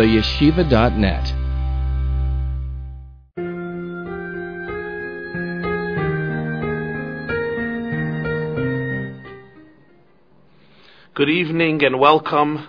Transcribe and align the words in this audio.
theyeshiva.net. 0.00 1.34
Good 11.12 11.28
evening 11.28 11.84
and 11.84 12.00
welcome. 12.00 12.66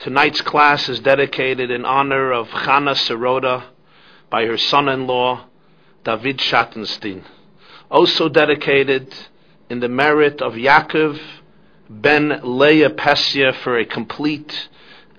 Tonight's 0.00 0.40
class 0.40 0.88
is 0.88 0.98
dedicated 0.98 1.70
in 1.70 1.84
honor 1.84 2.32
of 2.32 2.48
Chana 2.48 2.96
Sirota 2.96 3.66
by 4.28 4.44
her 4.46 4.56
son-in-law, 4.56 5.44
David 6.02 6.38
Schattenstein. 6.38 7.22
Also 7.92 8.28
dedicated 8.28 9.14
in 9.70 9.78
the 9.78 9.88
merit 9.88 10.42
of 10.42 10.54
Yaakov 10.54 11.20
ben 11.88 12.40
Leah 12.42 12.90
Pesia 12.90 13.54
for 13.54 13.78
a 13.78 13.84
complete 13.84 14.68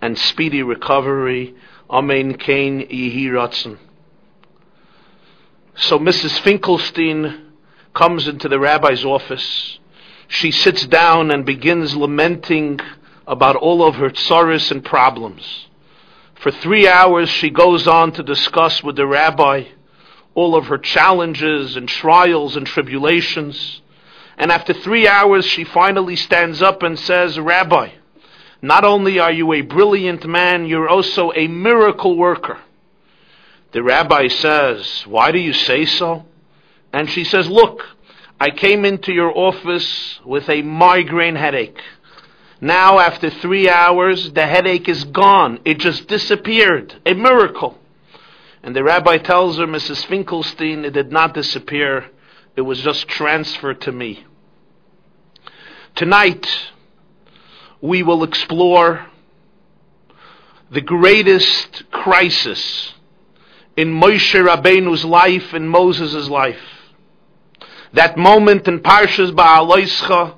and 0.02 0.18
speedy 0.18 0.64
recovery. 0.64 1.56
Amen 1.90 2.38
Kain 2.38 2.88
Yehi 2.88 3.28
Ratzon. 3.28 3.78
So 5.76 5.98
Mrs. 5.98 6.40
Finkelstein 6.42 7.46
comes 7.94 8.28
into 8.28 8.48
the 8.48 8.60
rabbi's 8.60 9.06
office. 9.06 9.80
She 10.28 10.52
sits 10.52 10.86
down 10.86 11.32
and 11.32 11.46
begins 11.46 11.96
lamenting 11.96 12.80
about 13.26 13.56
all 13.56 13.84
of 13.86 13.96
her 13.96 14.10
tsaris 14.10 14.72
and 14.72 14.84
problems. 14.84 15.68
For 16.36 16.52
three 16.52 16.88
hours 16.88 17.30
she 17.30 17.50
goes 17.50 17.88
on 17.88 18.12
to 18.14 18.24
discuss 18.24 18.84
with 18.84 18.96
the 18.96 19.08
rabbi 19.08 19.64
all 20.36 20.56
of 20.56 20.68
her 20.68 20.78
challenges 20.78 21.76
and 21.76 21.90
trials 21.90 22.56
and 22.56 22.66
tribulations. 22.66 23.82
And 24.38 24.52
after 24.52 24.74
three 24.74 25.08
hours, 25.08 25.46
she 25.46 25.66
finally 25.66 26.16
stands 26.16 26.62
up 26.62 26.82
and 26.82 26.98
says, 26.98 27.38
Rabbi, 27.38 27.90
not 28.62 28.84
only 28.84 29.20
are 29.20 29.32
you 29.32 29.54
a 29.54 29.62
brilliant 29.62 30.26
man, 30.26 30.66
you're 30.66 30.90
also 30.90 31.32
a 31.34 31.48
miracle 31.48 32.18
worker. 32.18 32.60
The 33.72 33.84
rabbi 33.84 34.28
says, 34.28 35.04
Why 35.08 35.32
do 35.32 35.40
you 35.40 35.54
say 35.54 35.86
so? 35.86 36.26
And 36.92 37.10
she 37.10 37.24
says, 37.24 37.50
Look, 37.50 37.84
I 38.40 38.50
came 38.50 38.84
into 38.84 39.14
your 39.14 39.38
office 39.38 40.20
with 40.26 40.50
a 40.50 40.62
migraine 40.62 41.36
headache. 41.36 41.82
Now, 42.62 43.00
after 43.00 43.30
three 43.30 43.70
hours, 43.70 44.34
the 44.34 44.46
headache 44.46 44.90
is 44.90 45.06
gone. 45.06 45.60
It 45.64 45.80
just 45.80 46.08
disappeared. 46.08 46.96
A 47.06 47.14
miracle. 47.14 47.78
And 48.62 48.76
the 48.76 48.84
rabbi 48.84 49.18
tells 49.18 49.58
her, 49.58 49.68
Mrs. 49.68 50.06
Finkelstein, 50.06 50.84
it 50.84 50.92
did 50.92 51.12
not 51.12 51.34
disappear. 51.34 52.10
It 52.58 52.62
was 52.62 52.82
just 52.82 53.08
transferred 53.08 53.80
to 53.82 53.94
me. 53.94 54.26
Tonight, 55.96 56.50
we 57.82 58.04
will 58.04 58.24
explore 58.24 59.06
the 60.72 60.82
greatest 60.82 61.90
crisis 61.92 62.94
in 63.76 63.90
Moshe 63.90 64.34
Rabbeinu's 64.34 65.06
life 65.06 65.54
and 65.54 65.70
Moses' 65.70 66.28
life. 66.28 66.62
That 67.94 68.18
moment 68.18 68.68
in 68.68 68.80
Parshas 68.80 69.32
Ba'aloischa 69.32 70.36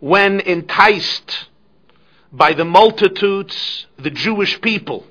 when 0.00 0.40
enticed 0.40 1.46
by 2.32 2.54
the 2.54 2.64
multitudes, 2.64 3.86
the 3.98 4.10
Jewish 4.10 4.60
people, 4.60 5.06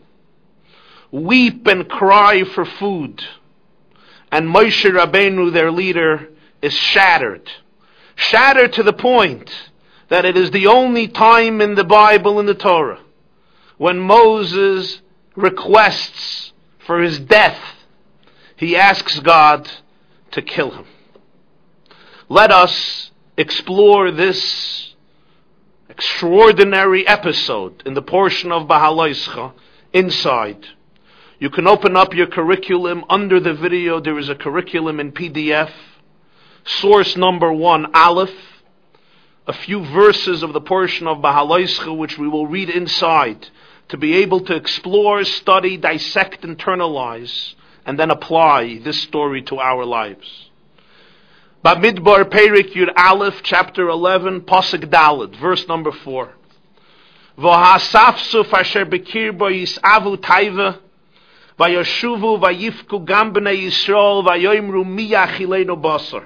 weep 1.12 1.68
and 1.68 1.88
cry 1.88 2.44
for 2.44 2.66
food, 2.66 3.24
and 4.32 4.48
Moshe 4.48 4.90
Rabbeinu, 4.92 5.54
their 5.54 5.72
leader, 5.72 6.30
is 6.62 6.74
shattered 6.74 7.50
shattered 8.20 8.74
to 8.74 8.84
the 8.84 8.94
point 8.94 9.50
that 10.10 10.26
it 10.26 10.36
is 10.36 10.52
the 10.52 10.68
only 10.68 11.08
time 11.08 11.62
in 11.62 11.76
the 11.76 11.84
Bible 11.84 12.40
in 12.40 12.46
the 12.46 12.54
Torah 12.54 13.00
when 13.80 13.98
Moses 13.98 15.02
requests 15.38 16.52
for 16.86 17.02
his 17.02 17.18
death, 17.18 17.58
he 18.58 18.76
asks 18.76 19.20
God 19.22 19.72
to 20.32 20.42
kill 20.42 20.72
him. 20.72 20.86
Let 22.28 22.52
us 22.52 23.12
explore 23.38 24.12
this 24.12 24.94
extraordinary 25.88 27.08
episode 27.08 27.82
in 27.86 27.94
the 27.94 28.02
portion 28.02 28.52
of 28.52 28.68
Bahaloischa 28.68 29.54
inside. 29.94 30.68
You 31.40 31.50
can 31.50 31.66
open 31.66 31.96
up 31.96 32.14
your 32.14 32.28
curriculum 32.28 33.06
under 33.10 33.40
the 33.40 33.54
video. 33.54 34.02
There 34.02 34.20
is 34.20 34.28
a 34.28 34.36
curriculum 34.36 35.00
in 35.00 35.14
PDF 35.14 35.72
source 36.66 37.16
number 37.16 37.54
one, 37.54 37.96
Aleph, 37.96 38.36
a 39.50 39.54
few 39.54 39.84
verses 39.84 40.44
of 40.44 40.54
the 40.54 40.62
portion 40.62 41.08
of 41.08 41.18
Bahaloischa 41.18 41.98
which 41.98 42.20
we 42.20 42.28
will 42.28 42.46
read 42.46 42.70
inside 42.70 43.48
to 43.88 43.98
be 43.98 44.18
able 44.18 44.42
to 44.42 44.56
explore, 44.56 45.24
study, 45.24 45.76
dissect, 45.76 46.44
internalize, 46.44 47.56
and 47.84 47.98
then 47.98 48.12
apply 48.12 48.78
this 48.84 49.02
story 49.02 49.42
to 49.42 49.58
our 49.58 49.86
lives. 49.86 50.52
Bamidbar 51.66 52.26
Perik 52.26 52.74
Yud 52.74 52.90
Aleph, 52.96 53.42
chapter 53.42 53.90
11, 53.90 54.42
Pasuk 54.42 54.86
Dalad, 54.86 55.36
verse 55.40 55.68
number 55.68 55.92
4. 55.92 56.32
V'hasafsu 57.40 58.46
fasher 58.46 58.86
bekir 58.86 59.36
bo 59.36 59.46
yisavu 59.46 60.18
taiva, 60.18 60.78
vayoshuvu 61.58 62.40
vayifku 62.40 63.04
gam 63.04 63.34
b'nei 63.34 63.64
Yisrael, 63.64 64.24
vayoimru 64.24 64.86
miyachilenu 64.86 65.76
basar. 65.82 66.26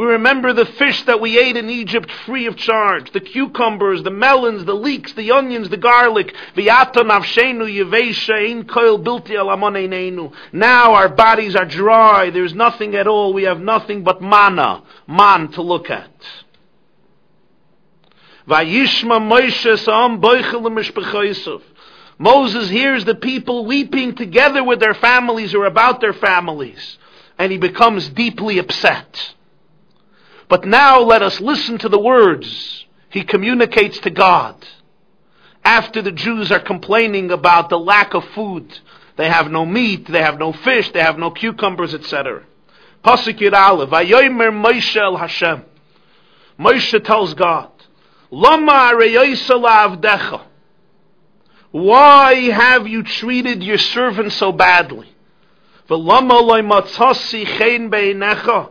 We 0.00 0.06
remember 0.06 0.54
the 0.54 0.64
fish 0.64 1.02
that 1.02 1.20
we 1.20 1.38
ate 1.38 1.58
in 1.58 1.68
Egypt 1.68 2.10
free 2.24 2.46
of 2.46 2.56
charge, 2.56 3.12
the 3.12 3.20
cucumbers, 3.20 4.02
the 4.02 4.10
melons, 4.10 4.64
the 4.64 4.72
leeks, 4.72 5.12
the 5.12 5.30
onions, 5.30 5.68
the 5.68 5.76
garlic. 5.76 6.34
Now 10.52 10.94
our 10.94 11.08
bodies 11.10 11.54
are 11.54 11.66
dry, 11.66 12.30
there's 12.30 12.54
nothing 12.54 12.94
at 12.94 13.06
all, 13.06 13.34
we 13.34 13.42
have 13.42 13.60
nothing 13.60 14.02
but 14.02 14.22
manna, 14.22 14.84
man 15.06 15.48
to 15.48 15.60
look 15.60 15.90
at. 15.90 16.10
Moses 22.18 22.70
hears 22.70 23.04
the 23.04 23.18
people 23.20 23.66
weeping 23.66 24.14
together 24.14 24.64
with 24.64 24.80
their 24.80 24.94
families 24.94 25.54
or 25.54 25.66
about 25.66 26.00
their 26.00 26.14
families, 26.14 26.96
and 27.38 27.52
he 27.52 27.58
becomes 27.58 28.08
deeply 28.08 28.58
upset. 28.58 29.34
But 30.50 30.66
now 30.66 31.00
let 31.00 31.22
us 31.22 31.40
listen 31.40 31.78
to 31.78 31.88
the 31.88 31.98
words 31.98 32.84
he 33.08 33.22
communicates 33.22 34.00
to 34.00 34.10
God. 34.10 34.56
After 35.64 36.02
the 36.02 36.10
Jews 36.10 36.50
are 36.50 36.58
complaining 36.58 37.30
about 37.30 37.68
the 37.68 37.78
lack 37.78 38.14
of 38.14 38.24
food, 38.34 38.80
they 39.16 39.28
have 39.28 39.48
no 39.48 39.64
meat, 39.64 40.08
they 40.08 40.20
have 40.20 40.40
no 40.40 40.52
fish, 40.52 40.90
they 40.90 41.00
have 41.00 41.18
no 41.18 41.30
cucumbers, 41.30 41.94
etc. 41.94 42.42
Pasuk 43.04 43.40
Aleph, 43.52 43.90
Vayomer 43.90 44.50
Moshe 44.50 44.96
el 44.96 45.16
Hashem. 45.16 45.62
Moshe 46.58 47.04
tells 47.04 47.34
God, 47.34 47.70
Lama 48.32 48.92
avdecha. 48.92 50.42
Why 51.70 52.34
have 52.50 52.88
you 52.88 53.04
treated 53.04 53.62
your 53.62 53.78
servant 53.78 54.32
so 54.32 54.50
badly? 54.50 55.14
V'lama 55.88 56.42
loy 56.42 56.62
matzasi 56.62 57.46
chen 57.56 57.88
beinecha. 57.88 58.70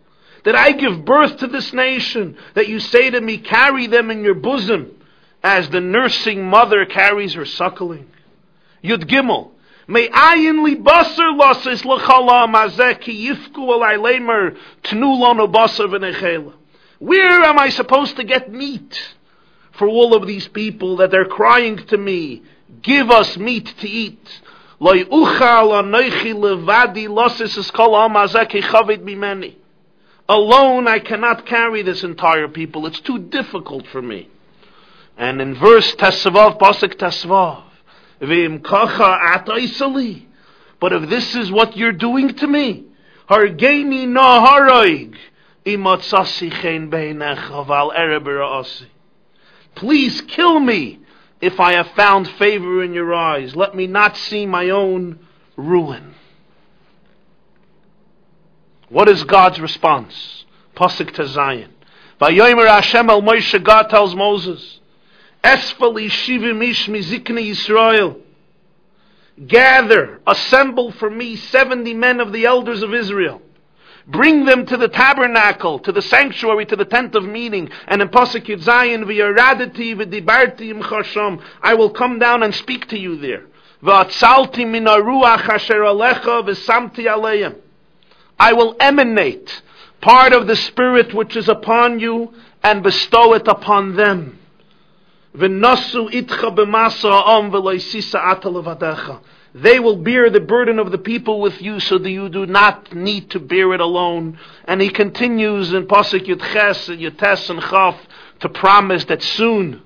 that 0.43 0.55
I 0.55 0.71
give 0.71 1.05
birth 1.05 1.37
to 1.37 1.47
this 1.47 1.73
nation, 1.73 2.37
that 2.55 2.67
you 2.67 2.79
say 2.79 3.09
to 3.09 3.21
me, 3.21 3.37
carry 3.37 3.87
them 3.87 4.11
in 4.11 4.23
your 4.23 4.35
bosom, 4.35 4.91
as 5.43 5.69
the 5.69 5.81
nursing 5.81 6.45
mother 6.45 6.85
carries 6.85 7.33
her 7.33 7.45
suckling. 7.45 8.07
Yud 8.83 9.05
Gimel, 9.05 9.51
May 9.87 10.07
ayin 10.07 10.63
li 10.63 10.75
basar 10.75 11.37
losses 11.37 11.83
l'chala 11.83 12.47
mazeki 12.47 13.27
yifku 13.27 13.57
lemer 13.57 14.55
tnu 14.83 15.19
v'nechela. 15.19 16.53
Where 16.99 17.43
am 17.43 17.59
I 17.59 17.69
supposed 17.69 18.15
to 18.15 18.23
get 18.23 18.51
meat 18.51 19.15
for 19.71 19.87
all 19.87 20.13
of 20.13 20.27
these 20.27 20.47
people 20.47 20.97
that 20.97 21.11
they're 21.11 21.25
crying 21.25 21.77
to 21.87 21.97
me? 21.97 22.43
Give 22.81 23.09
us 23.11 23.35
meat 23.37 23.73
to 23.79 23.89
eat. 23.89 24.41
Loi 24.79 25.03
uchal 25.03 25.73
anoichi 25.81 26.33
levadi 26.35 27.09
losses 27.09 27.57
es 27.57 27.69
kol 27.71 27.91
mazeki 28.09 28.61
chavid 28.61 29.03
mimeni. 29.03 29.55
Alone 30.31 30.87
I 30.87 30.99
cannot 30.99 31.45
carry 31.45 31.81
this 31.81 32.05
entire 32.05 32.47
people. 32.47 32.87
It's 32.87 33.01
too 33.01 33.19
difficult 33.19 33.85
for 33.87 34.01
me. 34.01 34.29
And 35.17 35.41
in 35.41 35.55
verse 35.55 35.93
Tesvav, 35.95 36.57
Pasuk 36.57 36.95
Tesvav, 36.95 37.63
Vim 38.21 38.61
kacha 38.61 39.19
ataisali. 39.43 40.23
But 40.79 40.93
if 40.93 41.09
this 41.09 41.35
is 41.35 41.51
what 41.51 41.75
you're 41.75 41.91
doing 41.91 42.33
to 42.35 42.47
me, 42.47 42.85
hargeni 43.29 44.07
naharoig, 44.07 45.17
imatsasi 45.65 46.49
chen 46.61 46.89
beinech 46.89 47.49
aval 47.49 47.93
ereberasi. 47.93 48.87
Please 49.75 50.21
kill 50.21 50.61
me 50.61 50.99
if 51.41 51.59
I 51.59 51.73
have 51.73 51.89
found 51.89 52.29
favor 52.29 52.81
in 52.85 52.93
your 52.93 53.13
eyes. 53.13 53.53
Let 53.53 53.75
me 53.75 53.85
not 53.85 54.15
see 54.15 54.45
my 54.45 54.69
own 54.69 55.19
ruin. 55.57 56.10
What 58.91 59.07
is 59.07 59.23
God's 59.23 59.61
response? 59.61 60.43
Pasuk 60.75 61.13
Tes 61.13 61.35
Zayin. 61.35 61.69
Vayomer 62.19 62.67
Hashem 62.67 63.09
el 63.09 63.21
Moshe, 63.21 63.63
God 63.63 63.83
tells 63.83 64.13
Moses, 64.13 64.81
Esfali 65.41 66.07
shivim 66.07 66.61
ish 66.61 66.87
mizikne 66.87 67.49
Yisrael. 67.49 68.19
Gather, 69.47 70.19
assemble 70.27 70.91
for 70.91 71.09
me 71.09 71.37
seventy 71.37 71.93
men 71.93 72.19
of 72.19 72.33
the 72.33 72.45
elders 72.45 72.83
of 72.83 72.93
Israel. 72.93 73.41
Bring 74.07 74.43
them 74.43 74.65
to 74.65 74.75
the 74.75 74.89
tabernacle, 74.89 75.79
to 75.79 75.93
the 75.93 76.01
sanctuary, 76.01 76.65
to 76.65 76.75
the 76.75 76.83
tent 76.83 77.15
of 77.15 77.23
meeting. 77.23 77.69
And 77.87 78.01
in 78.01 78.09
Pasuk 78.09 78.45
Zayin, 78.61 79.05
v'yaradati 79.05 79.95
v'dibarti 79.95 80.69
im. 80.69 81.41
I 81.61 81.75
will 81.75 81.91
come 81.91 82.19
down 82.19 82.43
and 82.43 82.53
speak 82.53 82.89
to 82.89 82.99
you 82.99 83.15
there. 83.15 83.45
V'atzalti 83.81 84.69
min 84.69 84.83
aruach 84.83 85.47
asher 85.47 85.79
alecha 85.79 86.43
v'samti 86.43 87.05
aleim. 87.05 87.55
I 88.41 88.53
will 88.53 88.75
emanate 88.79 89.61
part 90.01 90.33
of 90.33 90.47
the 90.47 90.55
Spirit 90.55 91.13
which 91.13 91.35
is 91.35 91.47
upon 91.47 91.99
you 91.99 92.33
and 92.63 92.81
bestow 92.81 93.33
it 93.33 93.47
upon 93.47 93.95
them. 93.95 94.39
They 95.33 95.47
will 99.79 99.95
bear 99.97 100.29
the 100.31 100.39
burden 100.39 100.79
of 100.79 100.91
the 100.91 100.97
people 100.97 101.39
with 101.39 101.61
you 101.61 101.79
so 101.79 101.99
that 101.99 102.09
you 102.09 102.29
do 102.29 102.47
not 102.47 102.95
need 102.95 103.29
to 103.29 103.39
bear 103.39 103.75
it 103.75 103.79
alone. 103.79 104.39
And 104.65 104.81
he 104.81 104.89
continues 104.89 105.71
in 105.71 105.85
Pasuk 105.85 106.25
Yud 106.25 106.41
Ches, 106.51 106.87
Yutes 106.87 107.47
and 107.51 107.61
Chaf 107.61 107.95
to 108.39 108.49
promise 108.49 109.05
that 109.05 109.21
soon 109.21 109.83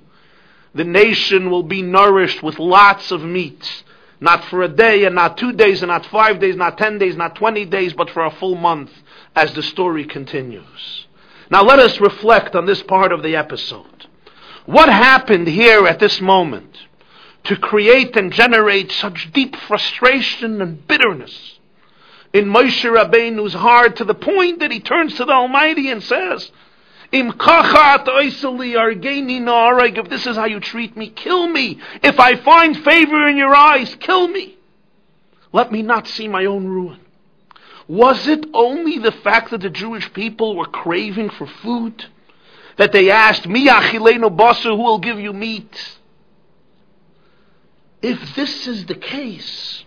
the 0.73 0.85
nation 0.85 1.51
will 1.51 1.63
be 1.63 1.81
nourished 1.81 2.41
with 2.41 2.57
lots 2.57 3.11
of 3.11 3.21
meat. 3.21 3.83
Not 4.19 4.45
for 4.45 4.61
a 4.61 4.67
day 4.67 5.03
and 5.05 5.15
not 5.15 5.37
two 5.37 5.51
days 5.53 5.81
and 5.81 5.89
not 5.89 6.05
five 6.05 6.39
days, 6.39 6.55
not 6.55 6.77
ten 6.77 6.97
days, 6.97 7.15
not 7.15 7.35
twenty 7.35 7.65
days, 7.65 7.93
but 7.93 8.09
for 8.09 8.25
a 8.25 8.31
full 8.31 8.55
month 8.55 8.91
as 9.35 9.53
the 9.53 9.63
story 9.63 10.05
continues. 10.05 11.05
Now 11.51 11.63
let 11.63 11.79
us 11.79 11.99
reflect 11.99 12.55
on 12.55 12.65
this 12.65 12.81
part 12.83 13.11
of 13.11 13.23
the 13.23 13.35
episode. 13.35 14.07
What 14.65 14.89
happened 14.89 15.47
here 15.47 15.85
at 15.85 15.99
this 15.99 16.19
moment 16.21 16.77
to 17.43 17.55
create 17.55 18.15
and 18.15 18.33
generate 18.33 18.91
such 18.91 19.31
deep 19.31 19.55
frustration 19.55 20.61
and 20.61 20.87
bitterness 20.87 21.59
in 22.33 22.45
Moshe 22.45 22.83
Rabbeinu's 22.83 23.53
heart 23.53 23.97
to 23.97 24.05
the 24.05 24.15
point 24.15 24.59
that 24.59 24.71
he 24.71 24.79
turns 24.79 25.15
to 25.15 25.25
the 25.25 25.31
Almighty 25.31 25.91
and 25.91 26.03
says, 26.03 26.51
if 29.97 30.09
this 30.09 30.27
is 30.27 30.35
how 30.35 30.45
you 30.45 30.59
treat 30.59 30.97
me, 30.97 31.09
kill 31.09 31.47
me. 31.47 31.79
If 32.03 32.19
I 32.19 32.35
find 32.37 32.75
favor 32.83 33.27
in 33.27 33.37
your 33.37 33.55
eyes, 33.55 33.95
kill 33.99 34.27
me. 34.27 34.57
Let 35.53 35.71
me 35.71 35.81
not 35.81 36.07
see 36.07 36.27
my 36.27 36.45
own 36.45 36.67
ruin. 36.67 36.99
Was 37.87 38.27
it 38.27 38.45
only 38.53 38.99
the 38.99 39.11
fact 39.11 39.51
that 39.51 39.61
the 39.61 39.69
Jewish 39.69 40.11
people 40.13 40.55
were 40.55 40.65
craving 40.65 41.29
for 41.29 41.47
food? 41.47 42.05
That 42.77 42.91
they 42.91 43.09
asked, 43.11 43.47
Mi 43.47 43.67
achilenu 43.67 44.35
basu, 44.35 44.75
who 44.75 44.83
will 44.83 44.99
give 44.99 45.19
you 45.19 45.31
meat? 45.31 45.97
If 48.01 48.35
this 48.35 48.67
is 48.67 48.85
the 48.85 48.95
case, 48.95 49.85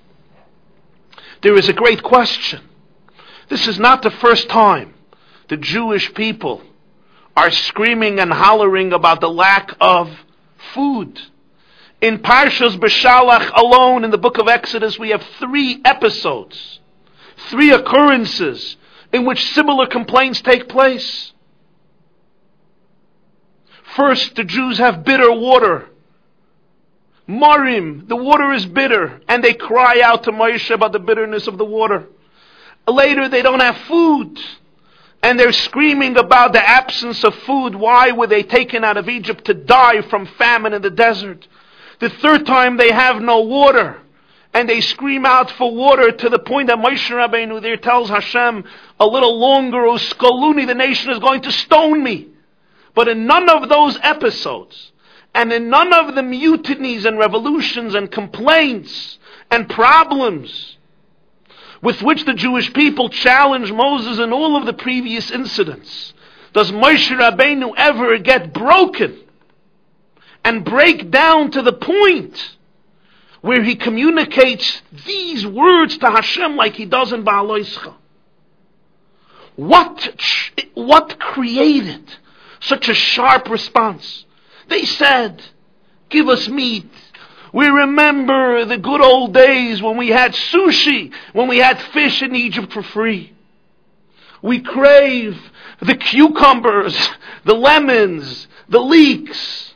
there 1.43 1.57
is 1.57 1.69
a 1.69 1.73
great 1.73 2.03
question. 2.03 2.63
This 3.49 3.67
is 3.67 3.79
not 3.79 4.03
the 4.03 4.11
first 4.11 4.49
time 4.49 4.95
the 5.49 5.57
Jewish 5.57 6.13
people 6.15 6.63
are 7.39 7.53
screaming 7.53 8.19
and 8.19 8.33
hollering 8.33 8.93
about 8.93 9.21
the 9.21 9.31
lack 9.31 9.73
of 9.81 10.11
food. 10.75 11.21
In 12.01 12.19
Parshas 12.19 12.77
Beshalach 12.77 13.53
alone, 13.55 14.03
in 14.03 14.11
the 14.11 14.19
book 14.19 14.39
of 14.39 14.49
Exodus, 14.49 14.99
we 14.99 15.11
have 15.11 15.23
three 15.39 15.81
episodes, 15.85 16.81
three 17.49 17.71
occurrences 17.71 18.77
in 19.13 19.25
which 19.25 19.53
similar 19.53 19.87
complaints 19.87 20.41
take 20.41 20.69
place. 20.69 21.33
First, 23.95 24.35
the 24.35 24.43
Jews 24.43 24.79
have 24.79 25.05
bitter 25.05 25.31
water. 25.31 25.91
Marim, 27.29 28.09
the 28.09 28.17
water 28.17 28.53
is 28.53 28.67
bitter, 28.67 29.21
and 29.29 29.45
they 29.45 29.55
cry 29.55 30.01
out 30.01 30.25
to 30.25 30.33
Moshe 30.33 30.75
about 30.75 30.91
the 30.91 30.99
bitterness 30.99 31.47
of 31.47 31.57
the 31.57 31.65
water. 31.65 32.09
Later, 32.89 33.29
they 33.29 33.43
don't 33.43 33.61
have 33.61 33.77
food 33.83 34.41
and 35.23 35.39
they're 35.39 35.53
screaming 35.53 36.17
about 36.17 36.53
the 36.53 36.67
absence 36.67 37.25
of 37.25 37.35
food. 37.35 37.75
Why 37.75 38.13
were 38.13 38.27
they 38.27 38.43
taken 38.43 38.85
out 38.85 38.97
of 38.97 39.09
Egypt 39.09 39.47
to 39.47 39.55
die 39.55 40.03
from 40.03 40.27
famine 40.27 40.75
in 40.75 40.83
the 40.83 40.91
desert? 40.91 41.47
The 42.01 42.11
third 42.11 42.47
time 42.47 42.77
they 42.77 42.93
have 42.93 43.21
no 43.21 43.41
water. 43.41 44.01
And 44.55 44.69
they 44.69 44.81
scream 44.81 45.27
out 45.27 45.51
for 45.53 45.75
water 45.75 46.11
to 46.11 46.29
the 46.29 46.39
point 46.39 46.69
that 46.69 46.79
Moshe 46.79 47.11
Rabbeinu 47.11 47.61
there 47.61 47.77
tells 47.77 48.09
Hashem, 48.09 48.65
a 48.99 49.07
little 49.07 49.39
longer, 49.39 49.85
O 49.87 49.95
Skoluni, 49.95 50.67
the 50.67 50.75
nation 50.75 51.11
is 51.11 51.19
going 51.19 51.43
to 51.43 51.53
stone 51.53 52.03
me. 52.03 52.29
But 52.95 53.09
in 53.09 53.27
none 53.27 53.49
of 53.51 53.69
those 53.69 53.99
episodes, 54.03 54.93
and 55.35 55.53
in 55.53 55.69
none 55.69 55.93
of 55.93 56.15
the 56.15 56.23
mutinies 56.23 57.05
and 57.05 57.19
revolutions 57.19 57.95
and 57.95 58.11
complaints 58.11 59.19
and 59.51 59.69
problems, 59.69 60.78
with 61.83 62.03
which 62.03 62.25
the 62.25 62.35
Jewish 62.35 62.73
people 62.73 63.09
challenged 63.09 63.73
Moses 63.73 64.19
in 64.19 64.33
all 64.33 64.57
of 64.57 64.67
the 64.67 64.73
previous 64.73 65.31
incidents. 65.31 66.13
Does 66.53 66.73
Moshe 66.73 67.11
Rabbeinu 67.11 67.73
ever 67.77 68.19
get 68.19 68.53
broken 68.53 69.19
and 70.45 70.65
break 70.65 71.11
down 71.11 71.51
to 71.53 71.63
the 71.63 71.73
point 71.73 72.57
where 73.41 73.63
he 73.63 73.77
communicates 73.77 74.83
these 75.07 75.47
words 75.47 75.99
to 75.99 76.11
Hashem 76.11 76.57
like 76.57 76.75
he 76.75 76.87
does 76.87 77.13
in 77.13 77.25
Ba'aloischa? 77.25 77.95
What, 79.57 80.09
what 80.75 81.19
created 81.19 82.05
such 82.61 82.89
a 82.89 82.95
sharp 82.95 83.49
response? 83.51 84.25
They 84.69 84.85
said, 84.85 85.43
give 86.09 86.29
us 86.29 86.49
meat 86.49 86.91
we 87.53 87.67
remember 87.67 88.65
the 88.65 88.79
good 88.79 89.01
old 89.01 89.33
days 89.33 89.83
when 89.83 89.97
we 89.97 90.09
had 90.09 90.33
sushi, 90.33 91.13
when 91.33 91.49
we 91.49 91.59
had 91.59 91.81
fish 91.81 92.23
in 92.23 92.35
Egypt 92.35 92.73
for 92.73 92.83
free. 92.83 93.33
We 94.43 94.61
crave 94.61 95.39
the 95.81 95.97
cucumbers, 95.97 96.97
the 97.45 97.55
lemons, 97.55 98.47
the 98.69 98.81
leeks, 98.81 99.75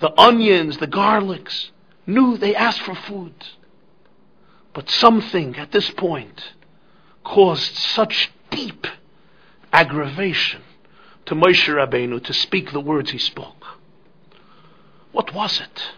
the 0.00 0.18
onions, 0.20 0.78
the 0.78 0.86
garlics. 0.86 1.70
Knew 2.06 2.36
they 2.36 2.54
asked 2.54 2.82
for 2.82 2.94
food. 2.94 3.34
But 4.74 4.90
something 4.90 5.56
at 5.56 5.72
this 5.72 5.90
point 5.90 6.52
caused 7.22 7.74
such 7.76 8.30
deep 8.50 8.86
aggravation 9.72 10.62
to 11.26 11.34
Moshe 11.34 11.68
Rabbeinu 11.68 12.22
to 12.24 12.32
speak 12.32 12.72
the 12.72 12.80
words 12.80 13.10
he 13.10 13.18
spoke. 13.18 13.53
What 15.14 15.32
was 15.32 15.60
it? 15.60 15.92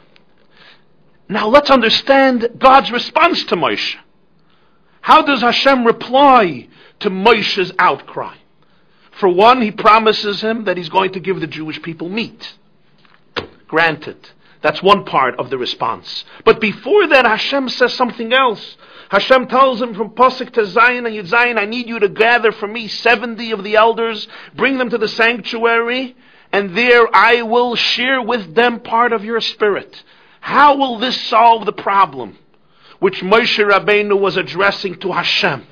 Now 1.27 1.49
let's 1.49 1.71
understand 1.71 2.47
God's 2.59 2.93
response 2.93 3.43
to 3.45 3.57
Moshe. 3.57 3.97
How 5.01 5.23
does 5.23 5.41
Hashem 5.41 5.87
reply 5.87 6.69
to 7.01 7.09
Moshe's 7.09 7.73
outcry? 7.79 8.37
For 9.13 9.31
one, 9.31 9.63
he 9.63 9.71
promises 9.71 10.43
him 10.43 10.65
that 10.65 10.77
he's 10.77 10.91
going 10.91 11.13
to 11.13 11.21
give 11.21 11.41
the 11.41 11.47
Jewish 11.47 11.81
people 11.81 12.11
meat. 12.11 12.55
Granted. 13.67 14.19
That's 14.61 14.83
one 14.83 15.07
part 15.07 15.39
of 15.39 15.49
the 15.49 15.57
response. 15.57 16.27
But 16.45 16.61
before 16.61 17.07
that, 17.07 17.25
Hashem 17.25 17.71
says 17.71 17.95
something 17.95 18.35
else. 18.35 18.77
Hashem 19.09 19.47
tells 19.47 19.81
him 19.81 19.95
from 19.95 20.11
Pasuk 20.11 20.53
to 20.53 20.67
Zion 20.67 21.07
and 21.07 21.15
Yud 21.15 21.27
Zion, 21.27 21.57
I 21.57 21.65
need 21.65 21.89
you 21.89 21.99
to 22.01 22.09
gather 22.11 22.53
for 22.53 22.67
me 22.67 22.89
70 22.89 23.53
of 23.53 23.65
the 23.65 23.77
elders, 23.77 24.29
bring 24.55 24.77
them 24.77 24.91
to 24.91 24.99
the 24.99 25.09
sanctuary, 25.09 26.17
and 26.57 26.75
there 26.75 27.07
I 27.15 27.43
will 27.43 27.75
share 27.75 28.23
with 28.23 28.55
them 28.55 28.81
part 28.81 29.13
of 29.13 29.23
your 29.23 29.43
spirit. 29.43 30.03
How 30.41 30.79
will 30.79 30.99
this 30.99 31.21
solve 31.25 31.67
the 31.67 31.73
problem 31.75 32.39
which 32.99 33.21
Moshe 33.21 33.63
Rabbeinu 33.63 34.19
was 34.19 34.39
addressing 34.39 34.99
to 35.01 35.13
Hashem? 35.13 35.67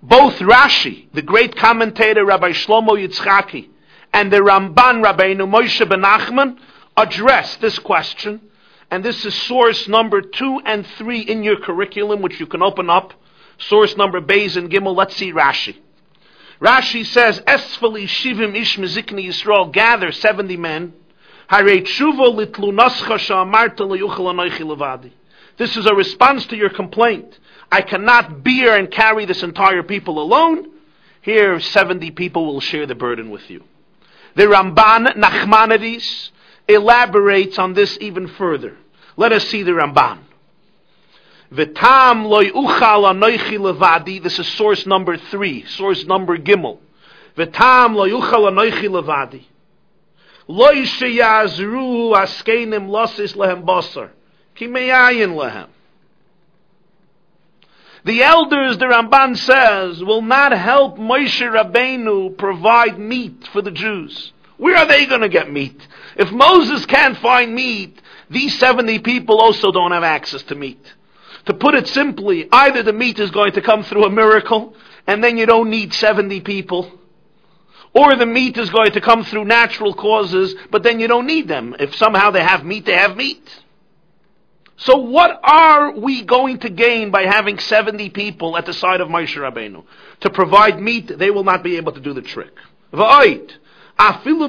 Both 0.00 0.38
Rashi, 0.38 1.12
the 1.12 1.20
great 1.20 1.56
commentator 1.56 2.24
Rabbi 2.24 2.52
Shlomo 2.52 2.90
Yitzchaki, 2.90 3.70
and 4.12 4.32
the 4.32 4.36
Ramban 4.36 5.04
Rabbeinu 5.04 5.50
Moshe 5.50 5.88
Ben 5.88 6.02
Nachman 6.02 6.56
address 6.96 7.56
this 7.56 7.76
question, 7.80 8.40
and 8.88 9.04
this 9.04 9.24
is 9.24 9.34
source 9.34 9.88
number 9.88 10.20
two 10.20 10.60
and 10.64 10.86
three 10.96 11.22
in 11.22 11.42
your 11.42 11.58
curriculum, 11.58 12.22
which 12.22 12.38
you 12.38 12.46
can 12.46 12.62
open 12.62 12.88
up. 12.88 13.14
Source 13.58 13.96
number 13.96 14.20
Beis 14.20 14.56
and 14.56 14.70
Gimel. 14.70 14.94
Let's 14.94 15.16
see 15.16 15.32
Rashi. 15.32 15.76
Rashi 16.60 17.06
says, 17.06 17.40
Esfali 17.40 18.04
Shivim 18.04 18.54
Ish 18.54 18.76
Mizikni 18.76 19.26
Yisrael, 19.26 19.72
gather 19.72 20.12
70 20.12 20.56
men. 20.58 20.92
This 25.56 25.76
is 25.76 25.86
a 25.86 25.94
response 25.94 26.46
to 26.46 26.56
your 26.56 26.70
complaint. 26.70 27.38
I 27.72 27.82
cannot 27.82 28.44
bear 28.44 28.76
and 28.76 28.90
carry 28.90 29.24
this 29.24 29.42
entire 29.42 29.82
people 29.82 30.22
alone. 30.22 30.70
Here, 31.22 31.58
70 31.58 32.12
people 32.12 32.46
will 32.46 32.60
share 32.60 32.86
the 32.86 32.94
burden 32.94 33.30
with 33.30 33.48
you. 33.50 33.64
The 34.36 34.44
Ramban 34.44 35.16
Nachmanides 35.16 36.30
elaborates 36.68 37.58
on 37.58 37.74
this 37.74 37.98
even 38.00 38.28
further. 38.28 38.76
Let 39.16 39.32
us 39.32 39.48
see 39.48 39.62
the 39.62 39.72
Ramban. 39.72 40.18
V'tam 41.52 42.26
loy 42.26 42.50
uchal 42.50 43.12
anoichi 43.12 43.58
levadi. 43.58 44.22
This 44.22 44.38
is 44.38 44.46
source 44.46 44.86
number 44.86 45.16
three, 45.16 45.64
source 45.66 46.04
number 46.04 46.38
gimel. 46.38 46.78
V'tam 47.36 47.94
loy 47.94 48.10
uchal 48.10 48.50
anoichi 48.50 48.88
levadi. 48.88 49.44
Loy 50.46 50.84
sheyazru 50.84 52.14
askenim 52.16 52.88
losis 52.88 53.34
lehem 53.34 53.64
basar. 53.64 54.10
Ki 54.54 54.66
meyayin 54.66 55.34
lehem. 55.34 55.68
The 58.04 58.22
elders, 58.22 58.78
the 58.78 58.86
Ramban 58.86 59.36
says, 59.36 60.02
will 60.02 60.22
not 60.22 60.52
help 60.52 60.96
Moshe 60.96 61.42
Rabbeinu 61.42 62.36
provide 62.38 62.98
meat 62.98 63.46
for 63.52 63.60
the 63.60 63.70
Jews. 63.70 64.32
Where 64.56 64.76
are 64.76 64.86
they 64.86 65.04
going 65.06 65.20
to 65.20 65.28
get 65.28 65.50
meat? 65.50 65.86
If 66.16 66.30
Moses 66.30 66.86
can't 66.86 67.16
find 67.18 67.54
meat, 67.54 68.00
these 68.30 68.58
70 68.58 69.00
people 69.00 69.38
also 69.38 69.70
don't 69.70 69.92
have 69.92 70.02
access 70.02 70.42
to 70.44 70.54
meat. 70.54 70.82
To 71.46 71.54
put 71.54 71.74
it 71.74 71.88
simply, 71.88 72.48
either 72.50 72.82
the 72.82 72.92
meat 72.92 73.18
is 73.18 73.30
going 73.30 73.52
to 73.52 73.62
come 73.62 73.82
through 73.82 74.04
a 74.04 74.10
miracle, 74.10 74.74
and 75.06 75.22
then 75.24 75.36
you 75.36 75.46
don't 75.46 75.70
need 75.70 75.92
70 75.94 76.40
people, 76.40 76.90
or 77.94 78.14
the 78.14 78.26
meat 78.26 78.56
is 78.56 78.70
going 78.70 78.92
to 78.92 79.00
come 79.00 79.24
through 79.24 79.44
natural 79.44 79.94
causes, 79.94 80.54
but 80.70 80.82
then 80.82 81.00
you 81.00 81.08
don't 81.08 81.26
need 81.26 81.48
them. 81.48 81.74
If 81.78 81.94
somehow 81.96 82.30
they 82.30 82.42
have 82.42 82.64
meat, 82.64 82.86
they 82.86 82.94
have 82.94 83.16
meat. 83.16 83.42
So 84.76 84.96
what 84.96 85.38
are 85.42 85.92
we 85.92 86.22
going 86.22 86.58
to 86.60 86.70
gain 86.70 87.10
by 87.10 87.24
having 87.24 87.58
70 87.58 88.10
people 88.10 88.56
at 88.56 88.64
the 88.64 88.72
side 88.72 89.00
of 89.00 89.08
Moshe 89.08 89.36
Rabbeinu? 89.36 89.84
To 90.20 90.30
provide 90.30 90.80
meat, 90.80 91.18
they 91.18 91.30
will 91.30 91.44
not 91.44 91.62
be 91.62 91.76
able 91.76 91.92
to 91.92 92.00
do 92.00 92.14
the 92.14 92.22
trick. 92.22 92.52
V'oit, 92.92 93.50
Afilu 94.00 94.48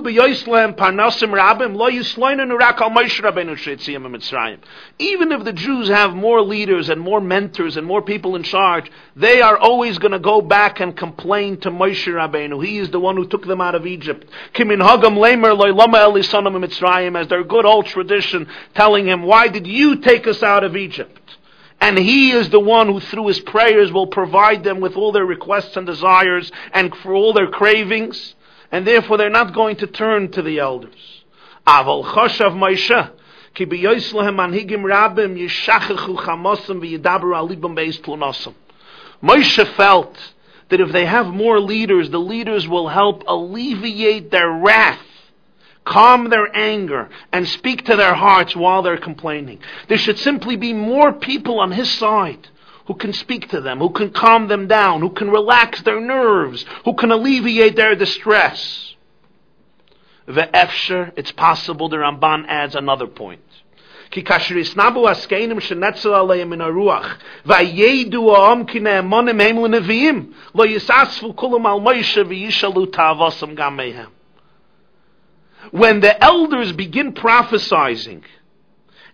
parnasim 0.77 1.33
rabim 1.33 1.75
lo 1.75 1.87
al 1.87 2.89
Moshe 2.89 3.21
Rabbeinu 3.21 4.09
Mitzrayim. 4.09 4.59
Even 4.97 5.33
if 5.33 5.43
the 5.43 5.51
Jews 5.51 5.89
have 5.89 6.15
more 6.15 6.41
leaders 6.41 6.87
and 6.87 7.01
more 7.01 7.19
mentors 7.19 7.75
and 7.75 7.85
more 7.85 8.01
people 8.01 8.37
in 8.37 8.43
charge, 8.43 8.89
they 9.17 9.41
are 9.41 9.57
always 9.57 9.97
going 9.97 10.13
to 10.13 10.19
go 10.19 10.39
back 10.39 10.79
and 10.79 10.95
complain 10.95 11.59
to 11.59 11.69
Moshe 11.69 12.07
Rabbeinu. 12.07 12.65
He 12.65 12.77
is 12.77 12.91
the 12.91 12.99
one 13.01 13.17
who 13.17 13.27
took 13.27 13.45
them 13.45 13.59
out 13.59 13.75
of 13.75 13.85
Egypt. 13.85 14.25
Kimin 14.53 14.79
hagam 14.79 15.17
lemer 15.17 15.57
loy 15.57 15.73
lama 15.73 15.97
elisanam 15.97 16.55
Mitzrayim, 16.63 17.19
as 17.19 17.27
their 17.27 17.43
good 17.43 17.65
old 17.65 17.87
tradition, 17.87 18.47
telling 18.73 19.05
him, 19.05 19.23
why 19.23 19.49
did 19.49 19.67
you 19.67 19.97
take 19.97 20.27
us 20.27 20.41
out 20.41 20.63
of 20.63 20.77
Egypt? 20.77 21.19
And 21.81 21.97
he 21.97 22.31
is 22.31 22.49
the 22.51 22.59
one 22.61 22.87
who 22.87 23.01
through 23.01 23.27
his 23.27 23.41
prayers 23.41 23.91
will 23.91 24.07
provide 24.07 24.63
them 24.63 24.79
with 24.79 24.95
all 24.95 25.11
their 25.11 25.25
requests 25.25 25.75
and 25.75 25.85
desires 25.85 26.49
and 26.71 26.95
for 26.95 27.13
all 27.13 27.33
their 27.33 27.49
cravings 27.49 28.35
and 28.71 28.87
therefore 28.87 29.17
they're 29.17 29.29
not 29.29 29.53
going 29.53 29.75
to 29.77 29.87
turn 29.87 30.31
to 30.31 30.41
the 30.41 30.59
elders. 30.59 31.23
Aval 31.67 32.05
choshav 32.05 32.53
Moshe, 32.53 33.11
ki 33.53 33.65
manhigim 33.65 34.83
rabim 34.83 35.37
yishachachu 35.37 36.17
v'yidaber 36.17 37.33
alibam 37.35 37.75
beis. 37.75 38.53
Moshe 39.21 39.75
felt 39.75 40.17
that 40.69 40.79
if 40.79 40.91
they 40.91 41.05
have 41.05 41.27
more 41.27 41.59
leaders, 41.59 42.09
the 42.09 42.19
leaders 42.19 42.67
will 42.67 42.87
help 42.87 43.23
alleviate 43.27 44.31
their 44.31 44.49
wrath, 44.49 44.99
calm 45.83 46.29
their 46.29 46.55
anger, 46.55 47.09
and 47.33 47.47
speak 47.47 47.85
to 47.85 47.95
their 47.97 48.13
hearts 48.13 48.55
while 48.55 48.81
they're 48.81 48.97
complaining. 48.97 49.59
There 49.89 49.97
should 49.97 50.17
simply 50.17 50.55
be 50.55 50.71
more 50.71 51.11
people 51.11 51.59
on 51.59 51.71
his 51.71 51.91
side 51.91 52.47
who 52.87 52.95
can 52.95 53.13
speak 53.13 53.49
to 53.49 53.61
them, 53.61 53.79
who 53.79 53.89
can 53.89 54.11
calm 54.11 54.47
them 54.47 54.67
down, 54.67 55.01
who 55.01 55.09
can 55.09 55.29
relax 55.29 55.81
their 55.83 55.99
nerves, 55.99 56.65
who 56.85 56.93
can 56.93 57.11
alleviate 57.11 57.75
their 57.75 57.95
distress. 57.95 58.95
Ve'efsher, 60.27 61.11
it's 61.15 61.31
possible, 61.31 61.89
the 61.89 61.97
Ramban 61.97 62.45
adds 62.47 62.75
another 62.75 63.07
point. 63.07 63.41
When 75.71 75.99
the 76.01 76.23
elders 76.23 76.73
begin 76.73 77.13
prophesying, 77.13 78.23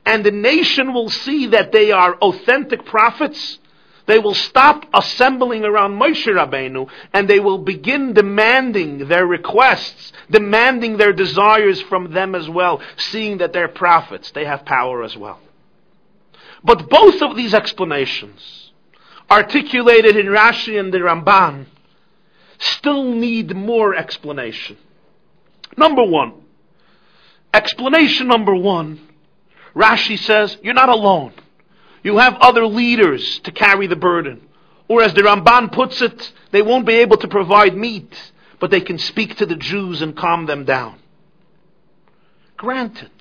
and 0.08 0.26
the 0.26 0.32
nation 0.32 0.94
will 0.94 1.10
see 1.10 1.48
that 1.48 1.74
they 1.74 1.92
are 1.92 2.16
authentic 2.16 2.86
prophets, 2.86 3.60
they 4.06 4.18
will 4.18 4.34
stop 4.34 4.86
assembling 4.94 5.66
around 5.66 6.00
Moshe 6.00 6.26
Rabbeinu 6.26 6.90
and 7.12 7.30
they 7.30 7.42
will 7.42 7.58
begin 7.58 8.14
demanding 8.14 9.10
their 9.10 9.28
requests, 9.28 10.14
demanding 10.32 10.96
their 10.96 11.12
desires 11.12 11.82
from 11.82 12.14
them 12.14 12.36
as 12.36 12.50
well, 12.50 12.82
seeing 12.96 13.40
that 13.40 13.52
they're 13.52 13.68
prophets. 13.68 14.32
They 14.32 14.46
have 14.46 14.64
power 14.64 15.04
as 15.04 15.18
well. 15.18 15.42
But 16.64 16.90
both 16.90 17.22
of 17.22 17.36
these 17.36 17.54
explanations, 17.54 18.72
articulated 19.30 20.16
in 20.16 20.28
Rashi 20.28 20.80
and 20.80 20.94
the 20.94 21.00
Ramban, 21.00 21.66
still 22.60 23.12
need 23.12 23.54
more 23.54 23.94
explanation. 23.94 24.78
Number 25.76 26.06
one, 26.06 26.46
explanation 27.54 28.30
number 28.30 28.56
one, 28.56 29.07
Rashi 29.78 30.18
says, 30.18 30.58
you're 30.64 30.74
not 30.74 30.90
alone. 30.90 31.34
You 32.04 32.18
have 32.18 32.36
other 32.36 32.66
leaders 32.66 33.40
to 33.40 33.52
carry 33.52 33.88
the 33.88 33.96
burden. 33.96 34.42
Or 34.88 35.04
as 35.04 35.14
the 35.14 35.22
Ramban 35.22 35.72
puts 35.72 36.02
it, 36.02 36.34
they 36.52 36.62
won't 36.62 36.86
be 36.86 36.96
able 36.96 37.18
to 37.18 37.28
provide 37.28 37.78
meat, 37.78 38.14
but 38.60 38.72
they 38.72 38.82
can 38.82 38.98
speak 38.98 39.36
to 39.38 39.46
the 39.46 39.56
Jews 39.56 40.02
and 40.02 40.16
calm 40.16 40.46
them 40.46 40.66
down. 40.66 41.00
Granted. 42.56 43.12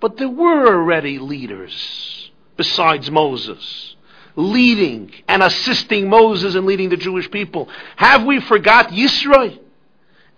But 0.00 0.16
there 0.16 0.28
were 0.28 0.66
already 0.66 1.18
leaders 1.18 2.30
besides 2.56 3.10
Moses 3.10 3.94
leading 4.38 5.10
and 5.26 5.42
assisting 5.42 6.08
Moses 6.08 6.54
and 6.54 6.64
leading 6.64 6.90
the 6.90 6.96
Jewish 6.96 7.28
people. 7.28 7.68
Have 7.96 8.24
we 8.24 8.40
forgot 8.40 8.90
Yisro? 8.90 9.58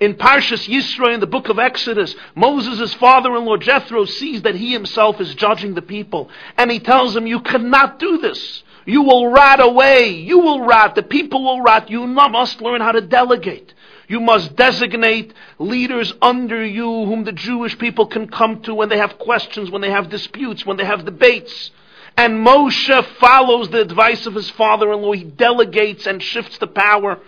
In 0.01 0.15
Parshas 0.15 0.67
Yisro, 0.67 1.13
in 1.13 1.21
the 1.21 1.27
book 1.27 1.51
of 1.51 1.59
Exodus, 1.59 2.15
Moses' 2.35 2.95
father-in-law 2.95 3.59
Jethro 3.59 4.07
sees 4.07 4.41
that 4.43 4.55
he 4.55 4.73
himself 4.73 5.21
is 5.21 5.35
judging 5.35 5.75
the 5.75 5.83
people. 5.83 6.31
And 6.57 6.71
he 6.71 6.81
tells 6.81 7.15
him, 7.15 7.27
you 7.27 7.41
cannot 7.41 7.99
do 7.99 8.17
this. 8.17 8.63
You 8.87 9.03
will 9.03 9.31
rot 9.31 9.61
away. 9.61 10.09
You 10.09 10.39
will 10.39 10.65
rot. 10.65 10.95
The 10.95 11.03
people 11.03 11.45
will 11.45 11.61
rot. 11.61 11.91
You 11.91 12.07
must 12.07 12.63
learn 12.63 12.81
how 12.81 12.93
to 12.93 13.03
delegate. 13.03 13.75
You 14.09 14.21
must 14.21 14.57
designate 14.57 15.35
leaders 15.59 16.15
under 16.23 16.65
you 16.65 16.87
whom 16.87 17.25
the 17.25 17.33
Jewish 17.33 17.79
people 17.79 18.07
can 18.07 18.27
come 18.27 18.63
to 18.63 18.75
when 18.75 18.89
they 18.89 18.99
have 18.99 19.19
questions, 19.19 19.71
when 19.71 19.83
they 19.83 19.91
have 19.91 20.09
disputes, 20.09 20.65
when 20.65 20.79
they 20.79 20.85
have 20.87 21.05
debates. 21.05 21.71
And 22.17 22.45
Moshe 22.45 23.07
follows 23.19 23.69
the 23.69 23.83
advice 23.83 24.27
of 24.27 24.35
his 24.35 24.49
father-in-law. 24.51 25.13
He 25.13 25.25
delegates 25.25 26.07
and 26.07 26.23
shifts 26.23 26.57
the 26.57 26.67
power 26.67 27.21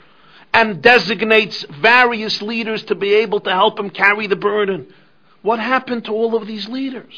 and 0.53 0.83
designates 0.83 1.65
various 1.81 2.43
leaders 2.43 2.83
to 2.85 2.95
be 2.95 3.15
able 3.15 3.41
to 3.41 3.51
help 3.51 3.79
him 3.79 3.91
carry 3.91 4.27
the 4.27 4.37
burden. 4.37 4.93
What 5.41 5.59
happened 5.59 6.05
to 6.07 6.13
all 6.13 6.37
of 6.37 6.47
these 6.47 6.69
leaders? 6.69 7.15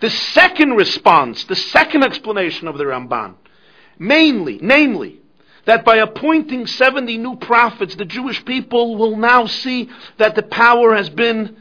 The 0.00 0.10
second 0.10 0.72
response, 0.72 1.44
the 1.44 1.56
second 1.56 2.02
explanation 2.02 2.68
of 2.68 2.76
the 2.76 2.84
Ramban, 2.84 3.34
mainly, 3.98 4.58
namely, 4.60 5.20
that 5.64 5.84
by 5.84 5.96
appointing 5.96 6.66
70 6.66 7.18
new 7.18 7.36
prophets, 7.36 7.94
the 7.96 8.04
Jewish 8.04 8.44
people 8.44 8.96
will 8.96 9.16
now 9.16 9.46
see 9.46 9.90
that 10.18 10.34
the 10.34 10.42
power 10.42 10.94
has 10.94 11.08
been 11.08 11.56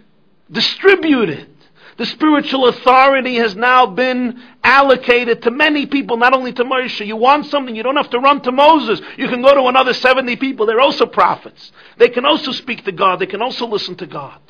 distributed. 0.51 1.49
The 1.97 2.05
spiritual 2.05 2.67
authority 2.67 3.35
has 3.35 3.55
now 3.55 3.85
been 3.85 4.41
allocated 4.63 5.43
to 5.43 5.51
many 5.51 5.85
people, 5.85 6.17
not 6.17 6.33
only 6.33 6.51
to 6.51 6.63
Moshe. 6.65 7.05
You 7.05 7.15
want 7.15 7.45
something, 7.45 7.73
you 7.73 7.83
don't 7.83 7.95
have 7.95 8.09
to 8.09 8.19
run 8.19 8.41
to 8.41 8.51
Moses. 8.51 8.99
You 9.17 9.29
can 9.29 9.41
go 9.41 9.53
to 9.53 9.67
another 9.67 9.93
70 9.93 10.35
people. 10.35 10.65
They're 10.65 10.81
also 10.81 11.05
prophets. 11.05 11.71
They 11.97 12.09
can 12.09 12.25
also 12.25 12.51
speak 12.51 12.83
to 12.85 12.91
God. 12.91 13.19
They 13.19 13.27
can 13.27 13.41
also 13.41 13.65
listen 13.65 13.95
to 13.95 14.07
God. 14.07 14.41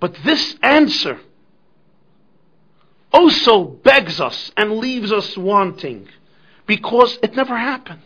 But 0.00 0.14
this 0.22 0.54
answer 0.62 1.18
also 3.10 3.64
begs 3.64 4.20
us 4.20 4.52
and 4.58 4.72
leaves 4.72 5.12
us 5.12 5.34
wanting 5.34 6.08
because 6.66 7.18
it 7.22 7.34
never 7.34 7.56
happened. 7.56 8.02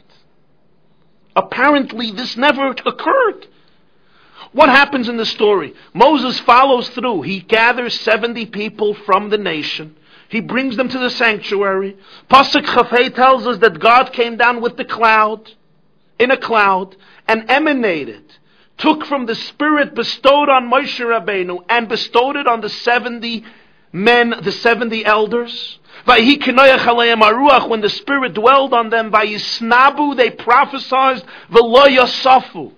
Apparently, 1.35 2.13
this 2.13 2.37
never 2.37 2.69
occurred. 2.71 3.49
What 4.53 4.69
happens 4.69 5.09
in 5.09 5.17
the 5.17 5.27
story? 5.27 5.75
Moses 5.93 6.39
follows 6.41 6.89
through. 6.91 7.23
He 7.23 7.41
gathers 7.41 7.99
70 8.01 8.47
people 8.47 8.95
from 8.95 9.31
the 9.31 9.39
nation. 9.39 9.97
He 10.29 10.41
brings 10.41 10.77
them 10.77 10.89
to 10.89 10.99
the 10.99 11.11
sanctuary. 11.11 11.97
Pasuk 12.31 12.65
Chafei 12.65 13.15
tells 13.15 13.47
us 13.47 13.59
that 13.59 13.79
God 13.79 14.13
came 14.13 14.37
down 14.37 14.61
with 14.61 14.77
the 14.77 14.85
cloud, 14.85 15.51
in 16.19 16.31
a 16.31 16.37
cloud, 16.37 16.97
and 17.27 17.51
emanated, 17.51 18.37
took 18.77 19.05
from 19.07 19.27
the 19.27 19.35
Spirit 19.35 19.95
bestowed 19.95 20.49
on 20.49 20.71
Moshe 20.71 21.01
Rabbeinu, 21.01 21.65
and 21.69 21.89
bestowed 21.89 22.37
it 22.37 22.47
on 22.47 22.61
the 22.61 22.69
70 22.69 23.45
men, 23.93 24.35
the 24.43 24.53
70 24.53 25.05
elders. 25.05 25.79
When 26.05 26.21
the 27.81 27.93
Spirit 27.95 28.35
dwelled 28.35 28.75
on 28.75 28.91
them, 28.91 29.11
Vayisnabu, 29.11 30.17
they 30.17 30.31
prophesied, 30.31 31.23
V'lo 31.51 31.87
yasafu 31.89 32.73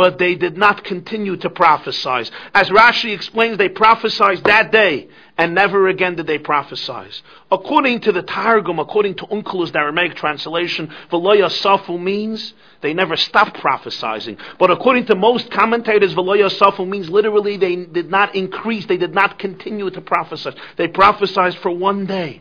but 0.00 0.16
they 0.16 0.34
did 0.34 0.56
not 0.56 0.82
continue 0.82 1.36
to 1.36 1.50
prophesy. 1.50 2.32
As 2.54 2.70
Rashi 2.70 3.12
explains, 3.12 3.58
they 3.58 3.68
prophesied 3.68 4.42
that 4.44 4.72
day, 4.72 5.08
and 5.36 5.54
never 5.54 5.88
again 5.88 6.14
did 6.14 6.26
they 6.26 6.38
prophesy. 6.38 7.20
According 7.52 8.00
to 8.00 8.12
the 8.12 8.22
Targum, 8.22 8.78
according 8.78 9.16
to 9.16 9.26
the 9.26 9.72
Aramaic 9.74 10.14
translation, 10.14 10.90
Veloya 11.12 11.50
Safu 11.50 12.00
means 12.00 12.54
they 12.80 12.94
never 12.94 13.14
stopped 13.14 13.60
prophesying. 13.60 14.38
But 14.58 14.70
according 14.70 15.04
to 15.04 15.14
most 15.16 15.50
commentators, 15.50 16.14
Veloya 16.14 16.48
Safu 16.48 16.88
means 16.88 17.10
literally 17.10 17.58
they 17.58 17.76
did 17.76 18.08
not 18.10 18.34
increase, 18.34 18.86
they 18.86 18.96
did 18.96 19.14
not 19.14 19.38
continue 19.38 19.90
to 19.90 20.00
prophesy. 20.00 20.52
They 20.78 20.88
prophesied 20.88 21.56
for 21.56 21.72
one 21.72 22.06
day. 22.06 22.40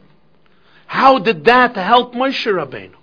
How 0.87 1.19
did 1.19 1.43
that 1.43 1.75
help 1.75 2.13
Moshe 2.13 2.47
Rabbeinu? 2.47 2.98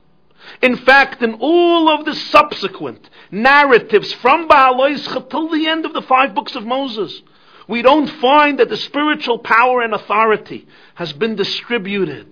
In 0.62 0.76
fact, 0.76 1.22
in 1.22 1.34
all 1.40 1.88
of 1.88 2.04
the 2.04 2.14
subsequent 2.14 3.08
narratives 3.30 4.12
from 4.14 4.48
Ba'aloischa 4.48 5.28
till 5.28 5.48
the 5.48 5.66
end 5.66 5.84
of 5.84 5.92
the 5.92 6.02
five 6.02 6.34
books 6.34 6.54
of 6.54 6.64
Moses, 6.64 7.22
we 7.68 7.82
don't 7.82 8.06
find 8.06 8.58
that 8.58 8.68
the 8.68 8.76
spiritual 8.76 9.38
power 9.38 9.82
and 9.82 9.92
authority 9.92 10.66
has 10.94 11.12
been 11.12 11.34
distributed, 11.34 12.28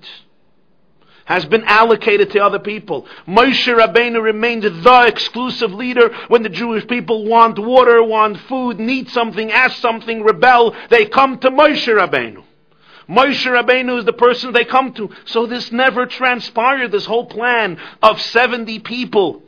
has 1.24 1.44
been 1.44 1.64
allocated 1.64 2.30
to 2.30 2.38
other 2.38 2.60
people. 2.60 3.06
Moshe 3.26 3.66
Rabbeinu 3.66 4.22
remained 4.22 4.62
the 4.62 5.04
exclusive 5.06 5.72
leader 5.72 6.14
when 6.28 6.42
the 6.42 6.48
Jewish 6.48 6.86
people 6.86 7.24
want 7.24 7.58
water, 7.58 8.02
want 8.02 8.38
food, 8.42 8.78
need 8.78 9.10
something, 9.10 9.50
ask 9.50 9.80
something, 9.80 10.22
rebel, 10.22 10.76
they 10.90 11.06
come 11.06 11.38
to 11.38 11.50
Moshe 11.50 11.88
Rabbeinu. 11.88 12.44
Moshe 13.08 13.46
Rabbeinu 13.46 13.98
is 13.98 14.04
the 14.04 14.12
person 14.12 14.52
they 14.52 14.64
come 14.64 14.92
to. 14.94 15.10
So 15.26 15.46
this 15.46 15.70
never 15.70 16.06
transpired, 16.06 16.92
this 16.92 17.04
whole 17.04 17.26
plan 17.26 17.78
of 18.02 18.20
70 18.20 18.80
people 18.80 19.42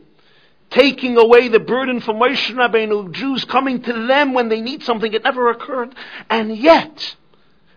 taking 0.71 1.17
away 1.17 1.49
the 1.49 1.61
burden 1.61 2.01
from 2.01 2.17
Moshe 2.17 2.51
Rabbeinu, 2.53 3.13
Jews 3.13 3.45
coming 3.45 3.83
to 3.83 4.07
them 4.07 4.35
when 4.35 4.49
they 4.49 4.61
need 4.61 4.83
something. 4.83 5.13
It 5.13 5.25
never 5.25 5.51
occurred. 5.51 5.95
And 6.29 6.57
yet, 6.57 7.17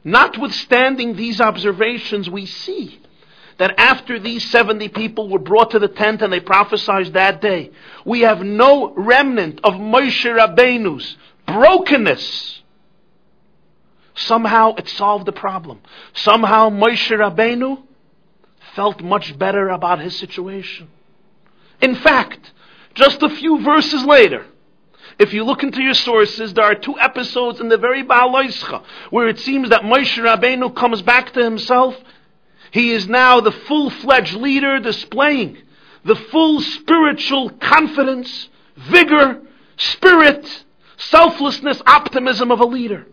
notwithstanding 0.03 1.15
these 1.15 1.39
observations, 1.39 2.29
we 2.29 2.45
see 2.45 3.00
that 3.57 3.75
after 3.77 4.19
these 4.19 4.50
70 4.50 4.89
people 4.89 5.29
were 5.29 5.39
brought 5.39 5.71
to 5.71 5.79
the 5.79 5.88
tent 5.88 6.21
and 6.21 6.31
they 6.31 6.39
prophesied 6.39 7.13
that 7.13 7.41
day, 7.41 7.71
we 8.05 8.21
have 8.21 8.41
no 8.41 8.93
remnant 8.95 9.59
of 9.63 9.74
Moshe 9.75 10.25
Rabbeinu's 10.25 11.17
brokenness 11.45 12.62
Somehow 14.19 14.75
it 14.75 14.88
solved 14.89 15.25
the 15.25 15.31
problem. 15.31 15.79
Somehow 16.13 16.69
Moshe 16.69 17.09
Rabbeinu 17.09 17.81
felt 18.75 19.01
much 19.01 19.37
better 19.39 19.70
about 19.70 20.00
his 20.00 20.15
situation. 20.17 20.89
In 21.81 21.96
fact, 21.96 22.51
just 22.94 23.24
a 23.24 23.29
few 23.29 23.61
verses 23.61 24.03
later, 24.03 24.46
if 25.17 25.33
you 25.33 25.44
look 25.44 25.63
into 25.63 25.81
your 25.81 25.94
sources, 25.94 26.53
there 26.53 26.65
are 26.65 26.75
two 26.75 27.00
episodes 27.00 27.59
in 27.59 27.70
the 27.70 27.77
very 27.77 28.03
Ba'aloischa 28.03 28.83
where 29.09 29.27
it 29.27 29.39
seems 29.39 29.70
that 29.70 29.81
Moshe 29.81 30.17
Rabbeinu 30.17 30.75
comes 30.75 31.01
back 31.01 31.33
to 31.33 31.44
himself. 31.44 31.96
He 32.72 32.91
is 32.91 33.07
now 33.07 33.39
the 33.39 33.51
full-fledged 33.51 34.35
leader 34.35 34.79
displaying 34.79 35.57
the 36.03 36.15
full 36.15 36.61
spiritual 36.61 37.50
confidence, 37.51 38.50
vigor, 38.75 39.41
spirit, 39.77 40.65
selflessness, 40.98 41.81
optimism 41.85 42.51
of 42.51 42.59
a 42.59 42.65
leader. 42.65 43.05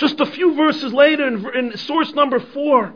Just 0.00 0.18
a 0.18 0.24
few 0.24 0.54
verses 0.54 0.94
later, 0.94 1.28
in, 1.28 1.46
in 1.54 1.76
source 1.76 2.14
number 2.14 2.40
four, 2.40 2.94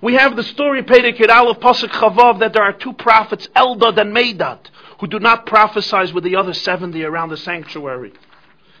we 0.00 0.14
have 0.14 0.36
the 0.36 0.42
story, 0.42 0.82
Pedekid 0.82 1.28
Aleph 1.28 1.60
Pasuk 1.60 1.90
Chavav, 1.90 2.40
that 2.40 2.54
there 2.54 2.62
are 2.62 2.72
two 2.72 2.94
prophets, 2.94 3.46
Eldad 3.54 4.00
and 4.00 4.16
Medad, 4.16 4.60
who 4.98 5.06
do 5.06 5.18
not 5.18 5.44
prophesy 5.44 6.10
with 6.14 6.24
the 6.24 6.36
other 6.36 6.54
70 6.54 7.04
around 7.04 7.28
the 7.28 7.36
sanctuary. 7.36 8.14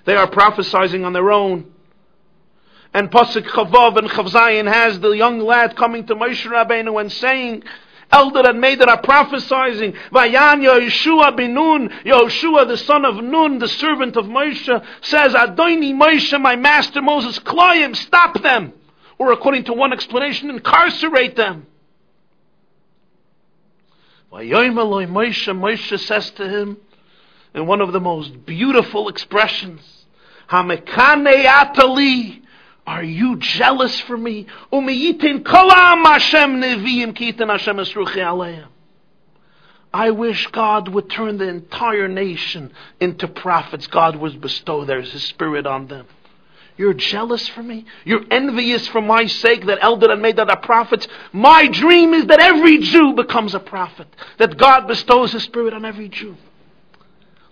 They 0.06 0.16
are 0.16 0.26
prophesying 0.26 1.04
on 1.04 1.12
their 1.12 1.30
own. 1.30 1.70
And 2.94 3.10
Pasuk 3.10 3.46
Chavav 3.46 3.98
and 3.98 4.08
Chavzayin 4.08 4.66
has 4.66 4.98
the 4.98 5.10
young 5.10 5.40
lad 5.40 5.76
coming 5.76 6.06
to 6.06 6.14
Moshe 6.16 6.46
Rabbeinu 6.46 6.98
and 6.98 7.12
saying, 7.12 7.64
Eldad 8.12 8.48
and 8.48 8.62
Medad 8.62 8.88
are 8.88 9.00
prophesying. 9.00 9.92
Vayan 10.12 10.62
Yehoshua 10.62 11.36
bin 11.36 11.54
Nun, 11.54 11.88
Yehoshua 12.04 12.66
the 12.66 12.76
son 12.76 13.04
of 13.04 13.22
Nun, 13.22 13.58
the 13.58 13.68
servant 13.68 14.16
of 14.16 14.26
Moshe, 14.26 14.84
says, 15.02 15.34
Adoni 15.34 15.94
Moshe, 15.94 16.40
my 16.40 16.56
master 16.56 17.00
Moses, 17.00 17.38
Kloyim, 17.38 17.94
stop 17.94 18.42
them. 18.42 18.72
Or 19.18 19.32
according 19.32 19.64
to 19.64 19.72
one 19.72 19.92
explanation, 19.92 20.50
incarcerate 20.50 21.36
them. 21.36 21.66
Vayoimaloi 24.32 25.08
Moshe, 25.08 25.54
Moshe 25.56 25.98
says 26.00 26.30
to 26.32 26.48
him, 26.48 26.78
in 27.54 27.66
one 27.66 27.80
of 27.80 27.92
the 27.92 28.00
most 28.00 28.46
beautiful 28.46 29.08
expressions, 29.08 29.80
Hamekane 30.48 31.44
atali, 31.44 32.42
are 32.90 33.04
you 33.04 33.36
jealous 33.36 34.00
for 34.00 34.16
me? 34.16 34.48
I 39.94 40.10
wish 40.10 40.46
God 40.48 40.88
would 40.88 41.08
turn 41.08 41.38
the 41.38 41.48
entire 41.48 42.08
nation 42.08 42.72
into 42.98 43.28
prophets. 43.28 43.86
God 43.86 44.16
would 44.16 44.40
bestow 44.40 44.84
their, 44.84 45.02
His 45.02 45.22
Spirit 45.22 45.68
on 45.68 45.86
them. 45.86 46.08
You're 46.76 46.94
jealous 46.94 47.46
for 47.50 47.62
me? 47.62 47.84
You're 48.04 48.24
envious 48.28 48.88
for 48.88 49.00
my 49.00 49.26
sake 49.26 49.66
that 49.66 49.78
Eldad 49.78 50.10
and 50.10 50.20
Medad 50.20 50.48
are 50.48 50.60
prophets? 50.60 51.06
My 51.32 51.68
dream 51.68 52.12
is 52.12 52.26
that 52.26 52.40
every 52.40 52.78
Jew 52.78 53.12
becomes 53.12 53.54
a 53.54 53.60
prophet. 53.60 54.08
That 54.38 54.58
God 54.58 54.88
bestows 54.88 55.30
His 55.30 55.44
Spirit 55.44 55.74
on 55.74 55.84
every 55.84 56.08
Jew. 56.08 56.36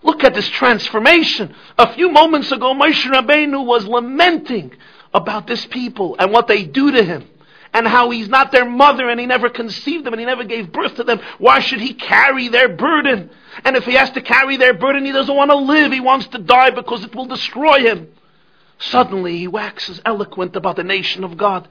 Look 0.03 0.25
at 0.25 0.35
this 0.35 0.49
transformation. 0.49 1.55
A 1.79 1.95
few 1.95 2.11
moments 2.11 2.51
ago, 2.51 2.75
Moshe 2.75 3.07
Rabbeinu 3.07 3.65
was 3.65 3.87
lamenting 3.87 4.73
about 5.19 5.47
this 5.47 5.65
people 5.67 6.17
and 6.19 6.33
what 6.33 6.49
they 6.49 6.65
do 6.65 6.91
to 6.93 7.03
him 7.03 7.29
and 7.73 7.87
how 7.87 8.11
he's 8.11 8.29
not 8.29 8.51
their 8.51 8.65
mother 8.65 9.09
and 9.09 9.21
he 9.21 9.27
never 9.27 9.51
conceived 9.51 10.05
them 10.05 10.15
and 10.15 10.21
he 10.21 10.27
never 10.27 10.45
gave 10.45 10.73
birth 10.73 10.97
to 10.97 11.05
them. 11.05 11.21
Why 11.39 11.61
should 11.61 11.81
he 11.81 11.95
carry 11.95 12.49
their 12.49 12.69
burden? 12.69 13.31
And 13.65 13.77
if 13.77 13.85
he 13.85 13.95
has 13.95 14.11
to 14.13 14.23
carry 14.23 14.57
their 14.57 14.75
burden, 14.75 15.05
he 15.05 15.13
doesn't 15.13 15.35
want 15.35 15.51
to 15.51 15.57
live. 15.57 15.93
He 15.93 16.01
wants 16.01 16.27
to 16.29 16.39
die 16.39 16.71
because 16.71 17.05
it 17.05 17.15
will 17.15 17.27
destroy 17.27 17.81
him. 17.81 18.09
Suddenly 18.79 19.39
he 19.39 19.49
waxes 19.49 20.01
eloquent 20.05 20.57
about 20.57 20.77
the 20.77 20.85
nation 20.85 21.25
of 21.25 21.37
God. 21.37 21.69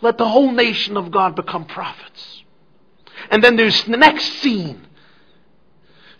Let 0.00 0.18
the 0.18 0.28
whole 0.28 0.52
nation 0.52 0.96
of 0.96 1.10
God 1.10 1.36
become 1.36 1.64
prophets. 1.64 2.42
And 3.30 3.42
then 3.42 3.56
there's 3.56 3.84
the 3.84 3.96
next 3.96 4.24
scene 4.40 4.86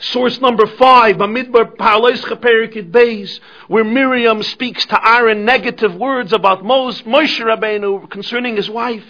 Source 0.00 0.40
number 0.40 0.66
five, 0.66 1.16
Bamidbar 1.16 1.76
Parales 1.76 2.24
Chaperikid 2.24 2.90
Beis, 2.90 3.38
where 3.68 3.84
Miriam 3.84 4.42
speaks 4.42 4.86
to 4.86 5.08
Aaron 5.08 5.44
negative 5.44 5.94
words 5.94 6.32
about 6.32 6.62
Moshe 6.62 7.04
Rabbeinu 7.04 8.08
concerning 8.08 8.56
his 8.56 8.70
wife. 8.70 9.04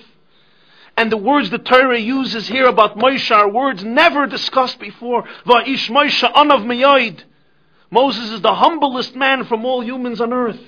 And 0.97 1.13
the 1.13 1.17
words 1.17 1.51
the 1.51 1.59
Torah 1.59 1.99
uses 1.99 2.49
here 2.49 2.67
about 2.67 2.99
Moshe 2.99 3.31
are 3.31 3.49
words 3.49 3.85
never 3.85 4.27
discussed 4.27 4.81
before. 4.81 5.23
Va'ish 5.47 5.89
Moshe 5.91 6.29
anav 6.33 6.65
miyoid. 6.65 7.23
Moses 7.93 8.31
is 8.31 8.41
the 8.41 8.55
humblest 8.55 9.15
man 9.15 9.45
from 9.45 9.65
all 9.65 9.85
humans 9.85 10.21
on 10.21 10.33
earth. 10.33 10.61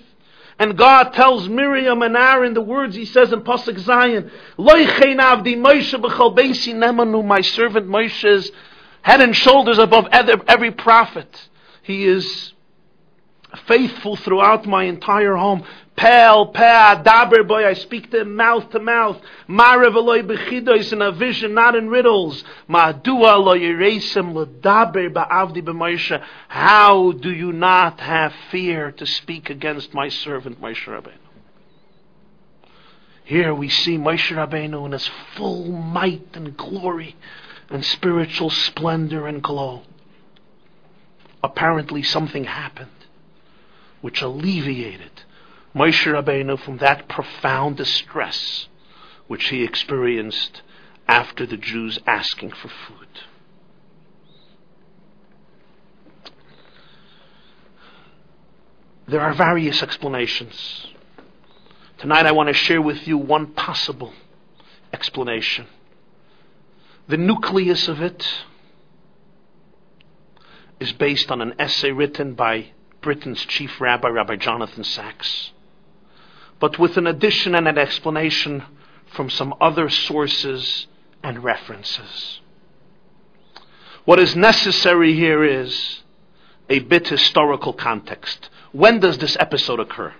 And 0.56 0.78
God 0.78 1.14
tells 1.14 1.48
Miriam 1.48 2.00
and 2.02 2.16
Aaron 2.16 2.54
the 2.54 2.60
words 2.60 2.94
he 2.94 3.06
says 3.06 3.32
in 3.32 3.40
Pasuk 3.40 3.76
Zayin, 3.80 4.30
Loichein 4.56 5.18
Moshe 5.18 6.00
b'chal 6.00 6.36
beisi 6.36 6.74
nemanu, 6.74 7.24
my 7.24 7.40
servant 7.40 7.88
Moshe 7.88 8.24
is 8.24 8.52
head 9.02 9.20
and 9.20 9.36
shoulders 9.36 9.78
above 9.78 10.08
every 10.10 10.70
prophet. 10.70 11.48
He 11.82 12.04
is 12.04 12.52
faithful 13.66 14.16
throughout 14.16 14.66
my 14.66 14.84
entire 14.84 15.36
home. 15.36 15.64
Pel, 15.94 16.46
pe, 16.46 16.60
daber 16.60 17.46
boy, 17.46 17.66
I 17.66 17.74
speak 17.74 18.10
to 18.12 18.20
him 18.20 18.34
mouth 18.34 18.70
to 18.70 18.80
mouth. 18.80 19.20
Marev 19.48 19.94
aloy 19.94 20.22
bechidois 20.22 20.92
in 20.92 21.02
a 21.02 21.12
vision, 21.12 21.52
not 21.52 21.76
in 21.76 21.90
riddles. 21.90 22.42
Ma'adua 22.68 23.38
lo 23.44 23.54
yiresim 23.54 24.60
daber 24.60 25.12
ba'avdi 25.12 25.62
b'Moshe. 25.62 26.22
How 26.48 27.12
do 27.12 27.30
you 27.30 27.52
not 27.52 28.00
have 28.00 28.32
fear 28.50 28.90
to 28.92 29.06
speak 29.06 29.50
against 29.50 29.92
my 29.92 30.08
servant 30.08 30.60
Moshe 30.62 30.86
Rabbeinu? 30.86 31.18
Here 33.24 33.54
we 33.54 33.68
see 33.68 33.98
Moshe 33.98 34.34
Rabbeinu 34.34 34.86
in 34.86 34.92
his 34.92 35.08
full 35.36 35.70
might 35.70 36.28
and 36.34 36.56
glory 36.56 37.16
and 37.72 37.84
spiritual 37.84 38.50
splendor 38.50 39.26
and 39.26 39.42
glow. 39.42 39.82
Apparently 41.42 42.02
something 42.02 42.44
happened 42.44 42.90
which 44.00 44.20
alleviated 44.20 45.22
Moshe 45.74 46.04
Rabbeinu 46.04 46.58
from 46.58 46.78
that 46.78 47.08
profound 47.08 47.76
distress 47.76 48.68
which 49.26 49.48
he 49.48 49.64
experienced 49.64 50.60
after 51.08 51.46
the 51.46 51.56
Jews 51.56 51.98
asking 52.06 52.50
for 52.50 52.68
food. 52.68 53.08
There 59.08 59.20
are 59.20 59.34
various 59.34 59.82
explanations. 59.82 60.86
Tonight 61.98 62.26
I 62.26 62.32
want 62.32 62.48
to 62.48 62.54
share 62.54 62.82
with 62.82 63.06
you 63.06 63.18
one 63.18 63.46
possible 63.46 64.12
explanation. 64.92 65.66
The 67.08 67.16
nucleus 67.16 67.88
of 67.88 68.00
it 68.00 68.44
is 70.78 70.92
based 70.92 71.30
on 71.30 71.40
an 71.40 71.54
essay 71.58 71.90
written 71.90 72.34
by 72.34 72.68
Britain's 73.00 73.44
chief 73.44 73.80
rabbi, 73.80 74.08
Rabbi 74.08 74.36
Jonathan 74.36 74.84
Sacks, 74.84 75.52
but 76.60 76.78
with 76.78 76.96
an 76.96 77.06
addition 77.06 77.54
and 77.54 77.66
an 77.66 77.78
explanation 77.78 78.62
from 79.12 79.28
some 79.28 79.54
other 79.60 79.88
sources 79.88 80.86
and 81.22 81.42
references. 81.42 82.40
What 84.04 84.18
is 84.18 84.34
necessary 84.34 85.14
here 85.14 85.44
is 85.44 86.02
a 86.68 86.80
bit 86.80 87.08
historical 87.08 87.72
context. 87.72 88.48
When 88.72 89.00
does 89.00 89.18
this 89.18 89.36
episode 89.38 89.80
occur? 89.80 90.14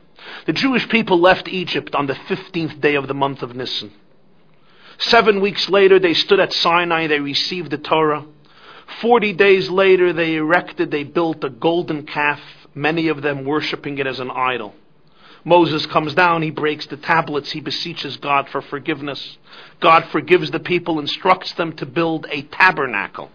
The 0.46 0.52
Jewish 0.52 0.88
people 0.88 1.18
left 1.18 1.48
Egypt 1.48 1.94
on 1.94 2.06
the 2.06 2.14
15th 2.14 2.80
day 2.80 2.94
of 2.94 3.08
the 3.08 3.14
month 3.14 3.42
of 3.42 3.56
Nisan. 3.56 3.92
Seven 5.02 5.40
weeks 5.40 5.68
later, 5.68 5.98
they 5.98 6.14
stood 6.14 6.40
at 6.40 6.52
Sinai, 6.52 7.06
they 7.06 7.20
received 7.20 7.70
the 7.70 7.78
Torah. 7.78 8.24
Forty 9.00 9.32
days 9.32 9.70
later, 9.70 10.12
they 10.12 10.36
erected, 10.36 10.90
they 10.90 11.04
built 11.04 11.44
a 11.44 11.50
golden 11.50 12.06
calf 12.06 12.40
many 12.74 13.08
of 13.08 13.22
them 13.22 13.44
worshiping 13.44 13.98
it 13.98 14.06
as 14.06 14.20
an 14.20 14.30
idol. 14.30 14.74
Moses 15.44 15.86
comes 15.86 16.14
down, 16.14 16.42
he 16.42 16.50
breaks 16.50 16.86
the 16.86 16.96
tablets, 16.96 17.50
he 17.50 17.60
beseeches 17.60 18.16
God 18.16 18.48
for 18.48 18.62
forgiveness. 18.62 19.38
God 19.80 20.04
forgives 20.12 20.50
the 20.50 20.60
people, 20.60 21.00
instructs 21.00 21.52
them 21.54 21.72
to 21.76 21.86
build 21.86 22.26
a 22.30 22.42
tabernacle, 22.42 23.30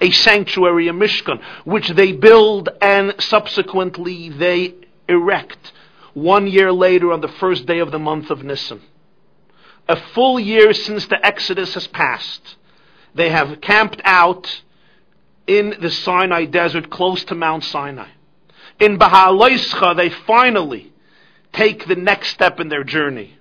a 0.00 0.10
sanctuary, 0.10 0.88
a 0.88 0.92
mishkan, 0.92 1.40
which 1.64 1.88
they 1.90 2.12
build 2.12 2.68
and 2.82 3.14
subsequently 3.20 4.30
they 4.30 4.74
erect 5.08 5.72
one 6.12 6.46
year 6.48 6.72
later 6.72 7.12
on 7.12 7.20
the 7.20 7.28
first 7.28 7.66
day 7.66 7.78
of 7.78 7.92
the 7.92 7.98
month 7.98 8.30
of 8.30 8.42
Nisan. 8.42 8.80
A 9.88 9.96
full 9.96 10.40
year 10.40 10.72
since 10.72 11.06
the 11.06 11.24
Exodus 11.24 11.74
has 11.74 11.86
passed. 11.86 12.56
They 13.14 13.30
have 13.30 13.60
camped 13.60 14.00
out 14.04 14.62
in 15.46 15.76
the 15.80 15.90
Sinai 15.90 16.46
desert 16.46 16.90
close 16.90 17.22
to 17.24 17.34
Mount 17.34 17.64
Sinai. 17.64 18.08
In 18.80 18.98
Baha'aloischa, 18.98 19.96
they 19.96 20.08
finally 20.08 20.92
take 21.52 21.86
the 21.86 21.96
next 21.96 22.30
step 22.30 22.60
in 22.60 22.68
their 22.68 22.84
journey. 22.84 23.38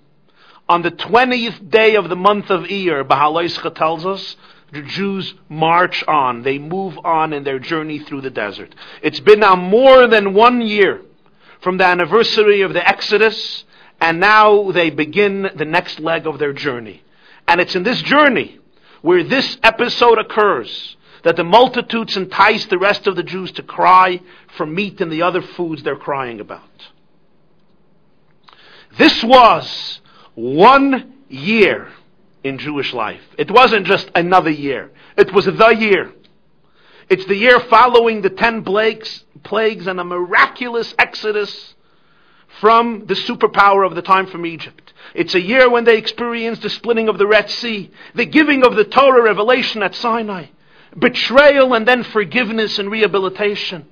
On 0.69 0.81
the 0.81 0.91
20th 0.91 1.69
day 1.69 1.95
of 1.95 2.09
the 2.09 2.15
month 2.15 2.49
of 2.49 2.63
Iyar, 2.63 3.07
Baha'aloischa 3.07 3.73
tells 3.73 4.05
us, 4.05 4.35
the 4.73 4.81
Jews 4.81 5.35
march 5.49 6.03
on. 6.07 6.41
They 6.41 6.57
move 6.57 6.97
on 7.03 7.31
in 7.31 7.43
their 7.43 7.59
journey 7.59 7.99
through 7.99 8.21
the 8.21 8.31
desert. 8.31 8.73
It's 9.03 9.19
been 9.19 9.39
now 9.39 9.55
more 9.55 10.07
than 10.07 10.33
one 10.33 10.61
year 10.61 11.01
from 11.61 11.77
the 11.77 11.85
anniversary 11.85 12.61
of 12.61 12.73
the 12.73 12.85
Exodus, 12.85 13.65
and 13.99 14.19
now 14.19 14.71
they 14.71 14.89
begin 14.89 15.49
the 15.55 15.65
next 15.65 15.99
leg 15.99 16.27
of 16.27 16.39
their 16.39 16.53
journey. 16.53 17.03
And 17.47 17.61
it's 17.61 17.75
in 17.75 17.83
this 17.83 18.01
journey 18.01 18.59
where 19.01 19.23
this 19.23 19.57
episode 19.63 20.17
occurs 20.17 20.97
that 21.23 21.35
the 21.35 21.43
multitudes 21.43 22.17
entice 22.17 22.65
the 22.65 22.77
rest 22.77 23.07
of 23.07 23.15
the 23.15 23.23
Jews 23.23 23.51
to 23.53 23.63
cry 23.63 24.21
for 24.57 24.65
meat 24.65 25.01
and 25.01 25.11
the 25.11 25.21
other 25.21 25.41
foods 25.41 25.83
they're 25.83 25.95
crying 25.95 26.39
about. 26.39 26.61
This 28.97 29.23
was 29.23 30.01
one 30.35 31.13
year 31.29 31.89
in 32.43 32.57
Jewish 32.57 32.93
life. 32.93 33.21
It 33.37 33.49
wasn't 33.49 33.87
just 33.87 34.11
another 34.15 34.49
year. 34.49 34.91
It 35.17 35.33
was 35.33 35.45
the 35.45 35.69
year. 35.69 36.11
It's 37.09 37.25
the 37.25 37.35
year 37.35 37.59
following 37.59 38.21
the 38.21 38.29
ten 38.29 38.63
plagues, 38.63 39.23
plagues 39.43 39.87
and 39.87 39.99
a 39.99 40.03
miraculous 40.03 40.93
exodus 40.97 41.75
from 42.59 43.05
the 43.07 43.15
superpower 43.15 43.85
of 43.85 43.95
the 43.95 44.01
time 44.01 44.27
from 44.27 44.45
Egypt. 44.45 44.93
It's 45.13 45.35
a 45.35 45.41
year 45.41 45.69
when 45.69 45.83
they 45.83 45.97
experienced 45.97 46.61
the 46.61 46.69
splitting 46.69 47.09
of 47.09 47.17
the 47.17 47.27
Red 47.27 47.49
Sea, 47.49 47.91
the 48.15 48.25
giving 48.25 48.65
of 48.65 48.75
the 48.75 48.85
Torah 48.85 49.23
revelation 49.23 49.83
at 49.83 49.95
Sinai 49.95 50.45
betrayal 50.97 51.73
and 51.73 51.87
then 51.87 52.03
forgiveness 52.03 52.79
and 52.79 52.91
rehabilitation. 52.91 53.85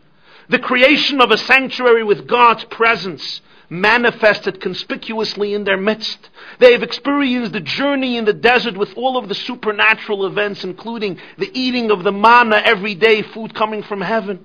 The 0.50 0.60
creation 0.60 1.22
of 1.22 1.32
a 1.32 1.38
sanctuary 1.38 2.04
with 2.04 2.28
God's 2.28 2.64
presence 2.66 3.42
manifested 3.70 4.60
conspicuously 4.60 5.54
in 5.54 5.64
their 5.64 5.78
midst. 5.78 6.30
They 6.60 6.74
have 6.74 6.84
experienced 6.84 7.54
the 7.54 7.62
journey 7.62 8.18
in 8.18 8.26
the 8.26 8.34
desert 8.34 8.76
with 8.76 8.94
all 8.98 9.18
of 9.18 9.30
the 9.30 9.36
supernatural 9.36 10.26
events, 10.26 10.64
including 10.64 11.20
the 11.38 11.50
eating 11.58 11.90
of 11.90 12.04
the 12.04 12.12
manna 12.12 12.62
every 12.64 12.96
day, 12.96 13.22
food 13.22 13.56
coming 13.56 13.82
from 13.82 14.02
heaven. 14.02 14.44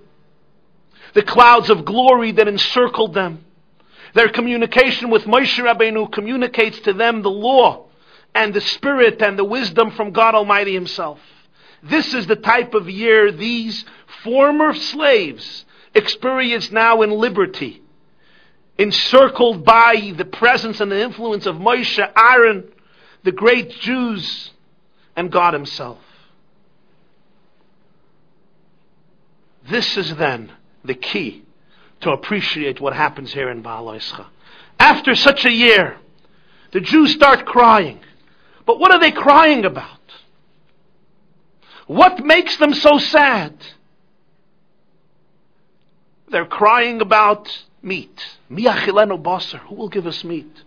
The 1.15 1.23
clouds 1.23 1.71
of 1.71 1.85
glory 1.85 2.33
that 2.33 2.47
encircled 2.47 3.15
them. 3.15 3.45
Their 4.17 4.31
communication 4.31 5.11
with 5.11 5.25
Moshe 5.25 5.63
Rabbeinu 5.63 6.11
communicates 6.11 6.81
to 6.81 6.95
them 6.95 7.21
the 7.21 7.29
law 7.29 7.85
and 8.35 8.55
the 8.55 8.63
spirit 8.63 9.21
and 9.21 9.39
the 9.39 9.45
wisdom 9.45 9.91
from 9.91 10.13
God 10.13 10.35
Almighty 10.35 10.73
Himself. 10.73 11.21
This 11.83 12.15
is 12.15 12.27
the 12.27 12.35
type 12.35 12.73
of 12.73 12.89
year 12.89 13.31
these 13.31 13.85
former 14.25 14.73
slaves 14.73 15.67
experience 15.95 16.73
now 16.73 17.03
in 17.03 17.11
liberty, 17.11 17.83
encircled 18.79 19.67
by 19.67 20.15
the 20.17 20.25
presence 20.25 20.81
and 20.81 20.91
the 20.91 21.03
influence 21.03 21.45
of 21.45 21.57
Moshe, 21.57 21.99
Aaron, 22.17 22.73
the 23.23 23.33
great 23.33 23.69
Jews, 23.81 24.51
and 25.15 25.31
God 25.31 25.53
Himself. 25.53 25.99
This 29.69 29.99
is 29.99 30.17
then 30.17 30.53
the 30.87 30.95
key 30.95 31.46
to 32.01 32.11
appreciate 32.11 32.81
what 32.81 32.95
happens 32.95 33.33
here 33.33 33.51
in 33.51 33.63
Baal 33.63 33.99
After 34.79 35.15
such 35.15 35.45
a 35.45 35.53
year, 35.53 35.97
the 36.73 36.81
Jews 36.81 37.13
start 37.13 37.47
crying. 37.47 38.01
But 38.67 38.79
what 38.79 38.93
are 38.93 39.01
they 39.01 39.13
crying 39.13 39.65
about? 39.65 40.01
What 41.87 42.25
makes 42.25 42.57
them 42.57 42.75
so 42.75 42.99
sad? 42.99 43.55
They're 46.29 46.45
crying 46.45 47.01
about 47.01 47.65
meat. 47.83 48.37
Miachilenu 48.51 49.23
basar. 49.23 49.61
Who 49.61 49.77
will 49.77 49.89
give 49.89 50.07
us 50.07 50.25
meat? 50.25 50.65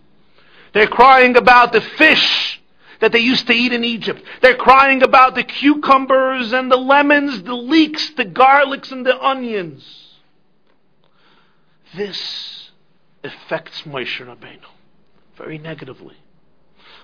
They're 0.72 0.86
crying 0.86 1.36
about 1.36 1.72
the 1.72 1.80
fish 1.80 2.60
that 3.00 3.12
they 3.12 3.18
used 3.18 3.46
to 3.48 3.52
eat 3.52 3.72
in 3.72 3.84
Egypt. 3.84 4.22
They're 4.40 4.56
crying 4.56 5.02
about 5.02 5.34
the 5.34 5.42
cucumbers 5.42 6.52
and 6.52 6.70
the 6.70 6.76
lemons, 6.76 7.42
the 7.42 7.54
leeks, 7.54 8.10
the 8.16 8.24
garlics 8.24 8.92
and 8.92 9.04
the 9.04 9.18
onions. 9.20 9.99
This 11.94 12.70
affects 13.24 13.82
Moshe 13.82 14.20
Rabbeinu 14.20 14.66
very 15.36 15.58
negatively. 15.58 16.16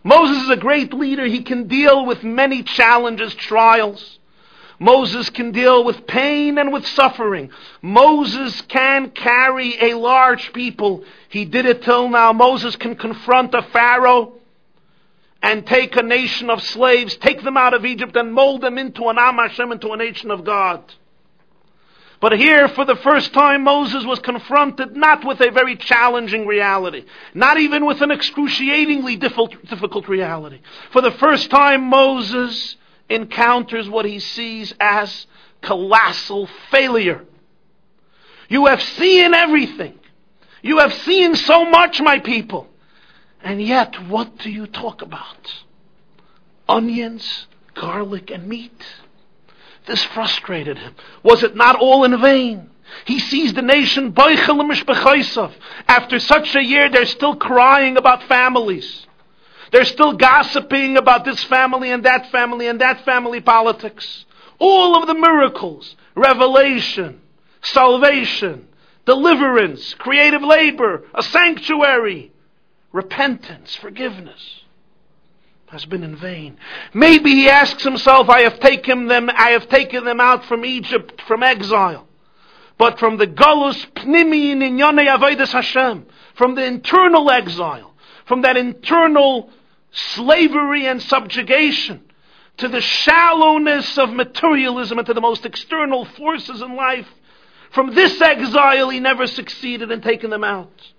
Moses 0.05 0.45
is 0.45 0.51
a 0.51 0.57
great 0.57 0.93
leader. 0.93 1.25
He 1.25 1.43
can 1.43 1.67
deal 1.69 2.07
with 2.07 2.23
many 2.23 2.63
challenges, 2.63 3.35
trials. 3.35 4.19
Moses 4.79 5.31
can 5.31 5.53
deal 5.53 5.85
with 5.85 6.07
pain 6.07 6.59
and 6.59 6.73
with 6.73 6.87
suffering. 6.87 7.51
Moses 7.81 8.61
can 8.63 9.11
carry 9.11 9.77
a 9.81 9.97
large 9.97 10.53
people. 10.53 11.03
He 11.29 11.47
did 11.47 11.67
it 11.67 11.83
till 11.83 12.09
now. 12.09 12.33
Moses 12.33 12.77
can 12.77 12.95
confront 12.95 13.55
a 13.55 13.63
Pharaoh 13.63 14.35
and 15.43 15.67
take 15.67 15.97
a 15.97 16.03
nation 16.03 16.51
of 16.51 16.63
slaves, 16.63 17.17
take 17.17 17.43
them 17.43 17.57
out 17.57 17.75
of 17.75 17.87
Egypt 17.87 18.15
and 18.17 18.33
mold 18.33 18.61
them 18.61 18.79
into 18.79 19.09
an 19.09 19.17
Am 19.19 19.37
Hashem, 19.37 19.73
into 19.73 19.93
a 19.93 19.97
nation 19.97 20.31
of 20.31 20.45
God. 20.45 20.83
But 22.21 22.33
here, 22.39 22.69
for 22.69 22.85
the 22.85 22.97
first 22.97 23.35
time, 23.35 23.65
Moses 23.65 24.05
was 24.05 24.19
confronted 24.21 24.97
not 24.97 25.25
with 25.25 25.41
a 25.41 25.51
very 25.51 25.77
challenging 25.77 26.47
reality, 26.47 27.05
not 27.35 27.59
even 27.59 27.85
with 27.85 28.01
an 28.01 28.11
excruciatingly 28.11 29.17
difficult 29.17 30.09
reality. 30.09 30.61
For 30.93 31.03
the 31.03 31.11
first 31.11 31.51
time, 31.51 31.91
Moses 31.91 32.77
encounters 33.11 33.89
what 33.89 34.07
he 34.07 34.19
sees 34.19 34.73
as 34.81 35.27
colossal 35.61 36.49
failure. 36.71 37.25
You 38.49 38.67
have 38.67 38.81
seen 38.81 39.35
everything. 39.35 39.99
You 40.63 40.79
have 40.79 40.95
seen 40.95 41.35
so 41.35 41.65
much, 41.65 42.01
my 42.01 42.19
people. 42.19 42.67
And 43.43 43.61
yet, 43.61 44.09
what 44.09 44.39
do 44.39 44.51
you 44.51 44.67
talk 44.67 45.03
about? 45.03 45.53
Onions, 46.69 47.47
garlic, 47.75 48.31
and 48.31 48.49
meat. 48.49 48.85
This 49.87 50.03
frustrated 50.05 50.79
him. 50.79 50.95
Was 51.23 51.43
it 51.43 51.57
not 51.57 51.77
all 51.77 52.05
in 52.05 52.21
vain? 52.21 52.71
He 53.05 53.19
sees 53.19 53.53
the 53.53 53.63
nation 53.63 54.15
after 55.89 56.19
such 56.19 56.55
a 56.55 56.65
year 56.65 56.89
they're 56.89 57.07
still 57.07 57.37
crying 57.37 57.97
about 57.97 58.23
families. 58.25 59.07
They're 59.73 59.85
still 59.85 60.13
gossiping 60.13 60.97
about 60.97 61.25
this 61.25 61.43
family 61.45 61.91
and 61.91 62.05
that 62.05 62.31
family 62.31 62.69
and 62.69 62.81
that 62.81 63.05
family 63.05 63.41
politics. 63.41 64.25
All 64.59 64.97
of 64.97 65.07
the 65.07 65.15
miracles, 65.15 65.97
revelation, 66.15 67.21
salvation, 67.63 68.69
deliverance, 69.05 69.95
creative 69.95 70.43
labor, 70.43 71.05
a 71.15 71.23
sanctuary, 71.23 72.33
repentance, 72.93 73.75
forgiveness 73.77 74.56
has 75.69 75.85
been 75.85 76.05
in 76.05 76.17
vain. 76.17 76.57
Maybe 76.95 77.31
he 77.31 77.49
asks 77.49 77.83
himself, 77.83 78.29
I 78.29 78.43
have 78.43 78.61
taken 78.61 79.07
them, 79.07 79.29
I 79.29 79.51
have 79.51 79.69
taken 79.69 80.05
them 80.05 80.21
out 80.21 80.45
from 80.45 80.65
Egypt, 80.65 81.23
from 81.27 81.43
exile. 81.43 82.07
But 82.79 82.99
from 82.99 83.17
the 83.17 83.27
Galus 83.27 83.85
Pnimi 83.95 84.51
in 84.51 84.61
Yonei 84.61 85.07
Avodas 85.07 85.51
Hashem, 85.51 86.07
from 86.35 86.55
the 86.55 86.65
internal 86.65 87.31
exile, 87.31 87.95
from 88.27 88.43
that 88.43 88.57
internal 88.57 89.51
slavery 89.91 90.87
and 90.87 91.03
subjugation, 91.03 92.03
to 92.59 92.69
the 92.69 92.81
shallowness 92.81 93.99
of 93.99 94.11
materialism 94.11 94.99
and 94.99 95.07
to 95.07 95.15
the 95.15 95.21
most 95.21 95.45
external 95.45 96.05
forces 96.05 96.63
in 96.63 96.77
life, 96.77 97.09
from 97.71 97.95
this 97.95 98.21
exile 98.21 98.91
he 98.91 99.01
never 99.01 99.27
succeeded 99.27 99.91
in 99.91 100.01
taking 100.01 100.31
them 100.31 100.45
out. 100.45 100.93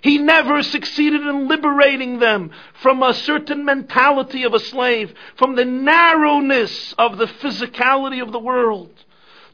He 0.00 0.18
never 0.18 0.62
succeeded 0.62 1.22
in 1.22 1.48
liberating 1.48 2.18
them 2.18 2.52
from 2.74 3.02
a 3.02 3.14
certain 3.14 3.64
mentality 3.64 4.44
of 4.44 4.54
a 4.54 4.60
slave, 4.60 5.12
from 5.36 5.56
the 5.56 5.64
narrowness 5.64 6.94
of 6.98 7.18
the 7.18 7.26
physicality 7.26 8.22
of 8.22 8.32
the 8.32 8.38
world, 8.38 8.90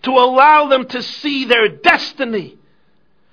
to 0.03 0.11
allow 0.11 0.67
them 0.67 0.87
to 0.89 1.03
see 1.03 1.45
their 1.47 1.69
destiny 1.69 2.59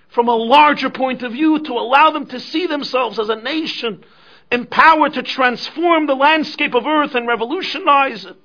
from 0.10 0.28
a 0.28 0.36
larger 0.36 0.90
point 0.90 1.24
of 1.24 1.34
view, 1.34 1.60
to 1.60 1.74
allow 1.74 2.12
them 2.12 2.26
to 2.28 2.40
see 2.40 2.68
themselves 2.68 3.20
as 3.20 3.30
a 3.30 3.36
nation 3.36 4.04
empowered 4.52 5.14
to 5.14 5.24
transform 5.24 6.06
the 6.06 6.16
landscape 6.16 6.76
of 6.76 6.86
earth 6.86 7.16
and 7.16 7.28
revolutionize 7.28 8.26
it 8.26 8.38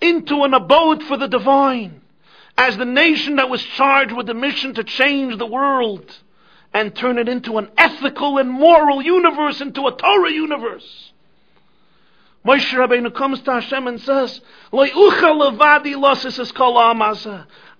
into 0.00 0.44
an 0.44 0.54
abode 0.54 1.02
for 1.02 1.16
the 1.16 1.26
divine, 1.26 2.00
as 2.56 2.76
the 2.76 2.84
nation 2.84 3.36
that 3.36 3.50
was 3.50 3.62
charged 3.62 4.12
with 4.12 4.26
the 4.26 4.34
mission 4.34 4.74
to 4.74 4.84
change 4.84 5.36
the 5.36 5.46
world 5.46 6.18
and 6.72 6.94
turn 6.94 7.18
it 7.18 7.28
into 7.28 7.58
an 7.58 7.68
ethical 7.76 8.38
and 8.38 8.50
moral 8.50 9.02
universe, 9.02 9.60
into 9.60 9.86
a 9.86 9.96
Torah 9.96 10.30
universe. 10.30 11.12
Moshe 12.46 12.72
Rabbeinu 12.72 13.14
comes 13.14 13.40
to 13.42 13.52
Hashem 13.52 13.86
and 13.86 14.00
says, 14.00 14.40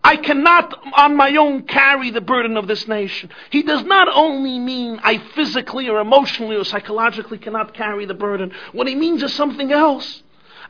I 0.04 0.16
cannot 0.16 0.74
on 0.94 1.16
my 1.16 1.36
own 1.36 1.62
carry 1.62 2.10
the 2.10 2.20
burden 2.20 2.56
of 2.56 2.66
this 2.66 2.86
nation. 2.88 3.30
He 3.50 3.62
does 3.62 3.84
not 3.84 4.08
only 4.12 4.58
mean 4.58 5.00
I 5.02 5.18
physically 5.34 5.88
or 5.88 6.00
emotionally 6.00 6.56
or 6.56 6.64
psychologically 6.64 7.38
cannot 7.38 7.74
carry 7.74 8.04
the 8.04 8.14
burden. 8.14 8.52
What 8.72 8.88
he 8.88 8.94
means 8.94 9.22
is 9.22 9.32
something 9.32 9.72
else. 9.72 10.22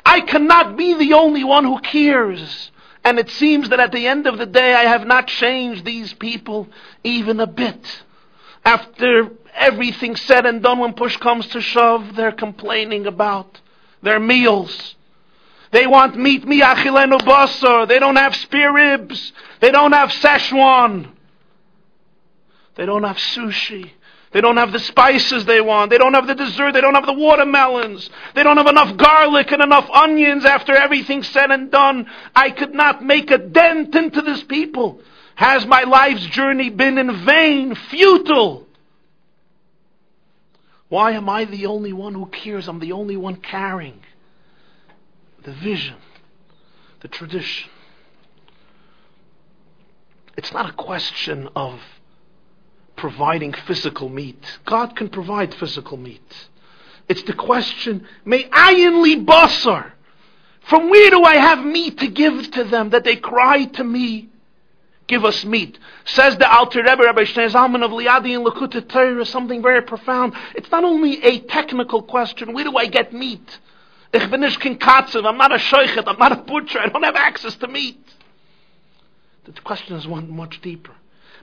I 0.05 0.21
cannot 0.21 0.77
be 0.77 0.95
the 0.95 1.15
only 1.15 1.45
one 1.45 1.65
who 1.65 1.81
cares. 1.81 2.71
And 3.05 3.19
it 3.19 3.31
seems 3.31 3.71
that 3.71 3.81
at 3.81 3.93
the 3.93 4.07
end 4.07 4.27
of 4.27 4.39
the 4.39 4.47
day, 4.47 4.75
I 4.75 4.83
have 4.85 5.07
not 5.07 5.29
changed 5.29 5.85
these 5.85 6.13
people 6.15 6.69
even 7.05 7.41
a 7.41 7.47
bit. 7.47 8.03
After 8.69 9.31
everything 9.55 10.15
said 10.15 10.45
and 10.45 10.63
done, 10.63 10.79
when 10.79 10.93
push 10.93 11.17
comes 11.17 11.47
to 11.49 11.61
shove, 11.63 12.15
they're 12.15 12.33
complaining 12.33 13.07
about 13.07 13.59
their 14.03 14.21
meals. 14.21 14.95
They 15.71 15.87
want 15.87 16.17
meat 16.17 16.45
miachilenu 16.45 17.19
basar. 17.23 17.89
They 17.89 17.99
don't 17.99 18.17
have 18.17 18.37
spare 18.37 18.71
ribs. 18.71 19.33
They 19.61 19.71
don't 19.71 19.93
have 19.93 20.11
Szechuan. 20.11 21.09
They 22.75 22.85
don't 22.85 23.05
have 23.05 23.17
sushi. 23.17 23.93
They 24.33 24.43
don't 24.43 24.59
have 24.59 24.73
the 24.73 24.81
spices 24.81 25.47
they 25.47 25.63
want. 25.63 25.89
They 25.89 25.97
don't 25.97 26.13
have 26.13 26.27
the 26.27 26.35
dessert. 26.35 26.73
They 26.73 26.83
don't 26.83 26.95
have 26.95 27.07
the 27.07 27.15
watermelons. 27.15 28.11
They 28.35 28.43
don't 28.43 28.59
have 28.59 28.67
enough 28.67 28.99
garlic 28.99 29.51
and 29.51 29.63
enough 29.63 29.89
onions 29.89 30.45
after 30.45 30.77
everything's 30.77 31.29
said 31.29 31.51
and 31.51 31.71
done. 31.71 32.07
I 32.37 32.51
could 32.51 32.75
not 32.75 33.03
make 33.03 33.31
a 33.31 33.39
dent 33.39 33.95
into 33.95 34.21
this 34.21 34.43
people. 34.45 35.01
Has 35.39 35.65
my 35.67 35.85
life's 35.85 36.27
journey 36.27 36.69
been 36.69 36.99
in 36.99 37.25
vain, 37.25 37.77
futile? 37.77 38.67
Why 40.89 41.13
am 41.13 41.29
I 41.29 41.45
the 41.45 41.67
only 41.67 41.93
one 41.93 42.13
who 42.15 42.27
cares? 42.27 42.67
I'm 42.67 42.81
the 42.81 42.91
only 42.91 43.17
one 43.17 43.37
carrying 43.37 44.01
the 45.45 45.53
vision, 45.53 45.95
the 47.03 47.07
tradition. 47.07 47.71
It's 50.37 50.53
not 50.53 50.71
a 50.71 50.73
question 50.73 51.49
of 51.55 51.79
providing 52.97 53.53
physical 53.53 54.09
meat. 54.09 54.59
God 54.65 54.97
can 54.97 55.09
provide 55.09 55.55
physical 55.55 55.99
meat. 55.99 56.49
It's 57.09 57.23
the 57.23 57.33
question, 57.33 58.09
may 58.25 58.43
ayin 58.49 59.03
li 59.03 59.25
basar. 59.25 59.93
From 60.63 60.91
where 60.91 61.11
do 61.11 61.23
I 61.23 61.37
have 61.37 61.65
meat 61.65 61.99
to 61.99 62.09
give 62.09 62.51
to 62.51 62.65
them 62.65 62.91
that 62.91 63.05
they 63.05 63.15
cry 63.15 63.67
to 63.67 63.85
me 63.85 64.31
give 65.09 65.25
us 65.25 65.45
meat. 65.45 65.79
Says 66.05 66.37
the 66.39 66.51
Alter 66.51 66.83
Rebbe, 66.83 67.03
Rabbi 67.03 67.23
Shnei 67.23 67.47
of 67.47 67.91
Liadi 67.91 68.37
and 68.37 68.47
Likkutei 68.47 68.89
Torah, 68.89 69.25
something 69.25 69.61
very 69.61 69.83
profound. 69.83 70.35
It's 70.55 70.71
not 70.71 70.85
only 70.85 71.23
a 71.25 71.41
technical 71.41 72.03
question, 72.03 72.53
where 72.53 72.65
do 72.65 72.77
I 72.77 72.87
get 72.87 73.13
meat? 73.13 73.59
Ich 74.13 74.31
bin 74.31 74.41
nicht 74.41 74.61
kein 74.61 74.79
Katzev, 74.79 75.27
I'm 75.27 75.37
not 75.37 75.53
a 75.53 75.59
shoichet, 75.59 76.05
I'm 76.07 76.19
not 76.19 76.33
a 76.33 76.37
butcher, 76.37 76.79
I 76.79 76.89
don't 76.89 77.03
have 77.03 77.17
access 77.17 77.57
to 77.57 77.67
meat. 77.69 77.99
The 79.45 79.61
question 79.61 79.97
is 79.97 80.07
one 80.07 80.31
much 80.31 80.61
deeper. 80.63 80.93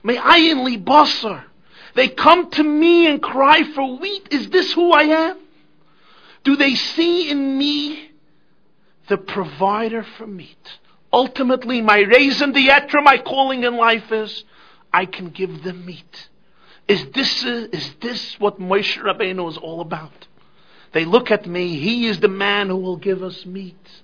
May 0.02 0.16
I 0.16 0.36
in 0.36 0.84
basar. 0.84 1.44
They 1.94 2.08
come 2.08 2.50
to 2.52 2.62
me 2.62 3.06
and 3.08 3.22
cry 3.22 3.64
for 3.74 3.98
wheat. 3.98 4.28
Is 4.30 4.50
this 4.50 4.72
who 4.72 4.92
I 4.92 5.02
am? 5.02 5.38
Do 6.44 6.56
they 6.56 6.74
see 6.74 7.30
in 7.30 7.58
me 7.58 8.10
the 9.08 9.16
provider 9.16 10.04
for 10.16 10.26
meat? 10.26 10.78
Ultimately, 11.16 11.80
my 11.80 12.00
raison 12.00 12.52
d'etre, 12.52 13.00
my 13.00 13.16
calling 13.16 13.64
in 13.64 13.74
life 13.78 14.12
is, 14.12 14.44
I 14.92 15.06
can 15.06 15.30
give 15.30 15.62
them 15.62 15.86
meat. 15.86 16.28
Is 16.86 17.06
this, 17.14 17.42
is 17.42 17.94
this 18.02 18.38
what 18.38 18.60
Moshe 18.60 18.98
Rabbeinu 18.98 19.48
is 19.48 19.56
all 19.56 19.80
about? 19.80 20.26
They 20.92 21.06
look 21.06 21.30
at 21.30 21.46
me, 21.46 21.78
he 21.78 22.06
is 22.06 22.20
the 22.20 22.28
man 22.28 22.68
who 22.68 22.76
will 22.76 22.98
give 22.98 23.22
us 23.22 23.46
meat. 23.46 24.02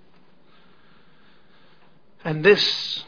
And 2.24 2.42
this 2.42 3.04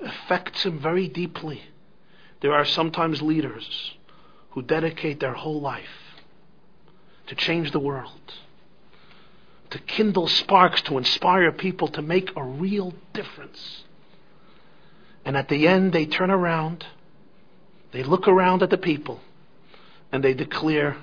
affects 0.00 0.62
him 0.62 0.78
very 0.78 1.06
deeply. 1.06 1.64
There 2.40 2.54
are 2.54 2.64
sometimes 2.64 3.20
leaders 3.20 3.92
who 4.52 4.62
dedicate 4.62 5.20
their 5.20 5.34
whole 5.34 5.60
life 5.60 6.16
to 7.26 7.34
change 7.34 7.72
the 7.72 7.78
world 7.78 8.32
to 9.72 9.78
kindle 9.78 10.28
sparks, 10.28 10.82
to 10.82 10.98
inspire 10.98 11.50
people 11.50 11.88
to 11.88 12.02
make 12.02 12.30
a 12.36 12.44
real 12.44 12.92
difference. 13.14 13.84
And 15.24 15.34
at 15.34 15.48
the 15.48 15.66
end, 15.66 15.94
they 15.94 16.04
turn 16.04 16.30
around, 16.30 16.84
they 17.90 18.02
look 18.02 18.28
around 18.28 18.62
at 18.62 18.68
the 18.68 18.76
people, 18.76 19.20
and 20.12 20.22
they 20.22 20.34
declare 20.34 20.98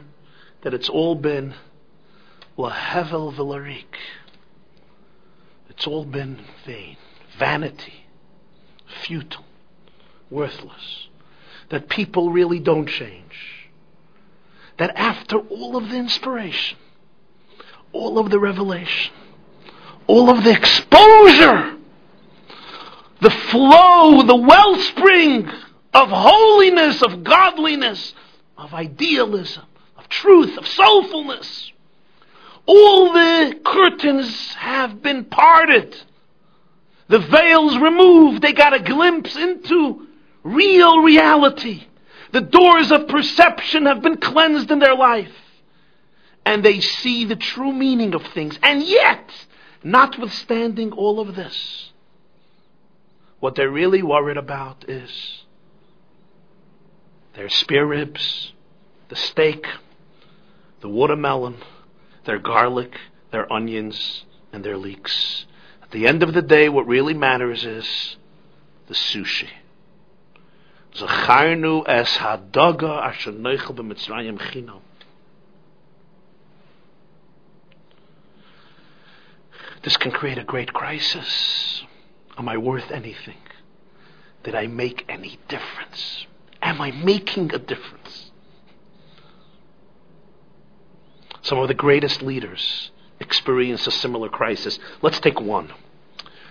that 0.61 0.75
it's 0.75 0.87
all 0.87 1.15
been 1.15 1.55
lahevel 2.59 3.33
velarik. 3.33 3.95
It's 5.71 5.87
all 5.87 6.05
been 6.05 6.39
vain, 6.63 6.97
vanity, 7.39 8.05
futile, 9.03 9.45
worthless. 10.29 11.07
That 11.69 11.89
people 11.89 12.31
really 12.31 12.59
don't 12.59 12.87
change. 12.87 13.69
That 14.77 14.95
after 14.95 15.39
all 15.39 15.75
of 15.75 15.89
the 15.89 15.95
inspiration, 15.95 16.77
all 17.91 18.19
of 18.19 18.29
the 18.29 18.39
revelation, 18.39 19.13
all 20.07 20.29
of 20.29 20.43
the 20.43 20.51
exposure, 20.51 21.77
the 23.21 23.29
flow, 23.29 24.23
the 24.23 24.35
wellspring 24.35 25.49
of 25.93 26.09
holiness, 26.09 27.01
of 27.01 27.23
godliness, 27.23 28.13
of 28.57 28.73
idealism, 28.73 29.63
of 29.97 30.07
truth, 30.09 30.57
of 30.57 30.65
soulfulness. 30.65 31.71
All 32.65 33.13
the 33.13 33.59
curtains 33.65 34.53
have 34.53 35.01
been 35.01 35.25
parted. 35.25 35.95
The 37.07 37.19
veils 37.19 37.75
removed. 37.77 38.43
They 38.43 38.53
got 38.53 38.73
a 38.73 38.79
glimpse 38.79 39.35
into 39.35 40.07
real 40.43 41.01
reality. 41.01 41.83
The 42.31 42.41
doors 42.41 42.91
of 42.91 43.07
perception 43.07 43.87
have 43.87 44.03
been 44.03 44.17
cleansed 44.17 44.69
in 44.69 44.77
their 44.77 44.95
life 44.95 45.31
and 46.45 46.63
they 46.63 46.79
see 46.79 47.25
the 47.25 47.35
true 47.35 47.71
meaning 47.71 48.15
of 48.15 48.25
things. 48.27 48.57
And 48.63 48.83
yet, 48.83 49.31
notwithstanding 49.83 50.91
all 50.91 51.19
of 51.19 51.35
this, 51.35 51.91
What 53.39 53.55
they're 53.55 53.69
really 53.69 54.03
worried 54.03 54.37
about 54.37 54.89
is 54.89 55.43
their 57.35 57.49
spare 57.49 57.85
ribs, 57.85 58.53
the 59.07 59.15
steak, 59.15 59.65
the 60.81 60.89
watermelon, 60.89 61.57
their 62.25 62.39
garlic, 62.39 62.99
their 63.31 63.51
onions, 63.51 64.25
and 64.51 64.63
their 64.63 64.77
leeks. 64.77 65.45
At 65.81 65.91
the 65.91 66.05
end 66.05 66.21
of 66.21 66.33
the 66.33 66.41
day, 66.41 66.67
what 66.67 66.85
really 66.85 67.13
matters 67.13 67.63
is 67.65 68.17
the 68.87 68.93
sushi. 68.93 69.49
Zacharnu 70.95 71.87
es 71.87 72.17
hadaga 72.17 73.03
asher 73.03 73.31
b'mitzrayim 73.31 74.37
chinam. 74.37 74.81
This 79.89 79.97
can 79.97 80.11
create 80.11 80.37
a 80.37 80.43
great 80.43 80.71
crisis. 80.71 81.83
Am 82.37 82.47
I 82.47 82.57
worth 82.57 82.91
anything? 82.91 83.39
Did 84.43 84.53
I 84.53 84.67
make 84.67 85.03
any 85.09 85.39
difference? 85.47 86.27
Am 86.61 86.79
I 86.79 86.91
making 86.91 87.51
a 87.55 87.57
difference? 87.57 88.29
Some 91.41 91.57
of 91.57 91.69
the 91.69 91.73
greatest 91.73 92.21
leaders 92.21 92.91
experience 93.19 93.87
a 93.87 93.91
similar 93.91 94.29
crisis. 94.29 94.77
Let's 95.01 95.19
take 95.21 95.41
one. 95.41 95.73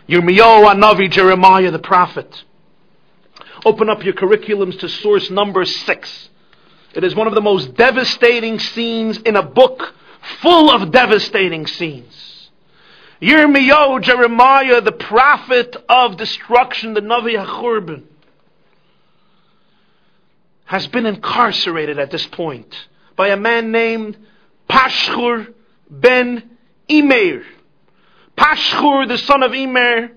Yirmiyahu 0.09 0.75
Anavi, 0.75 1.09
Jeremiah 1.09 1.71
the 1.71 1.79
prophet. 1.79 2.43
Open 3.65 3.89
up 3.89 4.03
your 4.03 4.15
curriculums 4.15 4.81
to 4.81 4.89
source 4.89 5.31
number 5.31 5.65
six. 5.65 6.29
It 6.93 7.05
is 7.05 7.15
one 7.15 7.29
of 7.29 7.37
the 7.37 7.41
most 7.41 7.77
devastating 7.77 8.59
scenes 8.59 9.19
in 9.19 9.37
a 9.37 9.45
book 9.45 9.95
full 10.41 10.73
of 10.73 10.91
devastating 10.91 11.69
scenes. 11.69 12.28
Yirmiyahu, 13.21 14.03
Jeremiah, 14.03 14.81
the 14.81 14.93
prophet 14.93 15.77
of 15.89 16.17
destruction, 16.17 16.95
the 16.95 17.01
Navi 17.01 17.43
HaChurban, 17.45 18.05
has 20.67 20.87
been 20.87 21.07
incarcerated 21.07 21.99
at 21.99 22.11
this 22.11 22.27
point 22.27 22.87
by 23.17 23.29
a 23.29 23.37
man 23.37 23.73
named 23.73 24.17
Pashhur 24.69 25.53
ben 25.91 26.59
Imeir. 26.89 27.45
Pashhur, 28.37 29.09
the 29.09 29.19
son 29.19 29.43
of 29.43 29.53
Imer, 29.53 30.11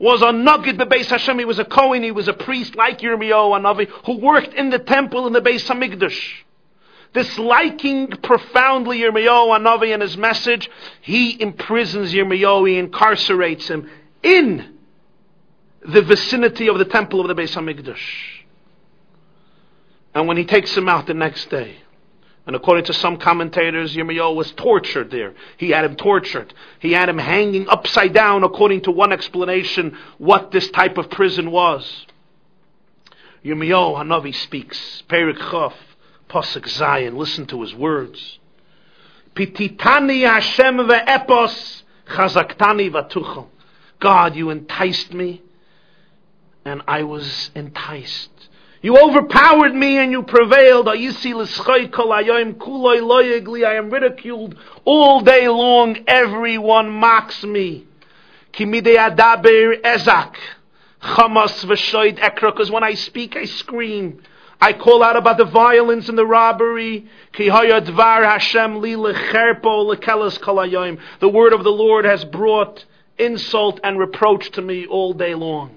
was 0.00 0.22
a 0.22 0.26
Nagid 0.26 0.78
Beis 0.78 1.06
Hashem. 1.06 1.38
He 1.38 1.44
was 1.44 1.58
a 1.58 1.64
Kohen. 1.64 2.02
He 2.02 2.10
was 2.10 2.26
a 2.26 2.32
priest 2.32 2.74
like 2.74 3.00
Yirmiyahu 3.00 3.60
Anavi 3.60 3.88
who 4.06 4.18
worked 4.18 4.54
in 4.54 4.70
the 4.70 4.78
temple 4.78 5.26
in 5.26 5.32
the 5.32 5.40
Beis 5.40 5.66
Hamikdash. 5.66 6.44
Disliking 7.18 8.06
profoundly 8.22 9.00
Yirmiyahu 9.00 9.58
Anavi 9.58 9.92
and 9.92 10.00
his 10.00 10.16
message, 10.16 10.70
he 11.00 11.30
imprisons 11.42 12.12
Yirmiyahu. 12.12 12.68
He 12.68 12.80
incarcerates 12.80 13.66
him 13.66 13.90
in 14.22 14.76
the 15.84 16.00
vicinity 16.02 16.68
of 16.68 16.78
the 16.78 16.84
temple 16.84 17.20
of 17.20 17.26
the 17.26 17.34
Beis 17.34 17.56
Hamikdash. 17.56 17.98
And 20.14 20.28
when 20.28 20.36
he 20.36 20.44
takes 20.44 20.76
him 20.76 20.88
out 20.88 21.08
the 21.08 21.14
next 21.14 21.50
day, 21.50 21.78
and 22.46 22.54
according 22.54 22.84
to 22.84 22.94
some 22.94 23.16
commentators, 23.16 23.96
Yirmiyahu 23.96 24.36
was 24.36 24.52
tortured 24.52 25.10
there. 25.10 25.34
He 25.56 25.70
had 25.70 25.86
him 25.86 25.96
tortured. 25.96 26.54
He 26.78 26.92
had 26.92 27.08
him 27.08 27.18
hanging 27.18 27.68
upside 27.68 28.12
down, 28.12 28.44
according 28.44 28.82
to 28.82 28.92
one 28.92 29.12
explanation, 29.12 29.98
what 30.18 30.52
this 30.52 30.70
type 30.70 30.98
of 30.98 31.10
prison 31.10 31.50
was. 31.50 32.06
Yirmiyahu 33.44 33.96
Hanavi 33.96 34.36
speaks. 34.36 35.02
Perek 35.08 35.38
Chaf, 35.50 35.74
Pasuk 36.28 36.66
Zayin. 36.68 37.16
Listen 37.16 37.46
to 37.46 37.62
his 37.62 37.74
words. 37.74 38.38
Pititani 39.34 40.26
Hashem 40.26 40.78
ve'epos 40.78 41.82
chazaktani 42.06 42.90
vatuchel. 42.90 43.46
God, 44.00 44.36
you 44.36 44.50
enticed 44.50 45.12
me, 45.12 45.42
and 46.64 46.82
I 46.86 47.02
was 47.02 47.50
enticed. 47.54 48.30
You 48.80 48.96
overpowered 48.96 49.74
me 49.74 49.98
and 49.98 50.12
you 50.12 50.22
prevailed. 50.22 50.88
I 50.88 50.94
am 53.74 53.90
ridiculed 53.90 54.56
all 54.84 55.20
day 55.20 55.48
long. 55.48 55.98
Everyone 56.06 56.90
mocks 56.90 57.42
me. 57.42 57.86
Because 58.52 59.00
when 62.70 62.84
I 62.84 62.94
speak, 62.94 63.36
I 63.36 63.44
scream. 63.46 64.22
I 64.60 64.72
call 64.72 65.04
out 65.04 65.16
about 65.16 65.38
the 65.38 65.44
violence 65.44 66.08
and 66.08 66.18
the 66.18 66.26
robbery. 66.26 67.06
The 67.36 67.50
word 71.22 71.52
of 71.52 71.64
the 71.64 71.70
Lord 71.70 72.04
has 72.04 72.24
brought 72.24 72.84
insult 73.18 73.80
and 73.84 73.98
reproach 73.98 74.50
to 74.52 74.62
me 74.62 74.86
all 74.86 75.12
day 75.12 75.34
long. 75.34 75.76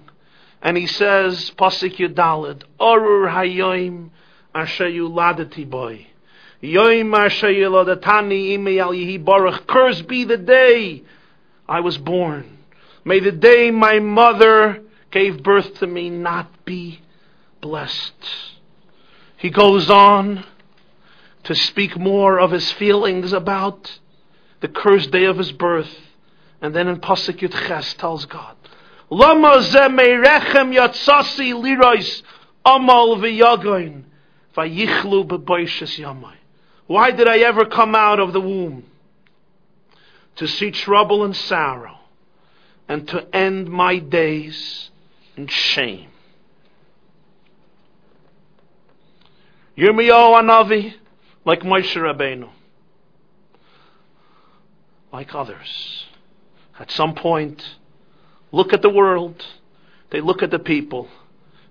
And 0.64 0.78
he 0.78 0.88
says, 0.88 1.52
Pasuk 1.52 1.98
Yudalid, 1.98 2.64
Orur 2.80 3.32
Hayoim 3.32 4.10
Asher 4.54 4.90
Yuladati 4.90 5.70
Boy. 5.70 6.08
Yoim 6.62 7.18
Asher 7.18 7.50
Yuladetani 7.50 8.54
Ime 8.54 8.80
Al 8.80 8.92
Yehi 8.92 9.24
Baruch. 9.24 9.66
Cursed 9.68 10.08
be 10.08 10.24
the 10.24 10.38
day 10.38 11.04
I 11.68 11.80
was 11.82 11.98
born. 11.98 12.58
May 13.04 13.20
the 13.20 13.32
day 13.32 13.72
my 13.72 14.00
mother 14.00 14.84
gave 15.10 15.42
birth 15.42 15.76
to 15.80 15.88
me 15.88 16.10
not 16.10 16.66
be 16.66 17.02
blessed. 17.62 18.14
He 19.42 19.50
goes 19.50 19.90
on 19.90 20.46
to 21.46 21.56
speak 21.56 21.98
more 21.98 22.40
of 22.40 22.52
his 22.52 22.72
feelings 22.74 23.34
about 23.34 24.00
the 24.60 24.68
cursed 24.68 25.10
day 25.10 25.26
of 25.26 25.40
his 25.40 25.52
birth. 25.52 25.90
And 26.62 26.76
then 26.76 26.88
in 26.88 27.00
Pasuk 27.00 27.40
Yud 27.40 27.68
Ches 27.68 27.96
tells 27.96 28.26
God, 28.26 28.56
amal 29.10 29.62
v'yagoin. 33.18 34.04
Why 36.86 37.12
did 37.12 37.28
I 37.28 37.38
ever 37.40 37.66
come 37.66 37.96
out 37.96 38.20
of 38.20 38.34
the 38.34 38.42
womb? 38.42 38.84
To 40.36 40.48
see 40.48 40.70
trouble 40.70 41.24
and 41.24 41.36
sorrow 41.36 41.98
and 42.88 43.08
to 43.08 43.36
end 43.36 43.70
my 43.70 43.98
days 43.98 44.92
in 45.36 45.48
shame. 45.48 46.10
Yirmiyahu 49.82 50.44
Anavi, 50.44 50.94
like 51.44 51.62
Moshe 51.62 51.96
Rabbeinu, 51.96 52.50
like 55.12 55.34
others, 55.34 56.06
at 56.80 56.92
some 56.92 57.16
point 57.16 57.78
look 58.52 58.74
at 58.74 58.84
the 58.84 58.90
world, 58.90 59.44
they 60.12 60.22
look 60.22 60.44
at 60.44 60.52
the 60.52 60.60
people, 60.60 61.08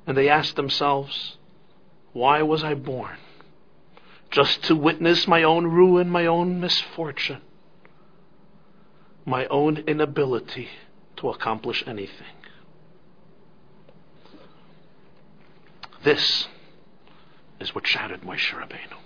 and 0.09 0.16
they 0.16 0.29
ask 0.29 0.57
themselves, 0.57 1.37
why 2.12 2.42
was 2.42 2.64
I 2.64 2.75
born? 2.75 3.16
Just 4.33 4.64
to 4.64 4.75
witness 4.75 5.29
my 5.29 5.44
own 5.44 5.68
ruin, 5.68 6.11
my 6.11 6.27
own 6.27 6.59
misfortune, 6.59 7.42
my 9.25 9.46
own 9.46 9.85
inability 9.87 10.68
to 11.18 11.29
accomplish 11.29 11.85
anything. 11.87 12.27
This 16.03 16.49
is 17.61 17.75
what 17.75 17.87
shattered 17.87 18.23
Moshe 18.23 18.53
Rabbeinu. 18.53 18.96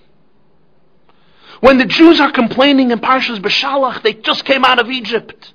When 1.60 1.78
the 1.78 1.84
Jews 1.84 2.20
are 2.20 2.32
complaining 2.32 2.90
in 2.90 2.98
Parshas 3.00 3.38
Beshalach, 3.38 4.02
they 4.02 4.14
just 4.14 4.44
came 4.44 4.64
out 4.64 4.78
of 4.78 4.90
Egypt. 4.90 5.52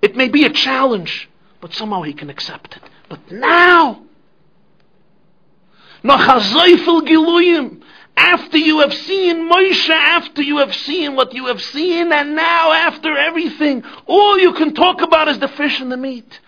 It 0.00 0.16
may 0.16 0.28
be 0.28 0.44
a 0.44 0.50
challenge, 0.50 1.28
but 1.60 1.74
somehow 1.74 2.02
he 2.02 2.12
can 2.12 2.30
accept 2.30 2.76
it. 2.76 2.82
But 3.08 3.30
now, 3.30 4.02
after 8.16 8.58
you 8.58 8.80
have 8.80 8.94
seen 8.94 9.50
Moshe, 9.50 9.90
after 9.90 10.42
you 10.42 10.58
have 10.58 10.74
seen 10.74 11.16
what 11.16 11.34
you 11.34 11.46
have 11.46 11.62
seen, 11.62 12.12
and 12.12 12.36
now 12.36 12.72
after 12.72 13.16
everything, 13.16 13.84
all 14.06 14.38
you 14.38 14.52
can 14.52 14.74
talk 14.74 15.00
about 15.00 15.28
is 15.28 15.38
the 15.38 15.48
fish 15.48 15.80
and 15.80 15.90
the 15.90 15.96
meat. 15.96 16.40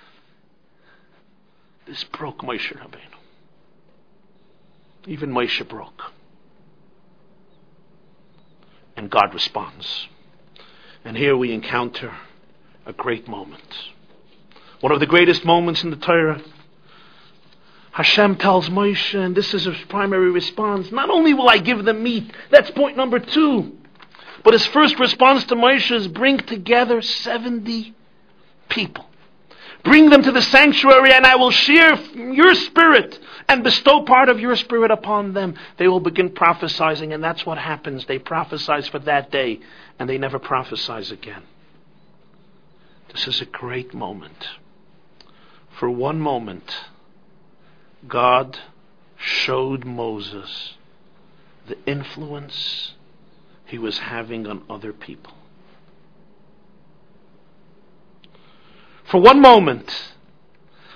This 1.86 2.04
broke 2.04 2.38
Moshe 2.42 2.76
Rabbeinu. 2.76 3.09
Even 5.10 5.32
Moshe 5.32 5.68
broke. 5.68 6.12
And 8.96 9.10
God 9.10 9.34
responds. 9.34 10.06
And 11.04 11.16
here 11.16 11.36
we 11.36 11.52
encounter 11.52 12.14
a 12.86 12.92
great 12.92 13.26
moment. 13.26 13.74
One 14.78 14.92
of 14.92 15.00
the 15.00 15.06
greatest 15.06 15.44
moments 15.44 15.82
in 15.82 15.90
the 15.90 15.96
Torah. 15.96 16.40
Hashem 17.90 18.36
tells 18.36 18.68
Moshe, 18.68 19.14
and 19.18 19.34
this 19.34 19.52
is 19.52 19.64
his 19.64 19.76
primary 19.88 20.30
response, 20.30 20.92
not 20.92 21.10
only 21.10 21.34
will 21.34 21.48
I 21.48 21.58
give 21.58 21.84
them 21.84 22.04
meat, 22.04 22.32
that's 22.50 22.70
point 22.70 22.96
number 22.96 23.18
two, 23.18 23.78
but 24.44 24.52
his 24.52 24.64
first 24.66 25.00
response 25.00 25.42
to 25.46 25.56
Moshe 25.56 25.90
is 25.90 26.06
bring 26.06 26.38
together 26.38 27.02
70 27.02 27.96
people. 28.68 29.06
Bring 29.82 30.08
them 30.08 30.22
to 30.22 30.30
the 30.30 30.42
sanctuary 30.42 31.12
and 31.12 31.26
I 31.26 31.34
will 31.34 31.50
share 31.50 31.96
your 32.14 32.54
spirit 32.54 33.18
and 33.50 33.64
bestow 33.64 34.04
part 34.04 34.28
of 34.28 34.38
your 34.38 34.54
spirit 34.54 34.92
upon 34.92 35.32
them. 35.32 35.56
They 35.76 35.88
will 35.88 35.98
begin 35.98 36.30
prophesying 36.30 37.12
and 37.12 37.22
that's 37.22 37.44
what 37.44 37.58
happens. 37.58 38.06
They 38.06 38.20
prophesize 38.20 38.88
for 38.88 39.00
that 39.00 39.32
day 39.32 39.58
and 39.98 40.08
they 40.08 40.18
never 40.18 40.38
prophesize 40.38 41.10
again. 41.10 41.42
This 43.12 43.26
is 43.26 43.40
a 43.40 43.46
great 43.46 43.92
moment. 43.92 44.46
For 45.80 45.90
one 45.90 46.20
moment, 46.20 46.72
God 48.06 48.56
showed 49.16 49.84
Moses 49.84 50.74
the 51.66 51.76
influence 51.86 52.92
he 53.66 53.78
was 53.78 53.98
having 53.98 54.46
on 54.46 54.62
other 54.70 54.92
people. 54.92 55.34
For 59.10 59.20
one 59.20 59.40
moment, 59.40 59.92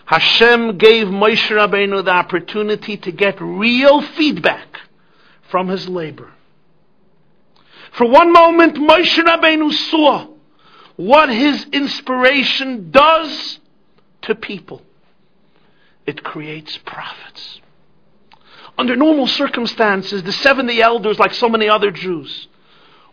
Hashem 0.06 0.76
gave 0.78 1.06
Moshe 1.06 1.48
Rabbeinu 1.48 2.04
the 2.04 2.10
opportunity 2.10 2.96
to 2.98 3.10
get 3.12 3.40
real 3.40 4.02
feedback 4.02 4.80
from 5.50 5.68
his 5.68 5.88
labor. 5.88 6.30
For 7.92 8.06
one 8.06 8.32
moment, 8.32 8.76
Moshe 8.76 9.18
Rabbeinu 9.18 9.72
saw 9.72 10.26
what 10.96 11.28
his 11.28 11.64
inspiration 11.72 12.90
does 12.90 13.60
to 14.22 14.34
people. 14.34 14.82
It 16.06 16.22
creates 16.22 16.76
prophets. 16.78 17.60
Under 18.76 18.96
normal 18.96 19.26
circumstances, 19.26 20.22
the 20.22 20.32
70 20.32 20.82
elders, 20.82 21.18
like 21.18 21.32
so 21.32 21.48
many 21.48 21.68
other 21.68 21.90
Jews, 21.90 22.48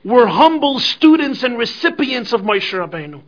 were 0.04 0.28
humble 0.28 0.80
students 0.80 1.44
and 1.44 1.58
recipients 1.58 2.34
of 2.34 2.42
Moshe 2.42 2.72
Rabbeinu. 2.74 3.22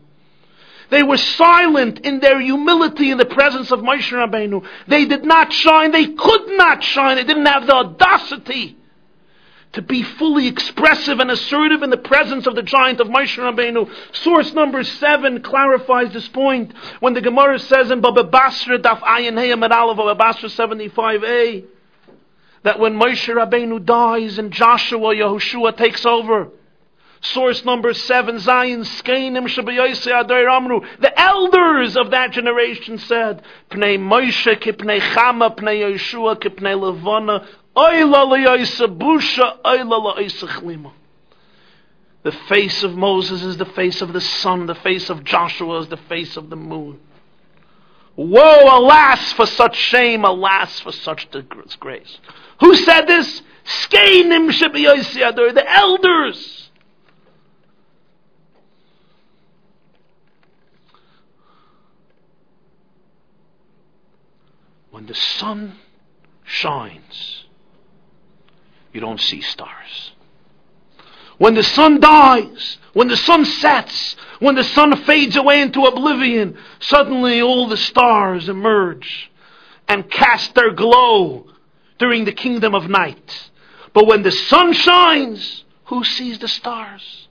They 0.93 1.01
were 1.01 1.17
silent 1.17 2.01
in 2.01 2.19
their 2.19 2.39
humility 2.39 3.09
in 3.09 3.17
the 3.17 3.25
presence 3.25 3.71
of 3.71 3.79
Moshe 3.79 4.11
Rabbeinu. 4.11 4.63
They 4.87 5.05
did 5.05 5.25
not 5.25 5.51
shine. 5.51 5.89
They 5.89 6.05
could 6.05 6.49
not 6.49 6.83
shine. 6.83 7.15
They 7.15 7.23
didn't 7.23 7.47
have 7.47 7.65
the 7.65 7.73
audacity 7.73 8.77
to 9.71 9.81
be 9.81 10.03
fully 10.03 10.45
expressive 10.45 11.19
and 11.19 11.31
assertive 11.31 11.81
in 11.81 11.89
the 11.89 11.97
presence 11.97 12.45
of 12.45 12.53
the 12.53 12.61
giant 12.61 12.99
of 12.99 13.07
Moshe 13.07 13.39
Rabbeinu. 13.39 13.89
Source 14.17 14.53
number 14.53 14.83
seven 14.83 15.41
clarifies 15.41 16.13
this 16.13 16.27
point 16.27 16.73
when 16.99 17.15
the 17.15 17.21
Gemara 17.21 17.57
says 17.57 17.89
in 17.89 17.99
Baba 17.99 18.25
Basra 18.25 18.77
Daf 18.77 18.99
Ayin 18.99 19.33
Heyam 19.33 19.67
Baba 19.67 20.13
Basra 20.13 20.47
75a 20.47 21.65
that 22.61 22.79
when 22.79 22.93
Moshe 22.93 23.33
Rabbeinu 23.33 23.83
dies 23.83 24.37
and 24.37 24.51
Joshua 24.51 25.15
Yehoshua 25.15 25.75
takes 25.75 26.05
over, 26.05 26.49
Source 27.24 27.63
number 27.63 27.93
seven, 27.93 28.36
Zayin, 28.36 28.82
Skainim, 28.82 29.47
Amru. 30.49 30.82
The 30.99 31.19
elders 31.19 31.95
of 31.95 32.11
that 32.11 32.32
generation 32.32 32.97
said, 32.97 33.41
Pnei 33.71 33.97
Moshe, 33.97 34.59
Kipnei 34.59 34.99
Chama, 34.99 35.55
Pnei 35.57 35.93
Yeshua, 35.93 36.36
Kipnei 36.36 36.78
Levana, 36.78 37.47
the 42.24 42.32
face 42.47 42.84
of 42.84 42.95
Moses 42.95 43.41
is 43.41 43.57
the 43.57 43.65
face 43.65 44.01
of 44.01 44.13
the 44.13 44.21
sun, 44.21 44.67
the 44.67 44.76
face 44.76 45.09
of 45.09 45.24
Joshua 45.24 45.80
is 45.80 45.88
the 45.88 45.97
face 45.97 46.38
of 46.38 46.51
the 46.51 46.55
moon. 46.55 46.99
Woe, 48.15 48.78
alas 48.78 49.34
for 49.34 49.47
such 49.47 49.76
shame, 49.76 50.24
alas 50.24 50.80
for 50.82 50.91
such 50.91 51.28
disgrace. 51.32 52.19
Who 52.59 52.76
said 52.76 53.07
this? 53.07 53.41
Skainim 53.65 54.51
the 55.53 55.65
elders. 55.67 56.62
When 65.03 65.09
the 65.09 65.15
sun 65.15 65.73
shines, 66.45 67.43
you 68.93 69.01
don't 69.01 69.19
see 69.19 69.41
stars. 69.41 70.13
When 71.37 71.55
the 71.55 71.63
sun 71.63 71.99
dies, 71.99 72.77
when 72.93 73.09
the 73.09 73.17
sun 73.17 73.43
sets, 73.43 74.15
when 74.39 74.55
the 74.55 74.63
sun 74.63 74.95
fades 75.03 75.35
away 75.35 75.59
into 75.59 75.83
oblivion, 75.83 76.57
suddenly 76.79 77.41
all 77.41 77.67
the 77.67 77.75
stars 77.75 78.47
emerge 78.47 79.29
and 79.89 80.09
cast 80.09 80.55
their 80.55 80.71
glow 80.71 81.47
during 81.99 82.23
the 82.23 82.31
kingdom 82.31 82.73
of 82.73 82.89
night. 82.89 83.49
But 83.91 84.07
when 84.07 84.23
the 84.23 84.31
sun 84.31 84.71
shines, 84.71 85.65
who 85.87 86.05
sees 86.05 86.39
the 86.39 86.47
stars? 86.47 87.27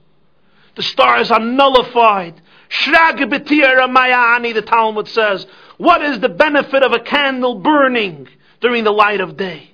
The 0.75 0.83
stars 0.83 1.31
are 1.31 1.41
nullified. 1.41 2.39
Shrag 2.69 3.31
the 3.31 4.63
Talmud 4.63 5.09
says. 5.09 5.47
What 5.79 6.03
is 6.03 6.21
the 6.21 6.29
benefit 6.29 6.83
of 6.83 6.93
a 6.93 7.01
candle 7.01 7.57
burning 7.57 8.29
during 8.61 8.85
the 8.85 8.93
light 8.93 9.21
of 9.21 9.37
day? 9.37 9.71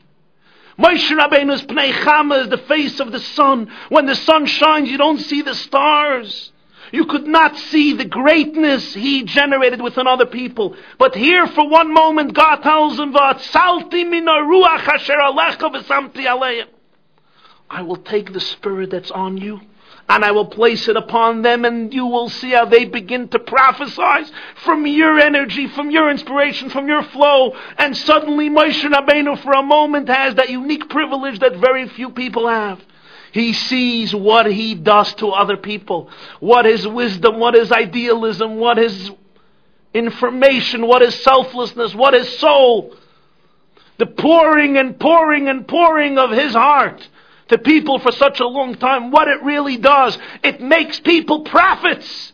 Moshe 0.78 1.10
Rabbeinu's 1.10 1.62
Pnei 1.62 1.92
Chama 1.92 2.42
is 2.42 2.48
the 2.48 2.58
face 2.58 3.00
of 3.00 3.10
the 3.10 3.18
sun. 3.18 3.70
When 3.88 4.06
the 4.06 4.14
sun 4.14 4.46
shines, 4.46 4.88
you 4.88 4.96
don't 4.96 5.18
see 5.18 5.42
the 5.42 5.54
stars. 5.54 6.52
You 6.92 7.04
could 7.06 7.26
not 7.26 7.56
see 7.56 7.94
the 7.94 8.04
greatness 8.04 8.94
he 8.94 9.24
generated 9.24 9.82
within 9.82 10.06
other 10.06 10.26
people. 10.26 10.76
But 10.98 11.16
here, 11.16 11.46
for 11.48 11.68
one 11.68 11.92
moment, 11.92 12.32
God 12.32 12.62
tells 12.62 12.98
him, 12.98 13.14
I 17.70 17.82
will 17.82 17.96
take 17.96 18.32
the 18.32 18.40
spirit 18.40 18.90
that's 18.90 19.10
on 19.10 19.36
you 19.36 19.60
and 20.08 20.24
I 20.24 20.30
will 20.30 20.46
place 20.46 20.88
it 20.88 20.96
upon 20.96 21.42
them, 21.42 21.66
and 21.66 21.92
you 21.92 22.06
will 22.06 22.30
see 22.30 22.50
how 22.50 22.64
they 22.64 22.86
begin 22.86 23.28
to 23.28 23.38
prophesy 23.38 24.32
from 24.64 24.86
your 24.86 25.18
energy, 25.18 25.68
from 25.68 25.90
your 25.90 26.10
inspiration, 26.10 26.70
from 26.70 26.88
your 26.88 27.02
flow. 27.02 27.54
And 27.76 27.94
suddenly 27.94 28.48
Moshe 28.48 28.82
Rabbeinu 28.84 29.42
for 29.42 29.52
a 29.52 29.62
moment 29.62 30.08
has 30.08 30.34
that 30.36 30.48
unique 30.48 30.88
privilege 30.88 31.40
that 31.40 31.56
very 31.56 31.88
few 31.90 32.10
people 32.10 32.48
have. 32.48 32.80
He 33.32 33.52
sees 33.52 34.14
what 34.14 34.46
he 34.46 34.74
does 34.74 35.12
to 35.16 35.28
other 35.28 35.58
people, 35.58 36.10
what 36.40 36.64
his 36.64 36.88
wisdom, 36.88 37.38
what 37.38 37.52
his 37.52 37.70
idealism, 37.70 38.56
what 38.56 38.78
his 38.78 39.10
information, 39.92 40.86
what 40.86 41.02
his 41.02 41.22
selflessness, 41.22 41.94
what 41.94 42.14
his 42.14 42.38
soul. 42.38 42.96
The 43.98 44.06
pouring 44.06 44.78
and 44.78 44.98
pouring 44.98 45.48
and 45.48 45.68
pouring 45.68 46.16
of 46.16 46.30
his 46.30 46.54
heart 46.54 47.06
to 47.48 47.58
people 47.58 47.98
for 47.98 48.12
such 48.12 48.40
a 48.40 48.46
long 48.46 48.74
time, 48.74 49.10
what 49.10 49.28
it 49.28 49.42
really 49.42 49.76
does, 49.76 50.18
it 50.42 50.60
makes 50.60 51.00
people 51.00 51.44
prophets. 51.44 52.32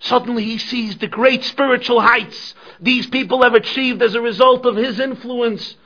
Suddenly 0.00 0.44
he 0.44 0.58
sees 0.58 0.98
the 0.98 1.06
great 1.06 1.44
spiritual 1.44 2.00
heights 2.00 2.54
these 2.80 3.06
people 3.06 3.42
have 3.42 3.54
achieved 3.54 4.02
as 4.02 4.14
a 4.14 4.20
result 4.20 4.66
of 4.66 4.76
his 4.76 5.00
influence. 5.00 5.76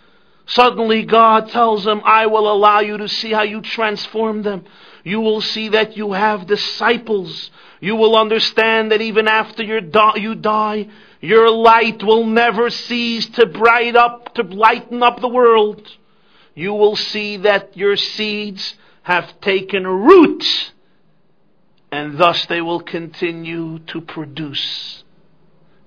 Suddenly 0.46 1.04
God 1.04 1.50
tells 1.50 1.86
him, 1.86 2.00
I 2.04 2.26
will 2.26 2.50
allow 2.50 2.80
you 2.80 2.96
to 2.98 3.08
see 3.08 3.30
how 3.30 3.42
you 3.42 3.60
transform 3.60 4.42
them. 4.42 4.64
You 5.04 5.20
will 5.20 5.40
see 5.40 5.68
that 5.70 5.96
you 5.96 6.12
have 6.12 6.46
disciples. 6.46 7.50
You 7.80 7.96
will 7.96 8.16
understand 8.16 8.90
that 8.90 9.00
even 9.00 9.28
after 9.28 9.62
you 9.62 10.34
die, 10.34 10.88
your 11.20 11.50
light 11.50 12.02
will 12.02 12.26
never 12.26 12.70
cease 12.70 13.26
to 13.30 13.46
bright 13.46 13.94
up, 13.94 14.34
to 14.34 14.42
lighten 14.42 15.02
up 15.02 15.20
the 15.20 15.28
world 15.28 15.86
you 16.58 16.74
will 16.74 16.96
see 16.96 17.36
that 17.36 17.76
your 17.76 17.96
seeds 17.96 18.74
have 19.02 19.40
taken 19.40 19.86
root, 19.86 20.72
and 21.92 22.18
thus 22.18 22.46
they 22.46 22.60
will 22.60 22.80
continue 22.80 23.78
to 23.78 24.00
produce 24.00 25.04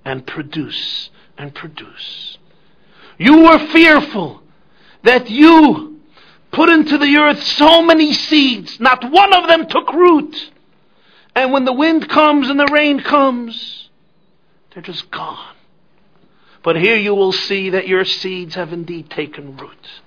and 0.06 0.26
produce 0.26 1.10
and 1.38 1.54
produce. 1.54 2.38
You 3.18 3.42
were 3.42 3.60
fearful 3.68 4.44
that 5.04 5.30
you 5.30 6.00
put 6.54 6.70
into 6.70 6.98
the 6.98 7.18
earth 7.18 7.44
so 7.44 7.82
many 7.82 8.14
seeds, 8.14 8.80
not 8.80 9.12
one 9.12 9.34
of 9.34 9.50
them 9.50 9.68
took 9.68 9.92
root. 9.92 10.52
And 11.36 11.52
when 11.52 11.66
the 11.66 11.74
wind 11.74 12.08
comes 12.08 12.48
and 12.48 12.58
the 12.58 12.72
rain 12.72 13.02
comes, 13.02 13.90
they're 14.74 14.82
just 14.84 15.12
gone. 15.12 15.54
But 16.64 16.78
here 16.78 16.96
you 16.96 17.14
will 17.14 17.34
see 17.34 17.72
that 17.72 17.90
your 17.90 18.06
seeds 18.06 18.56
have 18.56 18.72
indeed 18.72 19.10
taken 19.10 19.58
root 19.58 20.02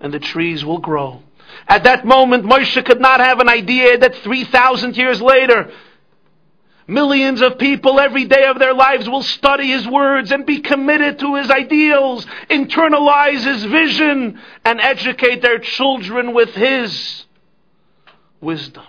and 0.00 0.12
the 0.12 0.18
trees 0.18 0.64
will 0.64 0.78
grow. 0.78 1.22
At 1.66 1.84
that 1.84 2.04
moment, 2.04 2.44
Moshe 2.44 2.84
could 2.84 3.00
not 3.00 3.20
have 3.20 3.40
an 3.40 3.48
idea 3.48 3.98
that 3.98 4.16
3,000 4.16 4.96
years 4.96 5.20
later, 5.20 5.70
millions 6.86 7.42
of 7.42 7.58
people 7.58 8.00
every 8.00 8.24
day 8.24 8.46
of 8.46 8.58
their 8.58 8.74
lives 8.74 9.08
will 9.08 9.22
study 9.22 9.68
his 9.68 9.86
words 9.86 10.30
and 10.30 10.46
be 10.46 10.60
committed 10.60 11.18
to 11.18 11.34
his 11.36 11.50
ideals, 11.50 12.26
internalize 12.50 13.44
his 13.44 13.64
vision, 13.64 14.40
and 14.64 14.80
educate 14.80 15.42
their 15.42 15.58
children 15.58 16.32
with 16.32 16.50
his 16.50 17.24
wisdom. 18.40 18.84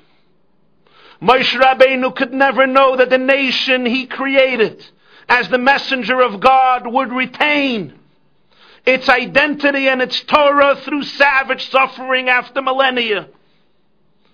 Moshe 1.22 1.60
Rabbeinu 1.60 2.16
could 2.16 2.34
never 2.34 2.66
know 2.66 2.96
that 2.96 3.10
the 3.10 3.18
nation 3.18 3.86
he 3.86 4.06
created 4.06 4.86
as 5.28 5.50
the 5.50 5.58
messenger 5.58 6.22
of 6.22 6.40
God 6.40 6.88
would 6.88 7.12
retain 7.12 7.99
its 8.94 9.10
identity 9.10 9.88
and 9.88 10.02
its 10.02 10.20
Torah 10.22 10.76
through 10.78 11.04
savage 11.04 11.70
suffering 11.70 12.30
after 12.30 12.62
millennia. 12.62 13.28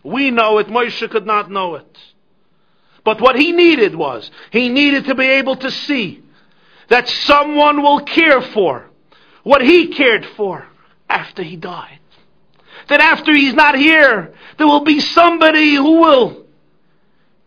We 0.04 0.32
know 0.32 0.60
it, 0.60 0.68
Moshe 0.68 1.10
could 1.10 1.26
not 1.26 1.50
know 1.50 1.76
it. 1.76 1.98
But 3.04 3.22
what 3.22 3.36
he 3.36 3.52
needed 3.52 3.96
was, 3.96 4.30
he 4.52 4.70
needed 4.70 5.06
to 5.06 5.16
be 5.16 5.26
able 5.26 5.56
to 5.58 5.72
see 5.72 6.24
that 6.90 7.08
someone 7.08 7.82
will 7.82 8.02
care 8.02 8.42
for 8.42 8.90
what 9.44 9.62
he 9.62 9.88
cared 9.88 10.26
for 10.38 10.66
after 11.10 11.44
he 11.44 11.56
died. 11.56 12.00
That 12.88 13.02
after 13.02 13.34
he's 13.34 13.54
not 13.54 13.76
here, 13.76 14.34
there 14.58 14.68
will 14.68 14.84
be 14.84 15.00
somebody 15.00 15.76
who 15.76 16.02
will 16.02 16.46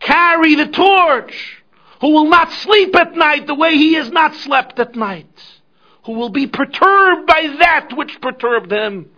carry 0.01 0.55
the 0.55 0.69
torch 0.69 1.59
who 2.01 2.13
will 2.13 2.29
not 2.29 2.53
sleep 2.53 2.95
at 2.95 3.17
night 3.17 3.47
the 3.47 3.55
way 3.55 3.77
he 3.77 3.95
has 3.95 4.11
not 4.11 4.35
slept 4.37 4.79
at 4.79 4.95
night, 4.95 5.58
who 6.05 6.13
will 6.13 6.31
be 6.31 6.47
perturbed 6.47 7.27
by 7.27 7.55
that 7.59 7.89
which 7.95 8.21
perturbed 8.21 8.73
him, 8.73 9.11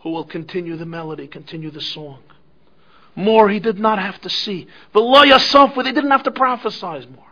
who 0.00 0.10
will 0.10 0.24
continue 0.24 0.76
the 0.76 0.86
melody, 0.86 1.26
continue 1.26 1.70
the 1.70 1.80
song. 1.80 2.20
More 3.14 3.48
he 3.48 3.60
did 3.60 3.78
not 3.78 3.98
have 3.98 4.20
to 4.20 4.30
see. 4.30 4.66
V'lo 4.94 5.24
yasaf, 5.24 5.74
they 5.82 5.92
didn't 5.92 6.10
have 6.10 6.24
to 6.24 6.30
prophesize 6.30 7.10
more. 7.10 7.24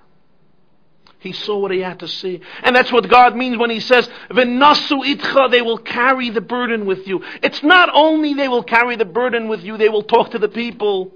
He 1.18 1.32
saw 1.32 1.58
what 1.58 1.70
he 1.70 1.80
had 1.80 2.00
to 2.00 2.08
see. 2.08 2.40
And 2.62 2.76
that's 2.76 2.92
what 2.92 3.08
God 3.08 3.34
means 3.34 3.56
when 3.56 3.70
he 3.70 3.80
says, 3.80 4.08
V'nasu 4.30 5.04
itcha, 5.14 5.50
they 5.50 5.62
will 5.62 5.78
carry 5.78 6.30
the 6.30 6.42
burden 6.42 6.84
with 6.84 7.06
you. 7.06 7.22
It's 7.42 7.62
not 7.62 7.90
only 7.94 8.34
they 8.34 8.48
will 8.48 8.62
carry 8.62 8.96
the 8.96 9.06
burden 9.06 9.48
with 9.48 9.62
you, 9.62 9.78
they 9.78 9.88
will 9.88 10.02
talk 10.02 10.32
to 10.32 10.38
the 10.38 10.48
people. 10.48 11.12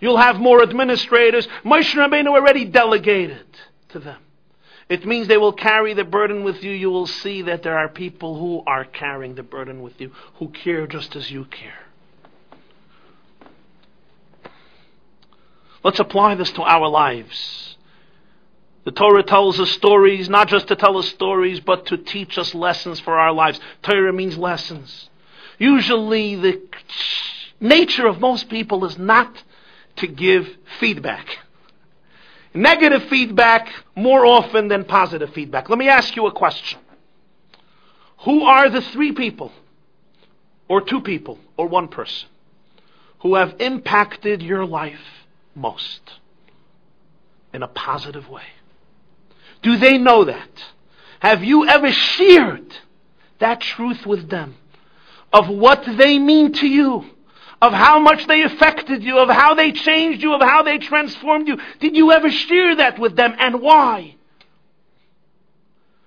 You'll 0.00 0.16
have 0.16 0.38
more 0.38 0.62
administrators. 0.62 1.48
Moshe 1.64 1.94
Rabbeinu 1.94 2.28
already 2.28 2.66
delegated 2.66 3.46
to 3.88 3.98
them. 3.98 4.18
It 4.88 5.04
means 5.04 5.28
they 5.28 5.36
will 5.36 5.52
carry 5.52 5.92
the 5.92 6.04
burden 6.04 6.44
with 6.44 6.62
you. 6.62 6.72
You 6.72 6.90
will 6.90 7.06
see 7.06 7.42
that 7.42 7.62
there 7.62 7.76
are 7.76 7.88
people 7.88 8.38
who 8.38 8.62
are 8.66 8.84
carrying 8.84 9.34
the 9.34 9.42
burden 9.42 9.82
with 9.82 10.00
you, 10.00 10.12
who 10.36 10.48
care 10.48 10.86
just 10.86 11.14
as 11.14 11.30
you 11.30 11.44
care. 11.44 11.84
Let's 15.84 16.00
apply 16.00 16.34
this 16.36 16.50
to 16.52 16.62
our 16.62 16.88
lives. 16.88 17.76
The 18.84 18.90
Torah 18.92 19.22
tells 19.22 19.60
us 19.60 19.70
stories, 19.72 20.30
not 20.30 20.48
just 20.48 20.68
to 20.68 20.76
tell 20.76 20.96
us 20.96 21.08
stories, 21.08 21.60
but 21.60 21.86
to 21.86 21.98
teach 21.98 22.38
us 22.38 22.54
lessons 22.54 22.98
for 22.98 23.18
our 23.18 23.32
lives. 23.32 23.60
Torah 23.82 24.12
means 24.12 24.38
lessons. 24.38 25.10
Usually 25.58 26.36
the 26.36 26.62
nature 27.60 28.06
of 28.06 28.20
most 28.20 28.48
people 28.48 28.84
is 28.86 28.96
not 28.96 29.42
to 29.96 30.06
give 30.06 30.48
feedback. 30.78 31.26
Negative 32.54 33.04
feedback 33.04 33.68
more 33.94 34.24
often 34.24 34.68
than 34.68 34.84
positive 34.84 35.32
feedback. 35.32 35.68
Let 35.68 35.78
me 35.78 35.88
ask 35.88 36.16
you 36.16 36.26
a 36.26 36.32
question. 36.32 36.78
Who 38.24 38.42
are 38.44 38.68
the 38.68 38.80
three 38.80 39.12
people, 39.12 39.52
or 40.68 40.80
two 40.80 41.00
people, 41.00 41.38
or 41.56 41.68
one 41.68 41.88
person, 41.88 42.28
who 43.20 43.34
have 43.34 43.56
impacted 43.60 44.42
your 44.42 44.64
life 44.64 45.26
most 45.54 46.00
in 47.52 47.62
a 47.62 47.68
positive 47.68 48.28
way? 48.28 48.44
Do 49.62 49.76
they 49.76 49.98
know 49.98 50.24
that? 50.24 50.48
Have 51.20 51.42
you 51.44 51.66
ever 51.68 51.90
shared 51.90 52.76
that 53.38 53.60
truth 53.60 54.06
with 54.06 54.30
them 54.30 54.56
of 55.32 55.48
what 55.48 55.84
they 55.84 56.18
mean 56.18 56.52
to 56.54 56.66
you? 56.66 57.04
Of 57.60 57.72
how 57.72 57.98
much 57.98 58.26
they 58.26 58.42
affected 58.42 59.02
you, 59.02 59.18
of 59.18 59.28
how 59.28 59.54
they 59.54 59.72
changed 59.72 60.22
you, 60.22 60.32
of 60.32 60.40
how 60.40 60.62
they 60.62 60.78
transformed 60.78 61.48
you. 61.48 61.58
Did 61.80 61.96
you 61.96 62.12
ever 62.12 62.30
share 62.30 62.76
that 62.76 62.98
with 62.98 63.16
them 63.16 63.34
and 63.38 63.60
why? 63.60 64.14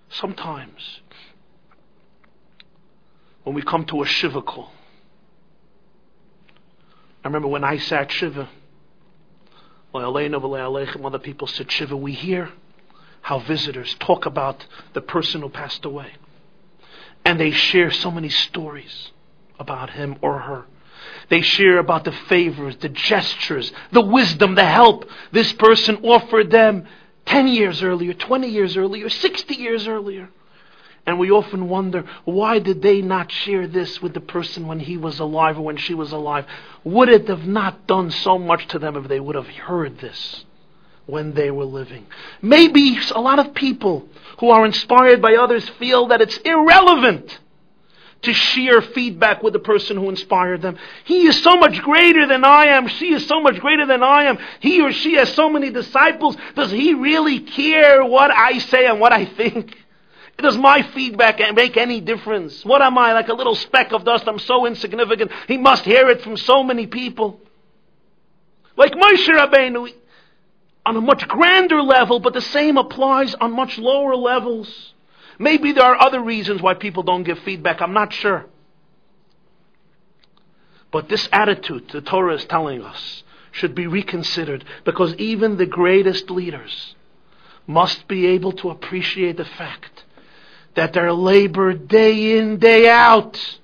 Sometimes, 0.09 1.01
when 3.43 3.55
we 3.55 3.61
come 3.61 3.85
to 3.85 4.01
a 4.01 4.05
Shiva 4.05 4.41
call, 4.41 4.71
I 7.23 7.27
remember 7.27 7.47
when 7.47 7.63
I 7.63 7.77
sat 7.77 8.11
Shiva, 8.11 8.49
other 9.93 11.19
people 11.19 11.47
said 11.47 11.71
Shiva, 11.71 11.95
we 11.97 12.13
hear 12.13 12.49
how 13.21 13.39
visitors 13.39 13.95
talk 13.99 14.25
about 14.25 14.65
the 14.93 15.01
person 15.01 15.41
who 15.41 15.49
passed 15.49 15.85
away. 15.85 16.13
And 17.23 17.39
they 17.39 17.51
share 17.51 17.91
so 17.91 18.09
many 18.09 18.29
stories 18.29 19.11
about 19.59 19.91
him 19.91 20.17
or 20.21 20.39
her. 20.39 20.65
They 21.31 21.39
share 21.39 21.79
about 21.79 22.03
the 22.03 22.11
favors, 22.11 22.75
the 22.75 22.89
gestures, 22.89 23.71
the 23.93 24.01
wisdom, 24.01 24.55
the 24.55 24.65
help 24.65 25.09
this 25.31 25.53
person 25.53 25.95
offered 26.03 26.51
them 26.51 26.85
10 27.25 27.47
years 27.47 27.81
earlier, 27.81 28.13
20 28.13 28.49
years 28.49 28.75
earlier, 28.75 29.07
60 29.07 29.55
years 29.55 29.87
earlier. 29.87 30.27
And 31.07 31.17
we 31.17 31.31
often 31.31 31.69
wonder, 31.69 32.03
why 32.25 32.59
did 32.59 32.81
they 32.81 33.01
not 33.01 33.31
share 33.31 33.65
this 33.65 34.01
with 34.01 34.13
the 34.13 34.19
person 34.19 34.67
when 34.67 34.81
he 34.81 34.97
was 34.97 35.19
alive 35.19 35.57
or 35.57 35.61
when 35.61 35.77
she 35.77 35.93
was 35.93 36.11
alive? 36.11 36.45
Would 36.83 37.07
it 37.07 37.29
have 37.29 37.47
not 37.47 37.87
done 37.87 38.11
so 38.11 38.37
much 38.37 38.67
to 38.67 38.79
them 38.79 38.97
if 38.97 39.07
they 39.07 39.21
would 39.21 39.35
have 39.35 39.47
heard 39.47 39.99
this? 39.99 40.43
when 41.07 41.33
they 41.33 41.49
were 41.49 41.65
living. 41.65 42.05
Maybe 42.43 42.97
a 43.13 43.19
lot 43.19 43.39
of 43.39 43.55
people 43.55 44.07
who 44.39 44.51
are 44.51 44.65
inspired 44.65 45.19
by 45.21 45.33
others 45.33 45.67
feel 45.67 46.07
that 46.07 46.21
it's 46.21 46.37
irrelevant 46.37 47.39
to 48.23 48.33
share 48.33 48.81
feedback 48.81 49.41
with 49.41 49.53
the 49.53 49.59
person 49.59 49.97
who 49.97 50.09
inspired 50.09 50.61
them. 50.61 50.77
He 51.05 51.27
is 51.27 51.41
so 51.41 51.57
much 51.57 51.81
greater 51.81 52.27
than 52.27 52.43
I 52.43 52.65
am. 52.65 52.87
She 52.87 53.13
is 53.13 53.25
so 53.27 53.41
much 53.41 53.59
greater 53.59 53.85
than 53.85 54.03
I 54.03 54.25
am. 54.25 54.37
He 54.59 54.81
or 54.81 54.91
she 54.91 55.15
has 55.15 55.33
so 55.33 55.49
many 55.49 55.71
disciples. 55.71 56.37
Does 56.55 56.71
he 56.71 56.93
really 56.93 57.39
care 57.39 58.05
what 58.05 58.31
I 58.31 58.59
say 58.59 58.85
and 58.85 58.99
what 58.99 59.11
I 59.11 59.25
think? 59.25 59.75
Does 60.37 60.57
my 60.57 60.81
feedback 60.81 61.39
make 61.55 61.77
any 61.77 62.01
difference? 62.01 62.65
What 62.65 62.81
am 62.81 62.97
I, 62.97 63.13
like 63.13 63.27
a 63.27 63.33
little 63.33 63.55
speck 63.55 63.91
of 63.91 64.03
dust? 64.03 64.27
I'm 64.27 64.39
so 64.39 64.65
insignificant. 64.65 65.31
He 65.47 65.57
must 65.57 65.83
hear 65.83 66.09
it 66.09 66.21
from 66.21 66.37
so 66.37 66.63
many 66.63 66.87
people. 66.87 67.39
Like 68.75 68.93
Moshe 68.93 69.27
Rabbeinu, 69.27 69.91
on 70.85 70.97
a 70.97 71.01
much 71.01 71.27
grander 71.27 71.81
level, 71.81 72.19
but 72.19 72.33
the 72.33 72.41
same 72.41 72.77
applies 72.77 73.35
on 73.35 73.55
much 73.55 73.77
lower 73.77 74.15
levels. 74.15 74.90
Maybe 75.41 75.71
there 75.71 75.85
are 75.85 75.99
other 75.99 76.21
reasons 76.21 76.61
why 76.61 76.75
people 76.75 77.01
don't 77.01 77.23
give 77.23 77.39
feedback. 77.39 77.81
I'm 77.81 77.93
not 77.93 78.13
sure. 78.13 78.45
But 80.91 81.09
this 81.09 81.27
attitude 81.31 81.89
the 81.89 82.01
Torah 82.01 82.35
is 82.35 82.45
telling 82.45 82.83
us 82.83 83.23
should 83.51 83.73
be 83.73 83.87
reconsidered 83.87 84.63
because 84.85 85.15
even 85.15 85.57
the 85.57 85.65
greatest 85.65 86.29
leaders 86.29 86.95
must 87.65 88.07
be 88.07 88.27
able 88.27 88.51
to 88.51 88.69
appreciate 88.69 89.37
the 89.37 89.45
fact 89.45 90.03
that 90.75 90.93
their 90.93 91.11
labor 91.11 91.73
day 91.73 92.37
in, 92.37 92.59
day 92.59 92.87
out 92.87 93.57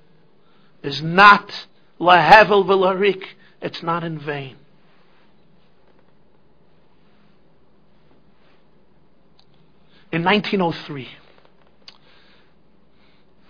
is 0.81 1.03
not 1.03 1.67
lahevel 1.99 2.65
v'larik. 2.65 3.23
It's 3.61 3.83
not 3.83 4.03
in 4.03 4.17
vain. 4.17 4.55
In 10.11 10.23
1903, 10.23 11.07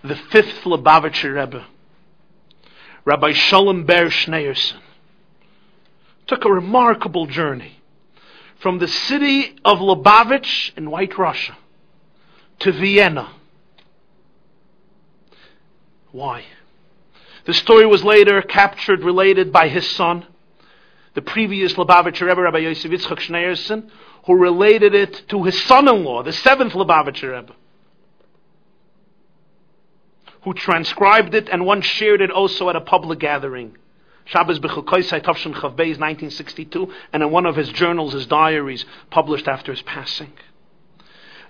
the 0.02 0.16
fifth 0.16 0.64
Lubavitcher 0.64 1.34
Rebbe, 1.34 1.66
Rabbi 3.04 3.32
Sholem 3.32 3.86
Ber 3.86 4.06
Schneerson, 4.06 4.80
took 6.26 6.44
a 6.44 6.52
remarkable 6.52 7.26
journey 7.26 7.80
from 8.60 8.78
the 8.78 8.88
city 8.88 9.56
of 9.64 9.78
Lubavitch 9.78 10.76
in 10.76 10.90
White 10.90 11.16
Russia 11.16 11.56
to 12.60 12.72
Vienna. 12.72 13.32
Why? 16.10 16.44
The 17.44 17.54
story 17.54 17.86
was 17.86 18.04
later 18.04 18.42
captured, 18.42 19.02
related 19.02 19.52
by 19.52 19.68
his 19.68 19.88
son, 19.88 20.26
the 21.14 21.22
previous 21.22 21.74
Lubavitcher 21.74 22.26
Rebbe, 22.26 22.42
Rabbi 22.42 22.58
Yosef 22.58 22.90
Yitzchak 22.90 23.20
Schneerson, 23.20 23.88
who 24.26 24.36
related 24.36 24.94
it 24.94 25.24
to 25.28 25.44
his 25.44 25.60
son-in-law, 25.64 26.22
the 26.24 26.32
seventh 26.32 26.74
Lubavitcher 26.74 27.34
Rebbe, 27.34 27.54
who 30.42 30.54
transcribed 30.54 31.34
it 31.34 31.48
and 31.48 31.64
once 31.66 31.84
shared 31.84 32.20
it 32.20 32.30
also 32.30 32.68
at 32.68 32.76
a 32.76 32.80
public 32.80 33.18
gathering. 33.18 33.76
Shabbos 34.24 34.58
B'chukoisai 34.58 35.22
Tavshin 35.22 35.54
Chavbeis 35.54 35.98
1962, 35.98 36.92
and 37.12 37.22
in 37.22 37.30
one 37.30 37.46
of 37.46 37.56
his 37.56 37.70
journals, 37.70 38.12
his 38.12 38.26
diaries, 38.26 38.84
published 39.10 39.48
after 39.48 39.72
his 39.72 39.80
passing. 39.82 40.32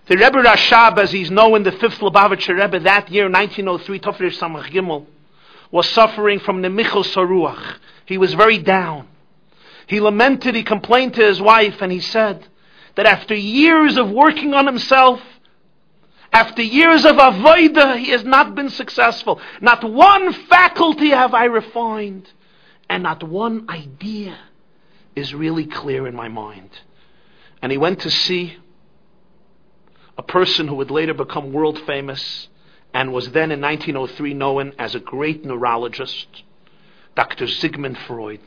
The 0.07 0.16
Rebbe 0.16 0.43
Rashab, 0.43 0.97
as 0.99 1.11
he's 1.11 1.30
known, 1.30 1.64
the 1.64 1.72
fifth 1.72 1.99
Lubavitcher 1.99 2.59
Rebbe, 2.59 2.80
that 2.80 3.11
year, 3.11 3.28
1903, 3.28 4.01
Tofrish 4.01 4.39
Samach 4.39 4.70
Gimel, 4.70 5.07
was 5.70 5.89
suffering 5.91 6.39
from 6.41 6.62
the 6.62 6.70
Michel 6.70 7.05
Saruach. 7.05 7.78
He 8.07 8.16
was 8.16 8.32
very 8.34 8.59
down. 8.59 9.09
He 9.86 10.01
lamented, 10.01 10.55
he 10.55 10.62
complained 10.62 11.14
to 11.14 11.24
his 11.26 11.43
wife, 11.43 11.82
and 11.82 11.91
he 11.91 12.01
said, 12.01 12.47
that 12.95 13.07
after 13.07 13.34
years 13.34 13.97
of 13.97 14.11
working 14.11 14.55
on 14.55 14.66
himself, 14.66 15.20
after 16.33 16.62
years 16.62 17.05
of 17.05 17.16
avoida, 17.16 17.99
he 17.99 18.11
has 18.11 18.24
not 18.24 18.55
been 18.55 18.70
successful. 18.70 19.41
Not 19.61 19.83
one 19.83 20.33
faculty 20.33 21.11
have 21.11 21.35
I 21.35 21.45
refined, 21.45 22.31
and 22.89 23.03
not 23.03 23.22
one 23.22 23.66
idea 23.70 24.39
is 25.16 25.35
really 25.35 25.66
clear 25.66 26.07
in 26.07 26.14
my 26.14 26.29
mind. 26.29 26.70
And 27.62 27.72
he 27.72 27.79
went 27.79 28.01
to 28.01 28.11
see 28.11 28.57
a 30.16 30.22
person 30.22 30.68
who 30.68 30.76
would 30.76 30.91
later 30.91 31.14
become 31.14 31.53
world 31.53 31.79
famous 31.87 32.49
and 32.93 33.12
was 33.12 33.31
then 33.31 33.51
in 33.51 33.61
1903 33.61 34.35
known 34.35 34.72
as 34.79 34.95
a 34.95 35.01
great 35.01 35.45
neurologist, 35.45 36.43
Dr. 37.14 37.47
Sigmund 37.47 37.99
Freud, 37.99 38.41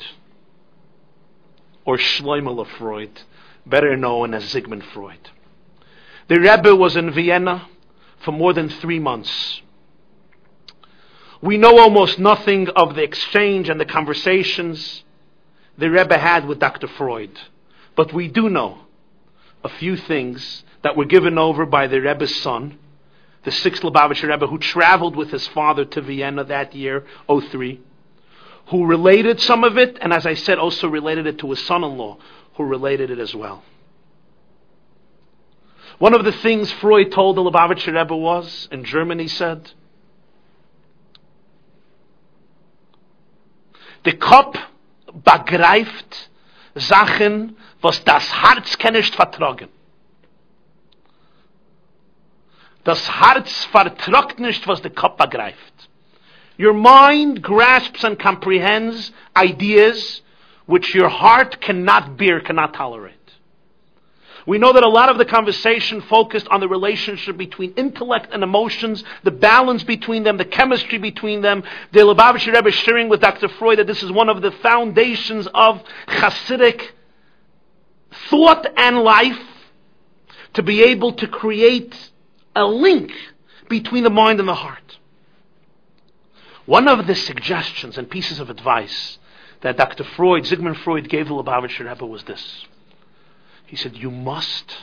or 1.86 1.98
Schleimel 1.98 2.66
Freud 2.78 3.22
better 3.66 3.96
known 3.96 4.34
as 4.34 4.46
Sigmund 4.46 4.84
Freud. 4.94 5.30
The 6.32 6.40
Rebbe 6.40 6.74
was 6.74 6.96
in 6.96 7.12
Vienna 7.12 7.68
for 8.22 8.32
more 8.32 8.54
than 8.54 8.70
three 8.70 9.00
months. 9.00 9.62
We 11.42 11.58
know 11.58 11.78
almost 11.78 12.20
nothing 12.20 12.70
of 12.70 12.96
the 12.96 13.04
exchange 13.04 13.68
and 13.68 13.78
the 13.78 13.86
conversations 13.86 15.04
the 15.78 15.92
Rebbe 15.92 16.18
had 16.18 16.48
with 16.48 16.58
Dr. 16.58 16.88
Freud, 16.88 17.38
but 17.98 18.14
we 18.14 18.30
do 18.30 18.48
know 18.48 18.78
a 19.62 19.68
few 19.68 19.98
things 19.98 20.64
that 20.84 20.96
were 20.96 21.04
given 21.04 21.38
over 21.38 21.66
by 21.66 21.88
the 21.88 22.00
Rebbe's 22.00 22.42
son, 22.42 22.80
the 23.44 23.52
sixth 23.52 23.84
Lubavitcher 23.84 24.30
Rebbe, 24.30 24.48
who 24.48 24.58
traveled 24.58 25.18
with 25.18 25.32
his 25.32 25.50
father 25.50 25.84
to 25.84 26.02
Vienna 26.02 26.46
that 26.46 26.74
year, 26.74 27.04
03, 27.28 27.82
who 28.68 28.86
related 28.86 29.42
some 29.42 29.66
of 29.66 29.78
it, 29.78 29.98
and 30.00 30.14
as 30.14 30.26
I 30.26 30.36
said, 30.36 30.60
also 30.60 30.88
related 30.88 31.28
it 31.28 31.40
to 31.40 31.50
his 31.50 31.62
son-in-law, 31.66 32.20
who 32.56 32.64
related 32.64 33.12
it 33.12 33.20
as 33.20 33.36
well. 33.36 33.66
One 36.02 36.16
of 36.16 36.26
the 36.26 36.32
things 36.32 36.72
Freud 36.72 37.12
told 37.12 37.38
the 37.38 37.44
Lubavitcher 37.44 37.94
Rebbe 37.94 38.18
was, 38.18 38.68
in 38.72 38.84
Germany 38.84 39.28
said, 39.28 39.72
the 44.04 44.14
Kopf 44.14 44.58
begreift 45.14 46.30
Sachen, 46.76 47.56
was 47.84 48.04
das 48.04 48.28
Herz 48.32 48.80
kann 48.80 48.94
nicht 48.94 49.14
vertragen. 49.14 49.70
Das 52.84 53.08
Herz 53.08 53.66
vertragt 53.66 54.40
nicht, 54.40 54.68
was 54.68 54.82
der 54.82 54.90
Kopf 54.90 55.18
begreift. 55.18 55.88
Your 56.58 56.74
mind 56.74 57.44
grasps 57.44 58.04
and 58.04 58.18
comprehends 58.18 59.12
ideas 59.38 60.24
which 60.66 60.96
your 60.96 61.10
heart 61.10 61.62
cannot 61.62 62.18
bear, 62.18 62.42
cannot 62.42 62.74
tolerate. 62.74 63.21
We 64.46 64.58
know 64.58 64.74
that 64.74 64.84
a 64.84 64.90
lot 64.90 65.10
of 65.10 65.18
the 65.18 65.26
conversation 65.26 66.02
focused 66.02 66.48
on 66.48 66.60
the 66.60 66.68
relationship 66.68 67.38
between 67.38 67.74
intellect 67.74 68.34
and 68.34 68.44
emotions, 68.44 69.04
the 69.24 69.32
balance 69.32 69.84
between 69.84 70.24
them, 70.24 70.38
the 70.38 70.46
chemistry 70.46 70.98
between 70.98 71.42
them. 71.42 71.64
The 71.92 72.00
Lubavitcher 72.00 72.54
Rebbe 72.54 72.70
is 72.70 72.76
sharing 72.76 73.10
with 73.10 73.22
Dr. 73.22 73.50
Freud 73.50 73.80
that 73.80 73.88
this 73.88 74.04
is 74.04 74.12
one 74.12 74.30
of 74.30 74.42
the 74.42 74.52
foundations 74.52 75.48
of 75.54 75.82
Hasidic 76.08 76.90
thought 78.30 78.68
and 78.76 79.00
life 79.00 79.40
to 80.54 80.64
be 80.64 80.84
able 80.84 81.14
to 81.14 81.28
create 81.28 81.96
a 82.56 82.66
link 82.66 83.12
between 83.70 84.04
the 84.04 84.10
mind 84.10 84.40
and 84.40 84.50
the 84.50 84.56
heart. 84.56 84.98
One 86.66 86.88
of 86.88 87.08
the 87.08 87.16
suggestions 87.16 87.98
and 87.98 88.10
pieces 88.10 88.40
of 88.40 88.50
advice 88.50 89.18
that 89.62 89.78
Dr. 89.78 90.04
Freud, 90.04 90.46
Sigmund 90.46 90.78
Freud, 90.78 91.10
gave 91.10 91.28
the 91.28 91.34
Lubavitcher 91.34 91.88
Rebbe 91.88 92.06
was 92.06 92.24
this. 92.24 92.66
He 93.72 93.78
said, 93.78 93.96
You 93.96 94.12
must 94.12 94.76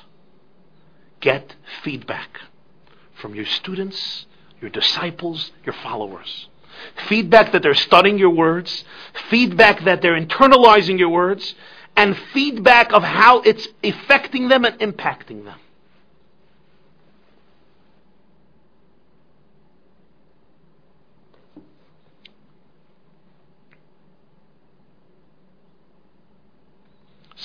get 1.20 1.54
feedback 1.84 2.40
from 3.20 3.34
your 3.34 3.44
students, 3.44 4.24
your 4.62 4.70
disciples, 4.70 5.52
your 5.62 5.74
followers. 5.74 6.48
Feedback 7.06 7.52
that 7.52 7.62
they're 7.62 7.74
studying 7.74 8.16
your 8.16 8.30
words, 8.30 8.84
feedback 9.28 9.84
that 9.84 10.00
they're 10.00 10.18
internalizing 10.18 10.98
your 10.98 11.10
words, 11.10 11.54
and 11.96 12.16
feedback 12.32 12.94
of 12.94 13.02
how 13.02 13.40
it's 13.42 13.68
affecting 13.84 14.48
them 14.48 14.64
and 14.64 14.80
impacting 14.80 15.44
them. 15.44 15.60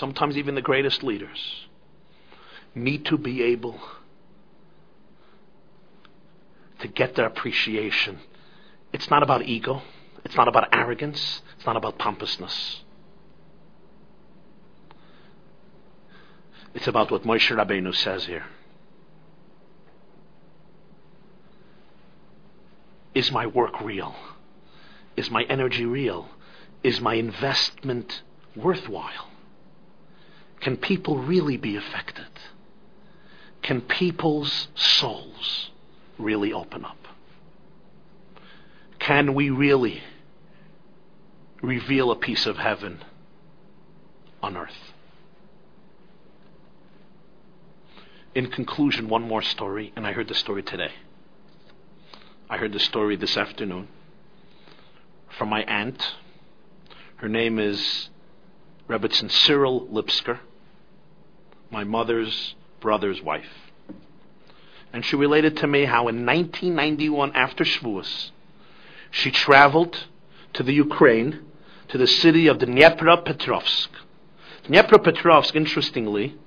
Sometimes 0.03 0.35
even 0.37 0.53
the 0.53 0.61
greatest 0.61 1.01
leaders, 1.01 1.65
need 2.75 3.05
to 3.05 3.17
be 3.17 3.41
able 3.41 3.79
to 6.79 6.89
get 6.89 7.15
their 7.15 7.25
appreciation. 7.25 8.19
It's 8.91 9.09
not 9.09 9.23
about 9.23 9.43
ego. 9.43 9.81
It's 10.25 10.35
not 10.35 10.49
about 10.49 10.67
arrogance. 10.73 11.41
It's 11.55 11.65
not 11.65 11.77
about 11.77 11.97
pompousness. 11.97 12.83
It's 16.73 16.87
about 16.89 17.09
what 17.09 17.23
Moshe 17.23 17.55
Rabbeinu 17.55 17.95
says 17.95 18.25
here. 18.25 18.43
Is 23.15 23.31
my 23.31 23.47
work 23.47 23.79
real? 23.79 24.13
Is 25.15 25.31
my 25.31 25.43
energy 25.43 25.85
real? 25.85 26.27
Is 26.83 26.99
my 26.99 27.13
investment 27.13 28.21
worthwhile? 28.53 29.29
Can 30.63 30.77
people 30.77 31.17
really 31.17 31.57
be 31.57 31.75
affected? 31.75 32.25
Can 33.61 33.81
people's 33.81 34.69
souls 34.75 35.71
really 36.17 36.53
open 36.53 36.85
up? 36.85 37.05
Can 38.97 39.33
we 39.33 39.49
really 39.49 40.01
reveal 41.61 42.11
a 42.11 42.15
piece 42.15 42.45
of 42.45 42.55
heaven 42.55 43.03
on 44.41 44.55
earth? 44.55 44.93
In 48.33 48.49
conclusion, 48.49 49.09
one 49.09 49.23
more 49.23 49.41
story, 49.41 49.91
and 49.97 50.07
I 50.07 50.13
heard 50.13 50.29
the 50.29 50.33
story 50.33 50.63
today. 50.63 50.93
I 52.49 52.55
heard 52.55 52.71
the 52.71 52.79
story 52.79 53.17
this 53.17 53.35
afternoon 53.35 53.89
from 55.37 55.49
my 55.49 55.63
aunt. 55.63 56.13
Her 57.17 57.27
name 57.27 57.59
is 57.59 58.09
Rebbetzin 58.87 59.29
Cyril 59.29 59.87
Lipsker 59.87 60.39
my 61.73 61.83
mother's 61.83 62.55
brother's 62.79 63.21
wife. 63.21 63.71
And 64.93 65.03
she 65.03 65.15
related 65.15 65.57
to 65.57 65.67
me 65.67 65.85
how 65.85 66.07
in 66.07 66.23
1991, 66.23 67.35
after 67.35 67.63
Shavuos, 67.65 68.29
she 69.09 69.31
traveled 69.31 70.05
to 70.53 70.61
the 70.61 70.73
Ukraine, 70.73 71.41
to 71.87 71.97
the 71.97 72.05
city 72.05 72.45
of 72.47 72.59
Dnepropetrovsk. 72.59 73.87
Dnepropetrovsk, 74.67 75.55
interestingly, 75.55 76.37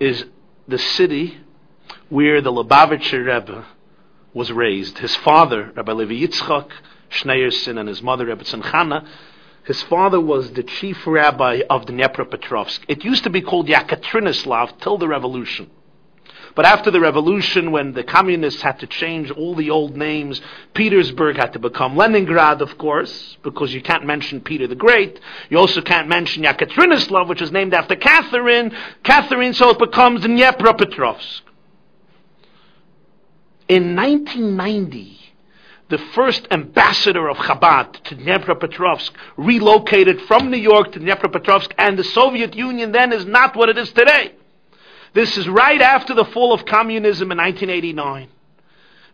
is 0.00 0.24
the 0.66 0.78
city 0.78 1.38
where 2.08 2.40
the 2.40 2.50
Lubavitcher 2.50 3.24
Rebbe 3.24 3.64
was 4.34 4.50
raised. 4.50 4.98
His 4.98 5.14
father, 5.14 5.70
Rabbi 5.76 5.92
Levi 5.92 6.26
Yitzchak 6.26 6.70
Schneerson, 7.10 7.78
and 7.78 7.88
his 7.88 8.02
mother, 8.02 8.26
Rebbetzin 8.26 8.62
Chana, 8.62 9.06
his 9.64 9.82
father 9.84 10.20
was 10.20 10.52
the 10.52 10.62
chief 10.62 11.06
rabbi 11.06 11.62
of 11.70 11.86
Dnepropetrovsk. 11.86 12.80
It 12.88 13.04
used 13.04 13.24
to 13.24 13.30
be 13.30 13.42
called 13.42 13.68
Yekaterinoslav 13.68 14.80
till 14.80 14.98
the 14.98 15.08
revolution. 15.08 15.70
But 16.54 16.66
after 16.66 16.90
the 16.90 17.00
revolution, 17.00 17.70
when 17.70 17.92
the 17.92 18.04
communists 18.04 18.60
had 18.60 18.78
to 18.80 18.86
change 18.86 19.30
all 19.30 19.54
the 19.54 19.70
old 19.70 19.96
names, 19.96 20.40
Petersburg 20.74 21.36
had 21.36 21.54
to 21.54 21.58
become 21.58 21.96
Leningrad, 21.96 22.60
of 22.60 22.76
course, 22.76 23.38
because 23.42 23.72
you 23.72 23.80
can't 23.80 24.04
mention 24.04 24.40
Peter 24.40 24.66
the 24.66 24.74
Great. 24.74 25.18
You 25.48 25.58
also 25.58 25.80
can't 25.80 26.08
mention 26.08 26.42
Yekaterinoslav, 26.42 27.28
which 27.28 27.40
is 27.40 27.52
named 27.52 27.72
after 27.72 27.96
Catherine. 27.96 28.76
Catherine, 29.02 29.54
so 29.54 29.70
it 29.70 29.78
becomes 29.78 30.22
Dnepropetrovsk. 30.22 31.40
In 33.68 33.96
1990, 33.96 35.21
the 35.92 35.98
first 36.14 36.48
ambassador 36.50 37.28
of 37.28 37.36
Chabad 37.36 38.02
to 38.04 38.16
Dnepropetrovsk, 38.16 39.10
relocated 39.36 40.22
from 40.22 40.50
New 40.50 40.56
York 40.56 40.92
to 40.92 40.98
Dnepropetrovsk, 40.98 41.70
and 41.76 41.98
the 41.98 42.04
Soviet 42.04 42.56
Union 42.56 42.92
then 42.92 43.12
is 43.12 43.26
not 43.26 43.54
what 43.54 43.68
it 43.68 43.76
is 43.76 43.92
today. 43.92 44.32
This 45.12 45.36
is 45.36 45.46
right 45.46 45.82
after 45.82 46.14
the 46.14 46.24
fall 46.24 46.54
of 46.54 46.64
communism 46.64 47.30
in 47.30 47.36
1989. 47.36 48.28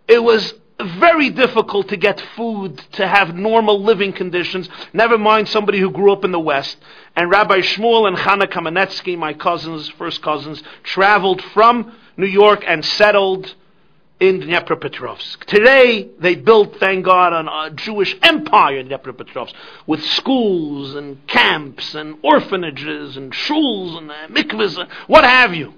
It 0.07 0.23
was 0.23 0.55
very 0.81 1.31
difficult 1.31 1.89
to 1.89 1.97
get 1.97 2.21
food, 2.37 2.79
to 2.93 3.09
have 3.09 3.35
normal 3.35 3.83
living 3.83 4.13
conditions, 4.13 4.69
never 4.93 5.19
mind 5.19 5.49
somebody 5.49 5.81
who 5.81 5.91
grew 5.91 6.13
up 6.13 6.25
in 6.25 6.31
the 6.31 6.39
West. 6.39 6.77
And 7.17 7.29
Rabbi 7.29 7.59
Shmuel 7.59 8.07
and 8.07 8.17
Chana 8.17 8.47
Kamenetsky, 8.47 9.19
my 9.19 9.35
cousins, 9.35 9.89
first 9.99 10.23
cousins, 10.23 10.63
traveled 10.85 11.43
from 11.53 11.93
New 12.17 12.29
York 12.29 12.63
and 12.65 12.85
settled 12.85 13.53
in 14.21 14.41
Dnepropetrovsk. 14.41 15.45
Today, 15.45 16.09
they 16.19 16.35
built, 16.35 16.77
thank 16.81 17.05
God, 17.05 17.33
a 17.33 17.71
Jewish 17.71 18.17
empire 18.23 18.79
in 18.79 18.89
Dnepropetrovsk 18.89 19.53
with 19.87 20.03
schools 20.05 20.95
and 20.95 21.25
camps 21.29 21.95
and 21.95 22.17
orphanages 22.23 23.17
and 23.17 23.33
shuls 23.33 23.97
and 23.97 24.11
uh, 24.11 24.27
mikvahs, 24.29 24.77
and 24.79 24.91
what 25.07 25.25
have 25.25 25.55
you. 25.55 25.75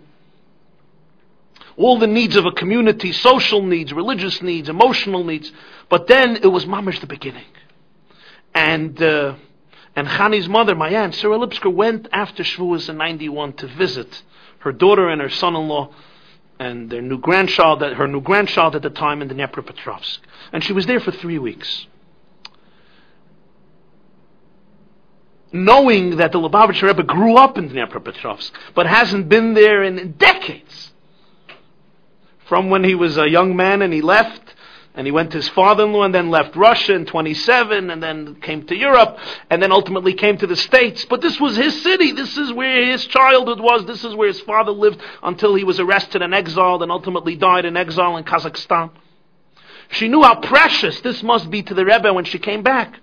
All 1.76 1.98
the 1.98 2.06
needs 2.06 2.36
of 2.36 2.46
a 2.46 2.52
community, 2.52 3.12
social 3.12 3.62
needs, 3.62 3.92
religious 3.92 4.40
needs, 4.42 4.68
emotional 4.68 5.24
needs. 5.24 5.52
But 5.88 6.06
then 6.06 6.36
it 6.36 6.46
was 6.46 6.64
mamish 6.64 7.00
the 7.00 7.06
beginning. 7.06 7.46
And, 8.54 9.00
uh, 9.02 9.36
and 9.94 10.08
Chani's 10.08 10.48
mother, 10.48 10.74
my 10.74 10.90
aunt, 10.90 11.14
Sarah 11.14 11.38
Lipsker, 11.38 11.72
went 11.72 12.08
after 12.12 12.42
Shavuos 12.42 12.88
in 12.88 12.96
91 12.96 13.54
to 13.54 13.66
visit 13.66 14.22
her 14.60 14.72
daughter 14.72 15.08
and 15.08 15.20
her 15.20 15.30
son-in-law 15.30 15.90
and 16.60 16.90
their 16.90 17.00
new 17.00 17.16
grandchild, 17.16 17.80
her 17.80 18.06
new 18.06 18.20
grandchild 18.20 18.76
at 18.76 18.82
the 18.82 18.90
time 18.90 19.22
in 19.22 19.28
the 19.28 19.34
Dnepropetrovsk. 19.34 20.18
And 20.52 20.62
she 20.62 20.74
was 20.74 20.84
there 20.84 21.00
for 21.00 21.10
three 21.10 21.38
weeks. 21.38 21.86
Knowing 25.52 26.18
that 26.18 26.32
the 26.32 26.38
Lubavitcher 26.38 26.82
Rebbe 26.82 27.02
grew 27.02 27.36
up 27.36 27.56
in 27.56 27.70
Dnepropetrovsk, 27.70 28.52
but 28.74 28.86
hasn't 28.86 29.30
been 29.30 29.54
there 29.54 29.82
in 29.82 30.12
decades. 30.12 30.92
From 32.46 32.68
when 32.68 32.84
he 32.84 32.94
was 32.94 33.16
a 33.16 33.28
young 33.28 33.56
man 33.56 33.80
and 33.80 33.92
he 33.92 34.02
left 34.02 34.54
And 34.94 35.06
he 35.06 35.12
went 35.12 35.30
to 35.30 35.38
his 35.38 35.48
father-in-law 35.50 36.02
and 36.02 36.14
then 36.14 36.30
left 36.30 36.56
Russia 36.56 36.94
in 36.94 37.06
27 37.06 37.90
and 37.90 38.02
then 38.02 38.34
came 38.36 38.66
to 38.66 38.76
Europe 38.76 39.18
and 39.48 39.62
then 39.62 39.70
ultimately 39.70 40.14
came 40.14 40.36
to 40.38 40.48
the 40.48 40.56
States. 40.56 41.04
But 41.04 41.20
this 41.20 41.38
was 41.38 41.56
his 41.56 41.80
city. 41.82 42.10
This 42.12 42.36
is 42.36 42.52
where 42.52 42.84
his 42.86 43.06
childhood 43.06 43.60
was. 43.60 43.84
This 43.86 44.04
is 44.04 44.16
where 44.16 44.26
his 44.26 44.40
father 44.40 44.72
lived 44.72 45.00
until 45.22 45.54
he 45.54 45.62
was 45.62 45.78
arrested 45.78 46.22
and 46.22 46.34
exiled 46.34 46.82
and 46.82 46.90
ultimately 46.90 47.36
died 47.36 47.66
in 47.66 47.76
exile 47.76 48.16
in 48.16 48.24
Kazakhstan. 48.24 48.90
She 49.90 50.08
knew 50.08 50.22
how 50.22 50.40
precious 50.40 51.00
this 51.00 51.22
must 51.22 51.50
be 51.50 51.62
to 51.62 51.74
the 51.74 51.84
Rebbe 51.84 52.12
when 52.12 52.24
she 52.24 52.38
came 52.38 52.62
back. 52.62 52.98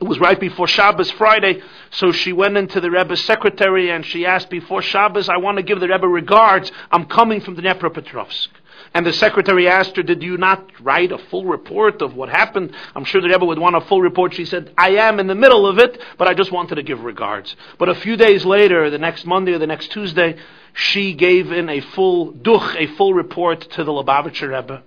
It 0.00 0.08
was 0.08 0.18
right 0.18 0.38
before 0.38 0.66
Shabbos 0.66 1.10
Friday, 1.12 1.62
so 1.90 2.10
she 2.10 2.32
went 2.32 2.56
into 2.56 2.80
the 2.80 2.90
Rebbe's 2.90 3.22
secretary 3.22 3.90
and 3.90 4.04
she 4.04 4.26
asked, 4.26 4.50
before 4.50 4.82
Shabbos, 4.82 5.28
I 5.28 5.36
want 5.36 5.56
to 5.58 5.62
give 5.62 5.78
the 5.78 5.88
Rebbe 5.88 6.06
regards. 6.06 6.70
I'm 6.90 7.06
coming 7.06 7.40
from 7.40 7.54
the 7.54 7.62
Dnepropetrovsk. 7.62 8.48
And 8.94 9.04
the 9.04 9.12
secretary 9.12 9.66
asked 9.66 9.96
her, 9.96 10.04
did 10.04 10.22
you 10.22 10.36
not 10.36 10.70
write 10.80 11.10
a 11.10 11.18
full 11.18 11.44
report 11.44 12.00
of 12.00 12.14
what 12.14 12.28
happened? 12.28 12.72
I'm 12.94 13.04
sure 13.04 13.20
the 13.20 13.28
Rebbe 13.28 13.44
would 13.44 13.58
want 13.58 13.74
a 13.74 13.80
full 13.80 14.00
report. 14.00 14.34
She 14.34 14.44
said, 14.44 14.72
I 14.78 14.90
am 14.90 15.18
in 15.18 15.26
the 15.26 15.34
middle 15.34 15.66
of 15.66 15.78
it, 15.80 16.00
but 16.16 16.28
I 16.28 16.34
just 16.34 16.52
wanted 16.52 16.76
to 16.76 16.82
give 16.84 17.00
regards. 17.02 17.56
But 17.76 17.88
a 17.88 17.96
few 17.96 18.16
days 18.16 18.44
later, 18.44 18.90
the 18.90 18.98
next 18.98 19.26
Monday 19.26 19.52
or 19.52 19.58
the 19.58 19.66
next 19.66 19.90
Tuesday, 19.90 20.36
she 20.74 21.14
gave 21.14 21.50
in 21.50 21.68
a 21.68 21.80
full 21.80 22.30
duch, 22.30 22.76
a 22.76 22.86
full 22.96 23.14
report 23.14 23.62
to 23.72 23.82
the 23.82 23.90
Lubavitcher 23.90 24.48
Rebbe 24.48 24.84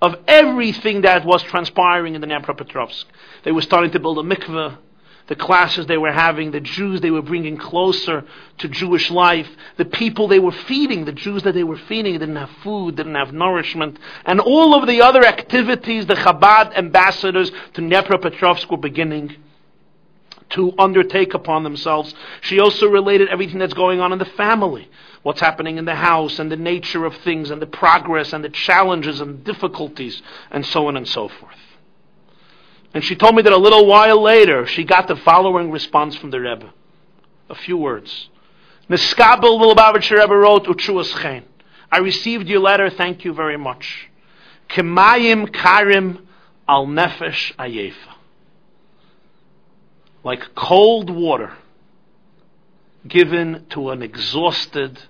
of 0.00 0.14
everything 0.26 1.02
that 1.02 1.26
was 1.26 1.42
transpiring 1.42 2.14
in 2.14 2.22
the 2.22 2.26
Dnepropetrovsk. 2.26 3.04
They 3.44 3.52
were 3.52 3.60
starting 3.60 3.90
to 3.90 4.00
build 4.00 4.18
a 4.18 4.22
mikveh. 4.22 4.78
The 5.30 5.36
classes 5.36 5.86
they 5.86 5.96
were 5.96 6.10
having, 6.10 6.50
the 6.50 6.58
Jews 6.58 7.00
they 7.00 7.12
were 7.12 7.22
bringing 7.22 7.56
closer 7.56 8.24
to 8.58 8.68
Jewish 8.68 9.12
life, 9.12 9.48
the 9.76 9.84
people 9.84 10.26
they 10.26 10.40
were 10.40 10.50
feeding, 10.50 11.04
the 11.04 11.12
Jews 11.12 11.44
that 11.44 11.54
they 11.54 11.62
were 11.62 11.78
feeding 11.78 12.14
didn't 12.14 12.34
have 12.34 12.50
food, 12.64 12.96
didn't 12.96 13.14
have 13.14 13.32
nourishment, 13.32 14.00
and 14.24 14.40
all 14.40 14.74
of 14.74 14.88
the 14.88 15.02
other 15.02 15.24
activities 15.24 16.06
the 16.06 16.16
Chabad 16.16 16.76
ambassadors 16.76 17.52
to 17.74 17.80
Dnepropetrovsk 17.80 18.68
were 18.72 18.76
beginning 18.76 19.36
to 20.48 20.72
undertake 20.76 21.32
upon 21.32 21.62
themselves. 21.62 22.12
She 22.40 22.58
also 22.58 22.88
related 22.88 23.28
everything 23.28 23.60
that's 23.60 23.72
going 23.72 24.00
on 24.00 24.12
in 24.12 24.18
the 24.18 24.24
family 24.24 24.90
what's 25.22 25.40
happening 25.40 25.78
in 25.78 25.84
the 25.84 25.94
house 25.94 26.40
and 26.40 26.50
the 26.50 26.56
nature 26.56 27.04
of 27.04 27.14
things 27.18 27.52
and 27.52 27.62
the 27.62 27.66
progress 27.66 28.32
and 28.32 28.42
the 28.42 28.48
challenges 28.48 29.20
and 29.20 29.44
difficulties 29.44 30.22
and 30.50 30.66
so 30.66 30.88
on 30.88 30.96
and 30.96 31.06
so 31.06 31.28
forth. 31.28 31.69
And 32.92 33.04
she 33.04 33.14
told 33.14 33.34
me 33.36 33.42
that 33.42 33.52
a 33.52 33.56
little 33.56 33.86
while 33.86 34.20
later 34.20 34.66
she 34.66 34.84
got 34.84 35.06
the 35.06 35.16
following 35.16 35.70
response 35.70 36.16
from 36.16 36.30
the 36.30 36.40
Rebbe. 36.40 36.72
A 37.48 37.54
few 37.54 37.76
words. 37.76 38.28
Niskabel 38.88 39.60
Lubavitcher 39.60 40.18
Rebbe 40.18 40.34
wrote, 40.34 40.66
Chen. 40.78 41.44
I 41.92 41.98
received 41.98 42.48
your 42.48 42.60
letter, 42.60 42.90
thank 42.90 43.24
you 43.24 43.32
very 43.32 43.56
much. 43.56 44.08
Kemayim 44.68 45.52
karim 45.52 46.26
al 46.68 46.86
nefesh 46.86 47.54
ayefa. 47.56 47.94
Like 50.22 50.54
cold 50.54 51.10
water 51.10 51.52
given 53.06 53.66
to 53.70 53.90
an 53.90 54.02
exhausted, 54.02 55.00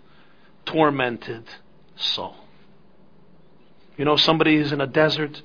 tormented 0.65 1.45
soul. 1.97 2.37
You 3.97 4.05
know, 4.05 4.17
somebody 4.17 4.57
is 4.57 4.73
in 4.73 4.81
a 4.81 4.87
desert, 4.87 5.43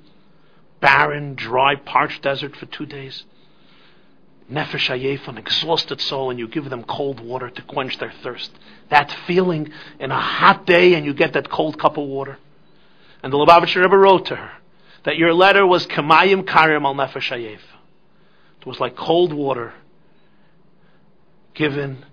barren, 0.80 1.36
dry, 1.36 1.76
parched 1.76 2.22
desert 2.22 2.56
for 2.56 2.66
two 2.66 2.86
days. 2.86 3.24
Nefesh 4.52 4.90
ayef, 4.90 5.28
an 5.28 5.38
exhausted 5.38 6.00
soul, 6.02 6.30
and 6.30 6.38
you 6.38 6.48
give 6.48 6.70
them 6.70 6.84
cold 6.84 7.20
water 7.20 7.50
to 7.50 7.62
quench 7.64 7.98
their 7.98 8.14
thirst. 8.22 8.52
That 8.90 9.12
feeling 9.26 9.72
in 10.00 10.12
a 10.12 10.20
hot 10.20 10.66
day, 10.66 10.94
and 10.94 11.06
you 11.06 11.14
get 11.14 11.34
that 11.34 11.50
cold 11.50 11.80
cup 11.80 11.98
of 11.98 12.08
water. 12.08 12.38
And 13.24 13.34
the 13.34 13.38
Lubavitcher 13.38 13.82
Rebbe 13.82 13.98
wrote 13.98 14.28
to 14.28 14.36
her 14.36 14.52
that 15.04 15.18
your 15.18 15.34
letter 15.34 15.66
was 15.66 15.88
kamayim 15.88 16.46
karim 16.46 16.86
al 16.86 16.94
nefesh 16.94 17.32
ayef. 17.32 17.60
It 18.60 18.68
was 18.68 18.80
like 18.80 18.96
cold 18.96 19.34
water 19.34 19.74
given 21.56 22.06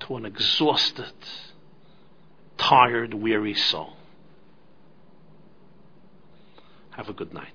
to 0.00 0.16
an 0.16 0.26
exhausted, 0.26 1.12
tired, 2.56 3.14
weary 3.14 3.54
soul. 3.54 3.96
Have 6.90 7.08
a 7.08 7.12
good 7.12 7.32
night. 7.32 7.54